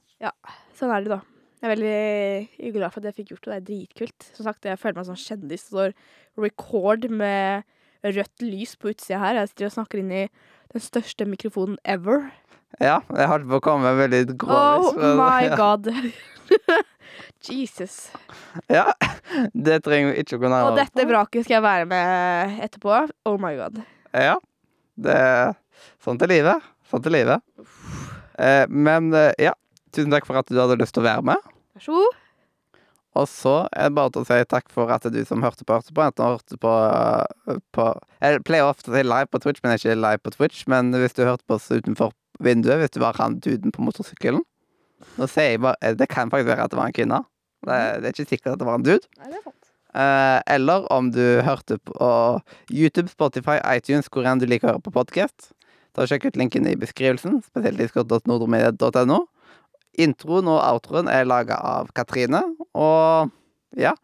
Sånn 0.76 0.92
er 0.94 1.04
det, 1.04 1.10
da. 1.12 1.20
Jeg 1.60 1.68
er 1.68 1.72
veldig 1.74 2.72
glad 2.76 2.92
for 2.94 3.00
at 3.02 3.10
jeg 3.10 3.16
fikk 3.20 3.32
gjort 3.34 3.44
det. 3.44 3.52
Det 3.52 3.58
er 3.60 3.66
dritkult. 3.68 4.26
Som 4.36 4.46
sagt, 4.48 4.64
jeg 4.64 4.78
føler 4.80 4.96
meg 5.00 5.08
som 5.10 5.18
kjendis. 5.20 5.66
Det 5.68 5.72
står 5.74 5.92
record 6.40 7.04
med 7.12 7.66
rødt 8.04 8.44
lys 8.46 8.76
på 8.80 8.92
utsida 8.94 9.18
her. 9.20 9.36
Jeg 9.42 9.50
sitter 9.52 9.68
og 9.68 9.74
snakker 9.76 10.00
inn 10.00 10.12
i 10.12 10.22
den 10.72 10.80
største 10.84 11.26
mikrofonen 11.28 11.76
ever. 11.84 12.30
Ja, 12.80 13.00
jeg 13.12 13.28
holdt 13.28 13.48
på 13.50 13.58
å 13.58 13.64
komme 13.66 13.92
veldig 13.98 14.22
Oh 14.30 14.36
grovis. 14.40 14.96
men- 14.96 15.16
my 15.20 15.40
ja. 15.50 15.56
god. 15.58 15.90
Jesus. 17.50 18.10
Ja, 18.70 18.92
det 19.54 19.80
trenger 19.84 20.12
vi 20.14 20.22
ikke 20.24 20.36
å 20.38 20.42
gå 20.42 20.50
Og 20.52 20.76
dette 20.78 21.04
vraket 21.08 21.44
skal 21.46 21.58
jeg 21.58 21.64
være 21.64 21.86
med 21.90 22.60
etterpå. 22.64 23.02
Oh 23.28 23.36
my 23.40 23.52
god. 23.58 23.80
Ja. 24.14 24.36
Det 25.00 25.14
er 25.16 25.54
sånn 26.02 26.18
til 26.20 26.28
livet. 26.32 26.60
Sånn 26.90 27.02
til 27.04 27.14
livet. 27.14 27.40
Eh, 28.40 28.64
men 28.68 29.12
eh, 29.16 29.32
ja, 29.40 29.52
tusen 29.94 30.12
takk 30.14 30.26
for 30.28 30.40
at 30.40 30.50
du 30.50 30.58
hadde 30.60 30.78
lyst 30.80 30.96
til 30.96 31.04
å 31.04 31.08
være 31.08 31.26
med. 31.32 31.54
Vær 31.76 31.86
så 31.86 31.96
god. 31.96 32.18
Og 33.18 33.26
så 33.26 33.54
er 33.74 33.88
det 33.88 33.96
bare 33.96 34.12
til 34.14 34.22
å 34.22 34.28
si 34.28 34.38
takk 34.52 34.68
for 34.70 34.90
at 34.94 35.06
du 35.10 35.18
som 35.26 35.42
hørte 35.42 35.66
på, 35.66 35.74
hørte 35.74 35.94
på. 35.94 36.04
Enten 36.04 36.28
hørte 36.28 36.58
på, 36.62 36.74
øh, 37.50 37.58
på 37.74 37.86
Jeg 38.22 38.42
pleier 38.46 38.68
ofte 38.70 38.92
å 38.92 38.94
si 38.94 39.02
live 39.02 39.26
på 39.26 39.40
Twitch, 39.42 39.62
men 39.64 39.74
ikke 39.74 39.96
live 39.98 40.22
på 40.22 40.34
Twitch. 40.36 40.62
Men 40.70 40.94
hvis 40.94 41.16
du 41.18 41.24
hørte 41.26 41.46
på 41.46 41.58
oss 41.58 41.66
utenfor 41.70 42.14
vinduet, 42.38 42.78
hvis 42.78 42.94
du 42.94 43.00
var 43.02 43.18
han 43.18 43.40
duden 43.42 43.74
på 43.74 43.82
motorsykkelen 43.84 44.44
Nå 45.16 45.26
sier 45.28 45.54
jeg 45.54 45.60
bare 45.64 45.78
eh, 45.80 45.94
Det 45.96 46.08
kan 46.12 46.30
faktisk 46.30 46.50
være 46.52 46.66
at 46.68 46.72
det 46.72 46.78
var 46.78 46.90
en 46.90 46.96
kvinne. 46.96 47.22
Det, 47.64 47.78
det 48.00 48.10
er 48.10 48.14
ikke 48.14 48.30
sikkert 48.36 48.52
at 48.54 48.60
det 48.60 48.68
var 48.68 48.78
en 48.78 48.84
dude. 48.84 49.08
Nei, 49.18 49.32
det 49.32 49.40
er 49.40 49.46
sant. 49.48 49.70
Eh, 49.90 50.40
eller 50.54 50.86
om 50.92 51.10
du 51.10 51.40
hørte 51.42 51.80
på 51.82 52.10
YouTube, 52.70 53.08
Spotify, 53.10 53.58
iTunes, 53.64 54.12
hvor 54.12 54.28
enn 54.28 54.38
du 54.38 54.46
liker 54.46 54.68
å 54.68 54.76
høre 54.76 54.84
på 54.86 54.94
podkast. 54.94 55.50
Sjekk 55.98 56.30
ut 56.30 56.36
linken 56.38 56.68
i 56.70 56.76
beskrivelsen, 56.78 57.40
spesielt 57.44 57.80
discord.nordromedia.no. 57.80 59.18
Introen 60.00 60.48
og 60.50 60.60
outroen 60.62 61.10
er 61.10 61.28
laga 61.28 61.58
av 61.60 61.90
Katrine. 61.96 62.42
Og 62.74 63.30
ja, 63.78 63.94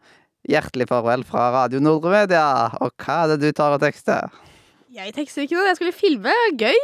hjertelig 0.47 0.89
farvel 0.91 1.25
fra 1.27 1.49
Radio 1.55 1.81
Nordre 1.83 2.13
Media. 2.13 2.45
Og 2.83 2.93
hva 3.03 3.23
er 3.23 3.33
det 3.33 3.41
du 3.43 3.49
tar 3.57 3.75
og 3.75 3.83
tekster? 3.83 4.31
Jeg 4.93 5.13
tekster 5.17 5.45
ikke 5.45 5.57
noe. 5.57 5.67
Jeg 5.69 5.79
skulle 5.79 5.95
filme. 5.95 6.33
Gøy. 6.57 6.79